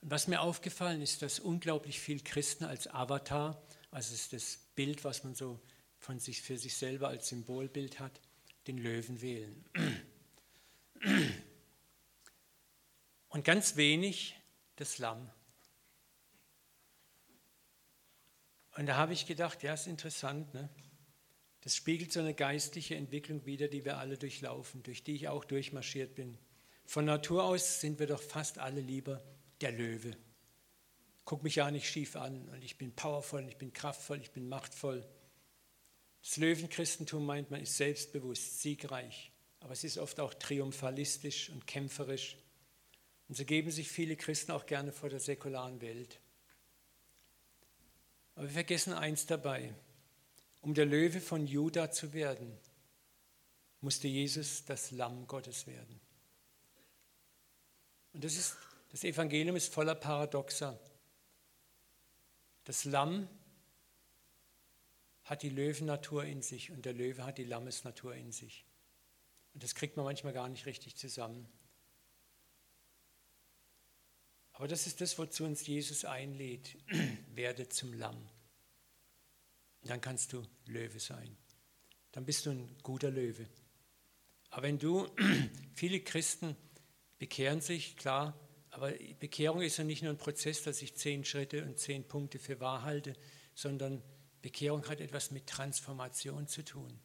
Und 0.02 0.12
was 0.12 0.28
mir 0.28 0.42
aufgefallen 0.42 1.02
ist, 1.02 1.24
dass 1.24 1.40
unglaublich 1.40 2.00
viel 2.00 2.22
Christen 2.24 2.64
als 2.64 2.86
Avatar, 2.86 3.60
also 3.90 4.14
ist 4.14 4.34
das 4.34 4.60
Bild, 4.76 5.04
was 5.04 5.24
man 5.24 5.34
so 5.34 5.60
von 5.98 6.20
sich 6.20 6.44
für 6.44 6.60
sich 6.60 6.76
selber 6.76 7.08
als 7.08 7.30
Symbolbild 7.30 8.00
hat, 8.00 8.22
den 8.68 8.78
Löwen 8.78 9.20
wählen. 9.20 9.66
Und 13.30 13.46
ganz 13.46 13.78
wenig 13.78 14.36
das 14.76 15.00
Lamm. 15.00 15.28
Und 18.76 18.86
da 18.86 18.96
habe 18.96 19.14
ich 19.14 19.26
gedacht, 19.26 19.64
ja, 19.64 19.74
ist 19.74 19.88
interessant, 19.88 20.54
ne? 20.54 20.70
Das 21.62 21.76
spiegelt 21.76 22.14
so 22.14 22.20
eine 22.20 22.34
geistliche 22.34 22.96
Entwicklung 22.96 23.46
wider, 23.46 23.68
die 23.68 23.84
wir 23.84 23.98
alle 23.98 24.18
durchlaufen, 24.18 24.84
durch 24.84 25.04
die 25.04 25.16
ich 25.16 25.28
auch 25.28 25.44
durchmarschiert 25.44 26.16
bin. 26.16 26.38
Von 26.86 27.06
Natur 27.06 27.44
aus 27.44 27.82
sind 27.82 28.00
wir 28.00 28.08
doch 28.08 28.22
fast 28.22 28.60
alle 28.60 28.80
lieber 28.80 29.22
der 29.62 29.72
Löwe. 29.72 30.16
Guck 31.26 31.44
mich 31.44 31.56
ja 31.56 31.70
nicht 31.70 31.90
schief 31.90 32.16
an 32.16 32.48
und 32.50 32.64
ich 32.64 32.78
bin 32.78 32.94
powervoll, 32.94 33.46
ich 33.50 33.58
bin 33.58 33.74
kraftvoll, 33.74 34.22
ich 34.22 34.32
bin 34.32 34.48
machtvoll. 34.48 35.06
Das 36.22 36.38
Löwenchristentum 36.38 37.26
meint, 37.26 37.52
man 37.52 37.62
ist 37.62 37.76
selbstbewusst, 37.76 38.62
siegreich, 38.62 39.32
aber 39.60 39.74
es 39.74 39.84
ist 39.84 39.98
oft 39.98 40.20
auch 40.22 40.34
triumphalistisch 40.34 41.50
und 41.50 41.68
kämpferisch. 41.68 42.38
Und 43.28 43.36
so 43.36 43.44
geben 43.44 43.72
sich 43.72 43.90
viele 43.90 44.16
Christen 44.16 44.52
auch 44.52 44.66
gerne 44.66 44.94
vor 44.94 45.10
der 45.10 45.20
säkularen 45.20 45.82
Welt. 45.82 46.22
Aber 48.36 48.46
wir 48.46 48.54
vergessen 48.54 48.94
eins 48.94 49.26
dabei. 49.26 49.74
Um 50.62 50.74
der 50.74 50.86
Löwe 50.86 51.22
von 51.22 51.48
Juda 51.48 51.92
zu 51.92 52.14
werden, 52.14 52.58
musste 53.82 54.08
Jesus 54.08 54.66
das 54.66 54.92
Lamm 54.92 55.28
Gottes 55.28 55.68
werden. 55.68 56.00
Und 58.14 58.24
das, 58.24 58.36
ist, 58.36 58.58
das 58.92 59.04
Evangelium 59.04 59.56
ist 59.56 59.74
voller 59.74 59.96
Paradoxa. 59.96 60.80
Das 62.64 62.86
Lamm 62.86 63.30
hat 65.24 65.44
die 65.44 65.50
Löwennatur 65.50 66.26
in 66.26 66.42
sich 66.42 66.72
und 66.72 66.86
der 66.86 66.94
Löwe 66.94 67.24
hat 67.24 67.38
die 67.38 67.44
Lammesnatur 67.44 68.16
in 68.16 68.32
sich. 68.32 68.66
Und 69.54 69.64
das 69.64 69.76
kriegt 69.76 69.98
man 69.98 70.06
manchmal 70.06 70.34
gar 70.34 70.50
nicht 70.50 70.66
richtig 70.66 70.96
zusammen. 70.96 71.48
Aber 74.54 74.68
das 74.68 74.88
ist 74.88 75.02
das, 75.02 75.18
wozu 75.20 75.44
uns 75.44 75.68
Jesus 75.68 76.04
einlädt. 76.04 76.78
Werde 77.36 77.70
zum 77.70 77.94
Lamm 77.94 78.28
dann 79.88 80.02
kannst 80.02 80.34
du 80.34 80.44
Löwe 80.66 81.00
sein. 81.00 81.38
Dann 82.12 82.26
bist 82.26 82.46
du 82.46 82.52
ein 82.52 82.78
guter 82.84 83.12
Löwe. 83.12 83.48
Aber 84.50 84.64
wenn 84.64 84.80
du, 84.80 85.08
viele 85.74 86.00
Christen 86.00 86.56
bekehren 87.18 87.62
sich, 87.62 87.98
klar, 87.98 88.40
aber 88.70 88.92
Bekehrung 89.20 89.62
ist 89.62 89.78
ja 89.78 89.84
nicht 89.84 90.04
nur 90.04 90.12
ein 90.12 90.18
Prozess, 90.18 90.64
dass 90.64 90.82
ich 90.82 90.96
zehn 90.96 91.26
Schritte 91.26 91.66
und 91.66 91.80
zehn 91.80 92.08
Punkte 92.08 92.40
für 92.40 92.60
wahr 92.60 92.84
halte, 92.84 93.14
sondern 93.56 94.04
Bekehrung 94.42 94.88
hat 94.88 95.02
etwas 95.02 95.32
mit 95.32 95.48
Transformation 95.48 96.48
zu 96.48 96.64
tun. 96.64 97.00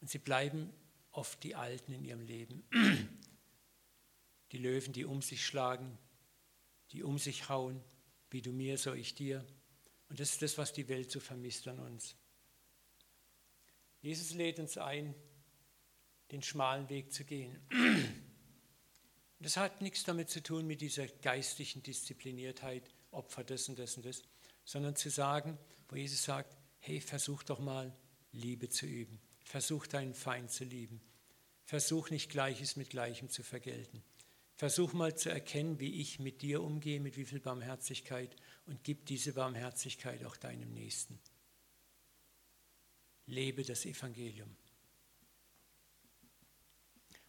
Und 0.00 0.10
sie 0.10 0.18
bleiben 0.18 0.70
oft 1.10 1.42
die 1.42 1.54
Alten 1.54 1.92
in 1.92 2.04
ihrem 2.04 2.20
Leben. 2.20 2.64
Die 4.52 4.58
Löwen, 4.58 4.92
die 4.92 5.04
um 5.04 5.20
sich 5.20 5.44
schlagen, 5.44 5.98
die 6.92 7.02
um 7.02 7.18
sich 7.18 7.48
hauen, 7.48 7.82
wie 8.30 8.40
du 8.40 8.52
mir, 8.52 8.78
so 8.78 8.92
ich 8.92 9.14
dir. 9.14 9.44
Und 10.08 10.20
das 10.20 10.30
ist 10.30 10.42
das, 10.42 10.58
was 10.58 10.72
die 10.72 10.88
Welt 10.88 11.10
so 11.10 11.20
vermisst 11.20 11.66
an 11.68 11.78
uns. 11.78 12.14
Jesus 14.00 14.34
lädt 14.34 14.58
uns 14.58 14.76
ein, 14.76 15.14
den 16.30 16.42
schmalen 16.42 16.88
Weg 16.88 17.12
zu 17.12 17.24
gehen. 17.24 17.58
Das 19.40 19.56
hat 19.56 19.82
nichts 19.82 20.04
damit 20.04 20.30
zu 20.30 20.42
tun 20.42 20.66
mit 20.66 20.80
dieser 20.80 21.06
geistlichen 21.06 21.82
Diszipliniertheit, 21.82 22.88
Opfer 23.10 23.44
das 23.44 23.68
und 23.68 23.78
das 23.78 23.96
und 23.96 24.06
das, 24.06 24.22
sondern 24.64 24.96
zu 24.96 25.10
sagen, 25.10 25.58
wo 25.88 25.96
Jesus 25.96 26.22
sagt, 26.24 26.56
hey, 26.78 27.00
versuch 27.00 27.42
doch 27.42 27.60
mal 27.60 27.94
Liebe 28.32 28.68
zu 28.68 28.86
üben. 28.86 29.20
Versuch 29.44 29.86
deinen 29.86 30.14
Feind 30.14 30.50
zu 30.50 30.64
lieben. 30.64 31.00
Versuch 31.64 32.10
nicht 32.10 32.30
Gleiches 32.30 32.76
mit 32.76 32.90
Gleichem 32.90 33.28
zu 33.28 33.42
vergelten. 33.42 34.02
Versuch 34.54 34.92
mal 34.92 35.16
zu 35.16 35.30
erkennen, 35.30 35.80
wie 35.80 36.00
ich 36.00 36.18
mit 36.18 36.42
dir 36.42 36.62
umgehe, 36.62 37.00
mit 37.00 37.16
wie 37.16 37.24
viel 37.24 37.40
Barmherzigkeit 37.40 38.36
und 38.66 38.82
gib 38.84 39.06
diese 39.06 39.32
Barmherzigkeit 39.32 40.24
auch 40.24 40.36
deinem 40.36 40.72
Nächsten. 40.72 41.18
Lebe 43.26 43.62
das 43.62 43.86
Evangelium. 43.86 44.56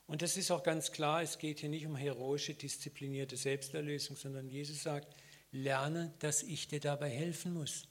Und 0.08 0.22
das 0.22 0.38
ist 0.38 0.52
auch 0.52 0.64
ganz 0.64 0.92
klar, 0.92 1.22
es 1.22 1.40
geht 1.40 1.60
hier 1.60 1.70
nicht 1.70 1.86
um 1.86 1.96
heroische, 1.96 2.54
disziplinierte 2.54 3.38
Selbsterlösung, 3.38 4.16
sondern 4.16 4.50
Jesus 4.50 4.84
sagt, 4.84 5.16
lerne, 5.52 6.14
dass 6.20 6.44
ich 6.44 6.68
dir 6.68 6.80
dabei 6.80 7.10
helfen 7.10 7.54
muss. 7.54 7.88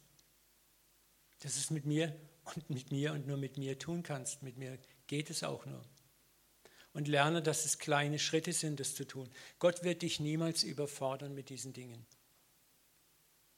Dass 1.41 1.57
es 1.57 1.71
mit 1.71 1.87
mir 1.87 2.15
und 2.55 2.71
mit 2.71 2.93
mir 2.93 3.13
und 3.13 3.27
nur 3.27 3.37
mit 3.37 3.59
mir 3.59 3.79
tun 3.79 4.03
kannst. 4.03 4.43
Mit 4.43 4.57
mir 4.59 4.79
geht 5.07 5.31
es 5.31 5.43
auch 5.43 5.67
nur 5.67 5.85
und 6.95 7.09
lerne, 7.09 7.43
dass 7.43 7.67
es 7.67 7.79
kleine 7.79 8.19
Schritte 8.19 8.53
sind, 8.53 8.81
das 8.81 8.95
zu 8.95 9.05
tun. 9.05 9.29
Gott 9.59 9.83
wird 9.83 10.03
dich 10.03 10.21
niemals 10.21 10.63
überfordern 10.63 11.35
mit 11.35 11.51
diesen 11.51 11.73
Dingen. 11.73 12.07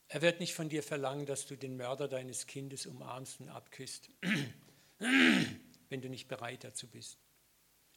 Er 0.09 0.22
wird 0.22 0.38
nicht 0.38 0.54
von 0.54 0.68
dir 0.68 0.82
verlangen, 0.82 1.26
dass 1.26 1.46
du 1.46 1.57
den 1.57 1.76
Mörder 1.76 2.07
deines 2.07 2.46
Kindes 2.46 2.86
umarmst 2.86 3.40
und 3.40 3.48
abküsst, 3.48 4.09
wenn 4.98 6.00
du 6.00 6.09
nicht 6.09 6.28
bereit 6.28 6.62
dazu 6.62 6.86
bist. 6.86 7.18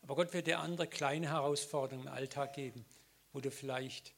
Aber 0.01 0.15
Gott 0.15 0.33
wird 0.33 0.47
dir 0.47 0.59
andere 0.59 0.87
kleine 0.87 1.29
Herausforderungen 1.29 2.07
im 2.07 2.13
Alltag 2.13 2.53
geben, 2.53 2.85
wo 3.31 3.41
du 3.41 3.51
vielleicht, 3.51 4.13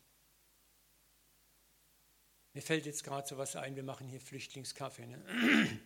mir 2.53 2.61
fällt 2.61 2.85
jetzt 2.85 3.03
gerade 3.03 3.27
so 3.27 3.37
was 3.37 3.55
ein, 3.57 3.75
wir 3.75 3.83
machen 3.83 4.07
hier 4.07 4.21
Flüchtlingskaffee. 4.21 5.07
Ne? 5.07 5.79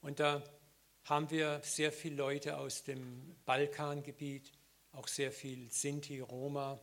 Und 0.00 0.18
da 0.18 0.42
haben 1.04 1.30
wir 1.30 1.60
sehr 1.62 1.92
viele 1.92 2.16
Leute 2.16 2.58
aus 2.58 2.82
dem 2.82 3.36
Balkangebiet, 3.44 4.52
auch 4.92 5.06
sehr 5.06 5.30
viel 5.30 5.70
Sinti, 5.70 6.18
Roma 6.18 6.80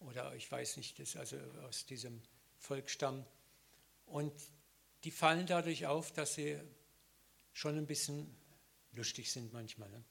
oder 0.00 0.34
ich 0.34 0.50
weiß 0.50 0.76
nicht, 0.76 0.98
das 0.98 1.16
also 1.16 1.36
aus 1.68 1.86
diesem 1.86 2.20
Volksstamm. 2.58 3.24
Und 4.06 4.32
die 5.04 5.10
fallen 5.10 5.46
dadurch 5.46 5.86
auf, 5.86 6.12
dass 6.12 6.34
sie 6.34 6.58
schon 7.52 7.76
ein 7.76 7.86
bisschen 7.86 8.34
lustig 8.92 9.30
sind 9.30 9.52
manchmal. 9.52 9.88
Ne? 9.90 10.04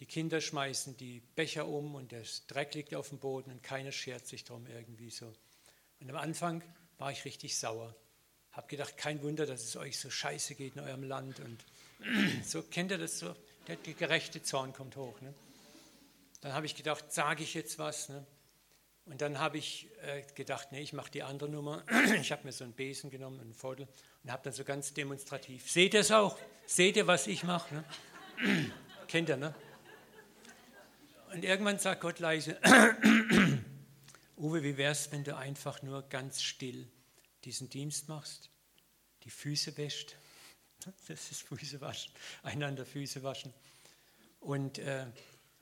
Die 0.00 0.06
Kinder 0.06 0.40
schmeißen 0.40 0.96
die 0.96 1.20
Becher 1.20 1.66
um 1.66 1.94
und 1.94 2.12
der 2.12 2.24
Dreck 2.48 2.74
liegt 2.74 2.94
auf 2.94 3.10
dem 3.10 3.18
Boden 3.18 3.50
und 3.50 3.62
keiner 3.62 3.92
schert 3.92 4.26
sich 4.26 4.44
darum 4.44 4.66
irgendwie 4.66 5.10
so. 5.10 5.32
Und 6.00 6.10
am 6.10 6.16
Anfang 6.16 6.62
war 6.98 7.12
ich 7.12 7.24
richtig 7.24 7.56
sauer. 7.56 7.94
Habe 8.52 8.66
gedacht, 8.68 8.96
kein 8.96 9.22
Wunder, 9.22 9.46
dass 9.46 9.62
es 9.62 9.76
euch 9.76 9.98
so 9.98 10.10
scheiße 10.10 10.54
geht 10.54 10.76
in 10.76 10.80
eurem 10.80 11.04
Land. 11.04 11.40
Und 11.40 11.64
so 12.44 12.62
kennt 12.62 12.90
ihr 12.90 12.98
das 12.98 13.18
so, 13.18 13.34
der 13.66 13.76
gerechte 13.76 14.42
Zorn 14.42 14.72
kommt 14.72 14.96
hoch. 14.96 15.20
Ne? 15.20 15.34
Dann 16.40 16.52
habe 16.52 16.66
ich 16.66 16.74
gedacht, 16.74 17.12
sage 17.12 17.42
ich 17.42 17.54
jetzt 17.54 17.78
was? 17.78 18.08
Ne? 18.08 18.26
Und 19.06 19.20
dann 19.20 19.38
habe 19.38 19.58
ich 19.58 19.88
äh, 20.02 20.22
gedacht, 20.34 20.72
nee, 20.72 20.80
ich 20.80 20.94
mache 20.94 21.10
die 21.10 21.22
andere 21.22 21.48
Nummer. 21.48 21.84
Ich 22.20 22.32
habe 22.32 22.44
mir 22.44 22.52
so 22.52 22.64
einen 22.64 22.72
Besen 22.72 23.10
genommen, 23.10 23.40
einen 23.40 23.54
Viertel 23.54 23.86
und 24.22 24.32
habe 24.32 24.42
dann 24.44 24.52
so 24.52 24.64
ganz 24.64 24.94
demonstrativ. 24.94 25.70
Seht 25.70 25.94
ihr 25.94 26.00
es 26.00 26.10
auch? 26.10 26.38
Seht 26.66 26.96
ihr, 26.96 27.06
was 27.06 27.26
ich 27.26 27.44
mache? 27.44 27.74
Ne? 27.74 27.84
Kennt 29.08 29.28
ihr, 29.28 29.36
ne? 29.36 29.54
Und 31.32 31.44
irgendwann 31.44 31.78
sagt 31.78 32.00
Gott 32.00 32.18
leise, 32.18 32.58
Uwe, 34.36 34.62
wie 34.62 34.76
wär's, 34.76 35.12
wenn 35.12 35.24
du 35.24 35.36
einfach 35.36 35.82
nur 35.82 36.02
ganz 36.08 36.42
still 36.42 36.88
diesen 37.44 37.68
Dienst 37.68 38.08
machst, 38.08 38.50
die 39.24 39.30
Füße 39.30 39.76
wäscht, 39.76 40.16
das 41.08 41.30
ist 41.30 41.42
Füße 41.42 41.80
waschen, 41.80 42.12
einander 42.42 42.86
Füße 42.86 43.22
waschen 43.22 43.52
und 44.40 44.78
äh, 44.78 45.06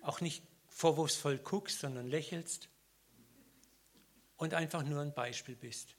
auch 0.03 0.20
nicht 0.20 0.43
vorwurfsvoll 0.68 1.38
guckst, 1.38 1.80
sondern 1.80 2.07
lächelst 2.07 2.68
und 4.43 4.55
einfach 4.55 4.82
nur 4.82 5.01
ein 5.01 5.14
Beispiel 5.14 5.55
bist. 5.55 5.95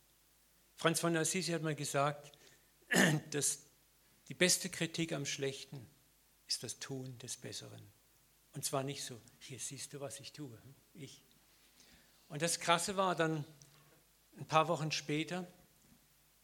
Franz 0.75 0.99
von 0.99 1.15
Assisi 1.15 1.53
hat 1.53 1.61
mal 1.61 1.75
gesagt, 1.75 2.37
dass 3.31 3.59
die 4.27 4.33
beste 4.33 4.67
Kritik 4.67 5.13
am 5.13 5.25
Schlechten 5.25 5.87
ist 6.45 6.61
das 6.61 6.77
Tun 6.79 7.17
des 7.19 7.37
Besseren. 7.37 7.81
Und 8.51 8.65
zwar 8.65 8.83
nicht 8.83 9.01
so, 9.01 9.17
hier 9.39 9.59
siehst 9.59 9.93
du, 9.93 10.01
was 10.01 10.19
ich 10.19 10.33
tue, 10.33 10.61
ich. 10.93 11.21
Und 12.27 12.41
das 12.41 12.59
Krasse 12.59 12.97
war 12.97 13.15
dann, 13.15 13.45
ein 14.37 14.45
paar 14.45 14.67
Wochen 14.67 14.91
später 14.91 15.47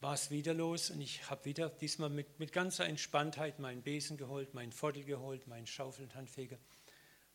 war 0.00 0.14
es 0.14 0.30
wieder 0.30 0.54
los 0.54 0.88
und 0.88 1.02
ich 1.02 1.28
habe 1.28 1.44
wieder 1.44 1.68
diesmal 1.68 2.08
mit, 2.08 2.38
mit 2.38 2.52
ganzer 2.54 2.86
Entspanntheit 2.86 3.58
meinen 3.58 3.82
Besen 3.82 4.16
geholt, 4.16 4.54
meinen 4.54 4.72
Viertel 4.72 5.04
geholt, 5.04 5.46
meinen 5.48 5.66
Schaufel 5.66 6.04
und 6.04 6.14
Handfeger. 6.14 6.56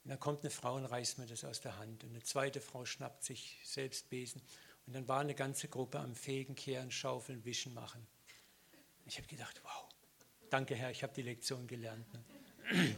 Und 0.06 0.12
dann 0.12 0.20
kommt 0.20 0.42
eine 0.42 0.52
Frau 0.52 0.76
und 0.76 0.86
reißt 0.86 1.18
mir 1.18 1.26
das 1.26 1.44
aus 1.44 1.62
der 1.62 1.80
Hand. 1.80 2.04
Und 2.04 2.12
eine 2.12 2.22
zweite 2.22 2.62
Frau 2.62 2.86
schnappt 2.86 3.24
sich 3.24 3.58
selbst 3.64 4.08
Besen. 4.12 4.40
Und 4.86 4.94
dann 4.94 5.08
war 5.08 5.20
eine 5.20 5.34
ganze 5.34 5.68
Gruppe 5.68 6.00
am 6.00 6.14
Fegen, 6.16 6.54
Kehren, 6.54 6.92
Schaufeln, 6.92 7.44
Wischen 7.44 7.74
machen. 7.74 8.06
Ich 9.08 9.18
habe 9.18 9.28
gedacht, 9.28 9.60
wow, 9.64 9.90
danke 10.52 10.76
Herr, 10.76 10.92
ich 10.92 11.02
habe 11.02 11.12
die 11.16 11.24
Lektion 11.24 11.66
gelernt. 11.66 12.06
Ne? 12.14 12.96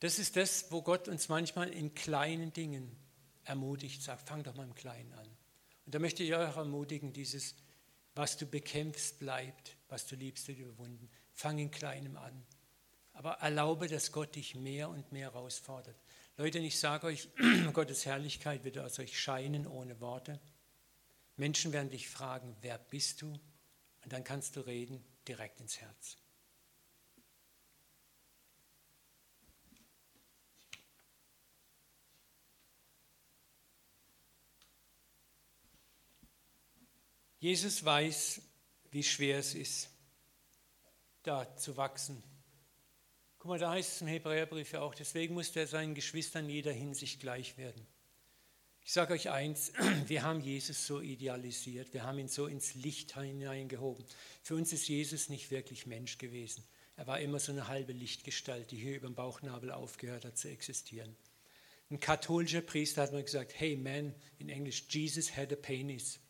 Das 0.00 0.18
ist 0.18 0.36
das, 0.36 0.72
wo 0.72 0.80
Gott 0.80 1.08
uns 1.08 1.28
manchmal 1.28 1.68
in 1.68 1.94
kleinen 1.94 2.54
Dingen 2.54 2.96
ermutigt, 3.44 4.02
sagt, 4.02 4.26
fang 4.26 4.42
doch 4.42 4.54
mal 4.54 4.64
im 4.64 4.74
Kleinen 4.74 5.12
an. 5.12 5.28
Und 5.84 5.94
da 5.94 5.98
möchte 5.98 6.22
ich 6.22 6.34
euch 6.34 6.56
ermutigen, 6.56 7.12
dieses, 7.12 7.54
was 8.14 8.38
du 8.38 8.46
bekämpfst, 8.46 9.18
bleibt, 9.18 9.76
was 9.90 10.06
du 10.06 10.16
liebst, 10.16 10.48
wird 10.48 10.60
überwunden. 10.60 11.10
Fang 11.34 11.58
in 11.58 11.70
Kleinem 11.70 12.16
an 12.16 12.46
aber 13.18 13.32
erlaube, 13.40 13.88
dass 13.88 14.12
Gott 14.12 14.36
dich 14.36 14.54
mehr 14.54 14.88
und 14.88 15.10
mehr 15.10 15.32
herausfordert. 15.32 15.96
Leute, 16.36 16.60
ich 16.60 16.78
sage 16.78 17.08
euch, 17.08 17.28
Gottes 17.72 18.06
Herrlichkeit 18.06 18.62
wird 18.62 18.78
aus 18.78 19.00
euch 19.00 19.20
scheinen 19.20 19.66
ohne 19.66 20.00
Worte. 20.00 20.38
Menschen 21.36 21.72
werden 21.72 21.90
dich 21.90 22.08
fragen, 22.08 22.56
wer 22.60 22.78
bist 22.78 23.20
du? 23.22 23.32
Und 23.32 24.12
dann 24.12 24.22
kannst 24.22 24.54
du 24.54 24.60
reden 24.60 25.04
direkt 25.26 25.60
ins 25.60 25.80
Herz. 25.80 26.16
Jesus 37.40 37.84
weiß, 37.84 38.42
wie 38.92 39.02
schwer 39.02 39.40
es 39.40 39.56
ist, 39.56 39.90
da 41.24 41.56
zu 41.56 41.76
wachsen 41.76 42.22
Guck 43.48 43.54
mal, 43.54 43.60
da 43.60 43.70
heißt 43.70 43.92
es 43.94 44.00
im 44.02 44.08
Hebräerbrief 44.08 44.72
ja 44.72 44.82
auch, 44.82 44.94
deswegen 44.94 45.32
muss 45.32 45.56
er 45.56 45.66
seinen 45.66 45.94
Geschwistern 45.94 46.50
jeder 46.50 46.70
Hinsicht 46.70 47.18
gleich 47.18 47.56
werden. 47.56 47.80
Ich 48.82 48.92
sage 48.92 49.14
euch 49.14 49.30
eins, 49.30 49.72
wir 50.06 50.22
haben 50.22 50.42
Jesus 50.42 50.86
so 50.86 51.00
idealisiert, 51.00 51.94
wir 51.94 52.02
haben 52.02 52.18
ihn 52.18 52.28
so 52.28 52.46
ins 52.46 52.74
Licht 52.74 53.18
hineingehoben. 53.18 54.04
Für 54.42 54.54
uns 54.54 54.74
ist 54.74 54.86
Jesus 54.86 55.30
nicht 55.30 55.50
wirklich 55.50 55.86
Mensch 55.86 56.18
gewesen. 56.18 56.62
Er 56.96 57.06
war 57.06 57.20
immer 57.20 57.38
so 57.38 57.50
eine 57.50 57.68
halbe 57.68 57.94
Lichtgestalt, 57.94 58.70
die 58.70 58.76
hier 58.76 58.96
über 58.96 59.06
dem 59.06 59.14
Bauchnabel 59.14 59.72
aufgehört 59.72 60.26
hat 60.26 60.36
zu 60.36 60.50
existieren. 60.50 61.16
Ein 61.90 62.00
katholischer 62.00 62.60
Priester 62.60 63.00
hat 63.00 63.14
mal 63.14 63.24
gesagt, 63.24 63.54
hey 63.56 63.76
man, 63.76 64.14
in 64.38 64.50
Englisch, 64.50 64.84
Jesus 64.90 65.34
had 65.34 65.50
a 65.54 65.56
penis. 65.56 66.20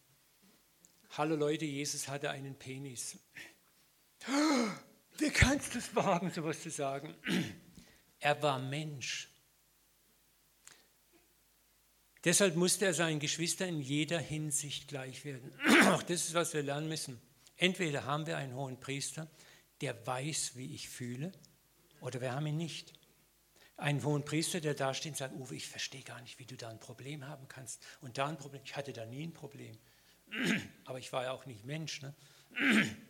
Hallo 1.17 1.35
Leute, 1.35 1.65
Jesus 1.65 2.07
hatte 2.07 2.31
einen 2.31 2.55
Penis. 2.55 3.19
Wie 5.19 5.31
kannst 5.31 5.75
du 5.75 5.79
es 5.79 5.95
wagen, 5.97 6.31
sowas 6.31 6.63
zu 6.63 6.71
sagen? 6.71 7.15
Er 8.21 8.41
war 8.43 8.59
Mensch. 8.59 9.29
Deshalb 12.25 12.57
musste 12.57 12.87
er 12.87 12.95
seinen 12.95 13.21
Geschwistern 13.21 13.69
in 13.69 13.81
jeder 13.81 14.19
Hinsicht 14.19 14.89
gleich 14.89 15.25
werden. 15.25 15.53
Auch 15.93 16.03
das 16.03 16.27
ist, 16.27 16.35
was 16.35 16.55
wir 16.55 16.63
lernen 16.63 16.89
müssen. 16.89 17.21
Entweder 17.57 18.05
haben 18.05 18.27
wir 18.27 18.37
einen 18.37 18.55
hohen 18.55 18.79
Priester, 18.79 19.29
der 19.81 20.07
weiß, 20.07 20.57
wie 20.57 20.75
ich 20.75 20.89
fühle, 20.89 21.33
oder 22.01 22.21
wir 22.21 22.33
haben 22.33 22.47
ihn 22.47 22.57
nicht. 22.57 22.93
Einen 23.77 24.03
hohen 24.05 24.25
Priester, 24.25 24.61
der 24.61 24.75
da 24.75 24.95
steht 24.95 25.13
und 25.13 25.19
sagt, 25.19 25.35
Uwe, 25.35 25.55
ich 25.55 25.67
verstehe 25.69 26.03
gar 26.03 26.21
nicht, 26.21 26.39
wie 26.39 26.47
du 26.47 26.57
da 26.57 26.69
ein 26.69 26.81
Problem 26.81 27.27
haben 27.27 27.47
kannst. 27.49 27.85
Und 28.01 28.19
da 28.19 28.27
ein 28.27 28.37
Problem. 28.37 28.63
Ich 28.65 28.77
hatte 28.77 28.93
da 28.93 29.07
nie 29.07 29.25
ein 29.25 29.33
Problem. 29.33 29.77
Aber 30.85 30.99
ich 30.99 31.13
war 31.13 31.25
ja 31.25 31.33
auch 31.33 31.47
nicht 31.47 31.65
Mensch. 31.65 32.03
Ne? 32.03 32.15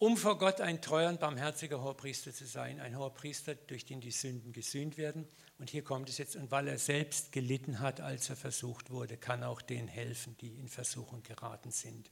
um 0.00 0.16
vor 0.16 0.38
Gott 0.38 0.62
ein 0.62 0.80
treuer 0.80 1.10
und 1.10 1.20
barmherziger 1.20 1.82
Hohepriester 1.82 2.32
zu 2.32 2.46
sein, 2.46 2.80
ein 2.80 2.98
Hohepriester, 2.98 3.54
durch 3.54 3.84
den 3.84 4.00
die 4.00 4.10
Sünden 4.10 4.50
gesühnt 4.50 4.96
werden. 4.96 5.28
Und 5.58 5.68
hier 5.68 5.84
kommt 5.84 6.08
es 6.08 6.16
jetzt, 6.16 6.36
und 6.36 6.50
weil 6.50 6.68
er 6.68 6.78
selbst 6.78 7.32
gelitten 7.32 7.80
hat, 7.80 8.00
als 8.00 8.30
er 8.30 8.36
versucht 8.36 8.88
wurde, 8.88 9.18
kann 9.18 9.44
auch 9.44 9.60
denen 9.60 9.88
helfen, 9.88 10.38
die 10.38 10.58
in 10.58 10.68
Versuchung 10.68 11.22
geraten 11.22 11.70
sind. 11.70 12.10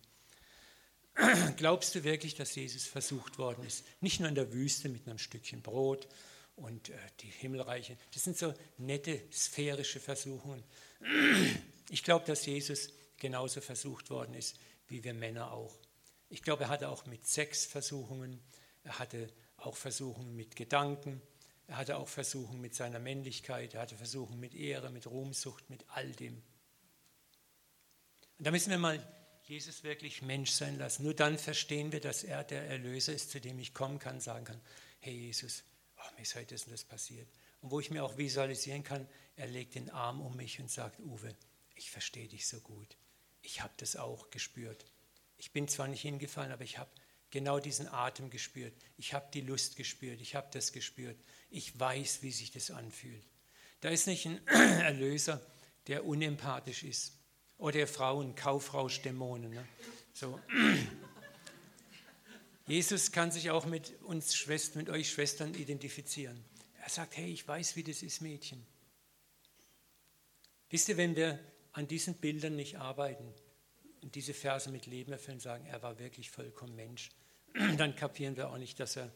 Glaubst 1.57 1.95
du 1.95 2.05
wirklich, 2.05 2.35
dass 2.35 2.55
Jesus 2.55 2.85
versucht 2.85 3.39
worden 3.39 3.65
ist? 3.65 3.87
Nicht 4.03 4.21
nur 4.21 4.29
in 4.29 4.35
der 4.35 4.53
Wüste 4.53 4.91
mit 4.91 5.07
einem 5.09 5.17
Stückchen 5.17 5.63
Brot 5.63 6.09
und 6.57 6.91
äh, 6.91 6.99
die 7.21 7.31
Himmelreiche. 7.31 7.97
Das 8.13 8.23
sind 8.23 8.37
so 8.37 8.53
nette 8.77 9.23
sphärische 9.33 9.99
Versuchungen. 9.99 10.63
Ich 11.91 12.05
glaube, 12.05 12.27
dass 12.27 12.45
Jesus 12.45 12.91
genauso 13.17 13.63
versucht 13.63 14.11
worden 14.11 14.35
ist, 14.35 14.59
wie 14.89 15.03
wir 15.05 15.15
Männer 15.15 15.53
auch. 15.53 15.75
Ich 16.29 16.43
glaube, 16.43 16.65
er 16.65 16.69
hatte 16.69 16.89
auch 16.89 17.07
mit 17.07 17.27
Sex 17.27 17.65
Versuchungen, 17.65 18.41
er 18.85 18.99
hatte 18.99 19.33
auch 19.57 19.77
Versuchungen 19.77 20.37
mit 20.37 20.57
Gedanken, 20.57 21.23
er 21.67 21.77
hatte 21.77 21.97
auch 21.97 22.09
Versuchungen 22.09 22.61
mit 22.61 22.75
seiner 22.75 22.99
Männlichkeit, 22.99 23.75
er 23.75 23.83
hatte 23.83 23.97
Versuchungen 23.97 24.41
mit 24.41 24.55
Ehre, 24.55 24.91
mit 24.91 25.07
Ruhmsucht, 25.07 25.69
mit 25.71 25.85
all 25.89 26.11
dem. 26.13 26.43
Und 28.39 28.47
da 28.47 28.51
müssen 28.51 28.71
wir 28.71 28.79
mal 28.79 29.05
Jesus 29.45 29.83
wirklich 29.83 30.23
Mensch 30.23 30.51
sein 30.51 30.79
lassen. 30.79 31.03
Nur 31.03 31.15
dann 31.15 31.39
verstehen 31.39 31.91
wir, 31.91 32.01
dass 32.01 32.23
er 32.23 32.45
der 32.45 32.69
Erlöser 32.69 33.13
ist, 33.13 33.31
zu 33.31 33.41
dem 33.41 33.59
ich 33.59 33.75
kommen 33.75 33.99
kann, 33.99 34.21
sagen 34.21 34.45
kann, 34.45 34.61
hey 35.01 35.15
Jesus, 35.15 35.65
oh, 35.97 36.15
mir 36.17 36.23
ist 36.23 36.35
heute 36.35 36.55
das 36.55 36.65
und 36.65 36.73
das 36.73 36.85
passiert. 36.85 37.29
Und 37.61 37.71
wo 37.71 37.81
ich 37.81 37.91
mir 37.91 38.05
auch 38.05 38.17
visualisieren 38.17 38.85
kann, 38.85 39.09
er 39.37 39.47
legt 39.47 39.75
den 39.75 39.91
Arm 39.91 40.21
um 40.21 40.37
mich 40.37 40.61
und 40.61 40.71
sagt, 40.71 41.01
Uwe, 41.01 41.35
ich 41.75 41.91
verstehe 41.91 42.29
dich 42.29 42.47
so 42.47 42.61
gut. 42.61 42.97
Ich 43.41 43.63
habe 43.63 43.73
das 43.79 43.97
auch 43.97 44.31
gespürt. 44.31 44.85
Ich 45.39 45.53
bin 45.53 45.69
zwar 45.69 45.89
nicht 45.89 46.03
hingefallen, 46.03 46.53
aber 46.53 46.65
ich 46.65 46.79
habe 46.79 46.91
genau 47.31 47.61
diesen 47.61 47.89
Atem 47.89 48.29
gespürt. 48.29 48.75
Ich 48.97 49.15
habe 49.15 49.29
die 49.33 49.41
Lust 49.41 49.77
gespürt. 49.77 50.21
Ich 50.21 50.35
habe 50.35 50.49
das 50.53 50.73
gespürt. 50.73 51.17
Ich 51.49 51.79
weiß, 51.79 52.23
wie 52.23 52.33
sich 52.33 52.51
das 52.51 52.71
anfühlt. 52.71 53.25
Da 53.81 53.89
ist 53.89 54.07
nicht 54.07 54.27
ein 54.27 54.41
Erlöser, 54.47 55.41
der 55.87 56.05
unempathisch 56.05 56.83
ist. 56.83 57.15
Oder 57.57 57.87
Frauen, 57.87 58.35
Kaufrauschdämonen. 58.35 59.51
Ne? 59.51 59.67
So. 60.13 60.39
Jesus 62.67 63.13
kann 63.13 63.31
sich 63.31 63.51
auch 63.51 63.65
mit 63.65 63.99
uns 64.03 64.37
Schwestern, 64.37 64.79
mit 64.79 64.91
euch 64.91 65.11
Schwestern 65.11 65.55
identifizieren. 65.55 66.45
Er 66.83 66.91
sagt, 66.91 67.17
hey, 67.17 67.33
ich 67.33 67.47
weiß, 67.47 67.77
wie 67.77 67.85
das 67.85 68.03
ist, 68.03 68.21
Mädchen. 68.21 68.67
Wisst 70.69 70.89
ihr, 70.89 70.97
wenn 70.97 71.17
wir 71.17 71.39
an 71.73 71.89
diesen 71.89 72.15
Bildern 72.15 72.57
nicht 72.57 72.77
arbeiten 72.77 73.33
diese 74.03 74.35
Verse 74.35 74.71
mit 74.71 74.87
Leben 74.87 75.13
erfüllen, 75.13 75.41
sagen, 75.41 75.67
er 75.67 75.83
war 75.83 75.99
wirklich 75.99 76.31
vollkommen 76.31 76.75
Mensch, 76.75 77.11
dann 77.77 77.97
kapieren 77.97 78.37
wir 78.37 78.51
auch 78.51 78.59
nicht, 78.59 78.79
dass 78.81 78.97
er 78.97 79.13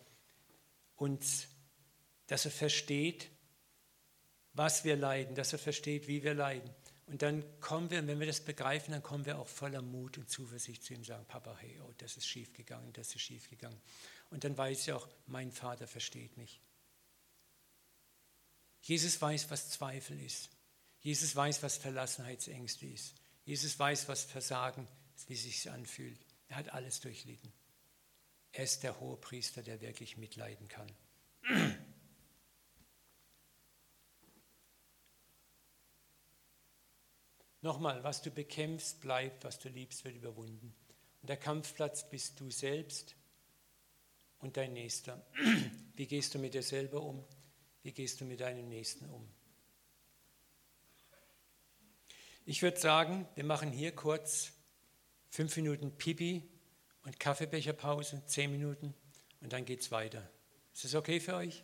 uns, 0.97 1.49
dass 2.27 2.45
er 2.45 2.51
versteht, 2.51 3.29
was 4.55 4.85
wir 4.85 4.97
leiden, 4.97 5.35
dass 5.35 5.53
er 5.53 5.59
versteht, 5.59 6.09
wie 6.09 6.23
wir 6.23 6.35
leiden. 6.35 6.71
Und 7.07 7.23
dann 7.23 7.45
kommen 7.61 7.91
wir, 7.91 8.07
wenn 8.07 8.21
wir 8.21 8.27
das 8.27 8.41
begreifen, 8.41 8.93
dann 8.93 9.03
kommen 9.03 9.27
wir 9.27 9.39
auch 9.39 9.49
voller 9.49 9.83
Mut 9.83 10.19
und 10.19 10.31
Zuversicht 10.31 10.83
zu 10.85 10.95
ihm 10.95 11.01
und 11.01 11.05
sagen, 11.05 11.25
Papa, 11.27 11.57
hey, 11.59 11.81
oh, 11.81 11.93
das 11.99 12.17
ist 12.17 12.27
schief 12.27 12.53
gegangen, 12.53 12.93
das 12.93 13.15
ist 13.15 13.21
schief 13.21 13.51
gegangen. 13.51 13.81
Und 14.31 14.45
dann 14.45 14.57
weiß 14.57 14.83
ich 14.83 14.93
auch, 14.93 15.09
mein 15.27 15.51
Vater 15.53 15.87
versteht 15.87 16.37
mich. 16.37 16.61
Jesus 18.83 19.21
weiß, 19.21 19.51
was 19.51 19.71
Zweifel 19.71 20.21
ist. 20.21 20.51
Jesus 21.01 21.35
weiß, 21.35 21.63
was 21.63 21.77
Verlassenheitsängste 21.77 22.87
ist. 22.87 23.15
Jesus 23.45 23.79
weiß, 23.79 24.09
was 24.09 24.25
Versagen, 24.25 24.89
wie 25.27 25.35
es 25.35 25.43
sich 25.43 25.71
anfühlt. 25.71 26.19
Er 26.49 26.57
hat 26.57 26.73
alles 26.73 27.01
durchlitten. 27.01 27.53
Er 28.53 28.65
ist 28.65 28.83
der 28.83 28.99
hohe 29.01 29.17
Priester, 29.17 29.63
der 29.63 29.81
wirklich 29.81 30.17
mitleiden 30.17 30.69
kann. 30.69 30.93
Nochmal, 37.63 38.05
was 38.05 38.21
du 38.23 38.31
bekämpfst, 38.31 39.01
bleibt, 39.01 39.45
was 39.45 39.59
du 39.59 39.69
liebst, 39.69 40.05
wird 40.05 40.17
überwunden. 40.17 40.75
Und 41.23 41.29
der 41.29 41.37
Kampfplatz 41.37 42.09
bist 42.11 42.39
du 42.41 42.51
selbst 42.51 43.15
und 44.39 44.57
dein 44.57 44.73
Nächster. 44.73 45.25
Wie 45.95 46.07
gehst 46.07 46.35
du 46.35 46.39
mit 46.39 46.55
dir 46.55 46.63
selber 46.63 47.01
um? 47.03 47.25
Wie 47.83 47.93
gehst 47.93 48.21
du 48.21 48.25
mit 48.25 48.41
deinem 48.41 48.69
Nächsten 48.69 49.09
um? 49.09 49.29
Ich 52.45 52.61
würde 52.61 52.81
sagen, 52.81 53.29
wir 53.37 53.45
machen 53.45 53.71
hier 53.71 53.95
kurz 53.95 54.53
fünf 55.31 55.57
Minuten 55.57 55.93
Pipi 55.97 56.43
und 57.05 57.21
Kaffeebecherpause, 57.21 58.23
zehn 58.27 58.51
Minuten 58.51 58.95
und 59.41 59.53
dann 59.53 59.65
geht 59.65 59.81
es 59.81 59.93
weiter. 59.93 60.29
Ist 60.75 60.83
das 60.83 60.97
okay 60.97 61.21
für 61.21 61.37
euch? 61.37 61.63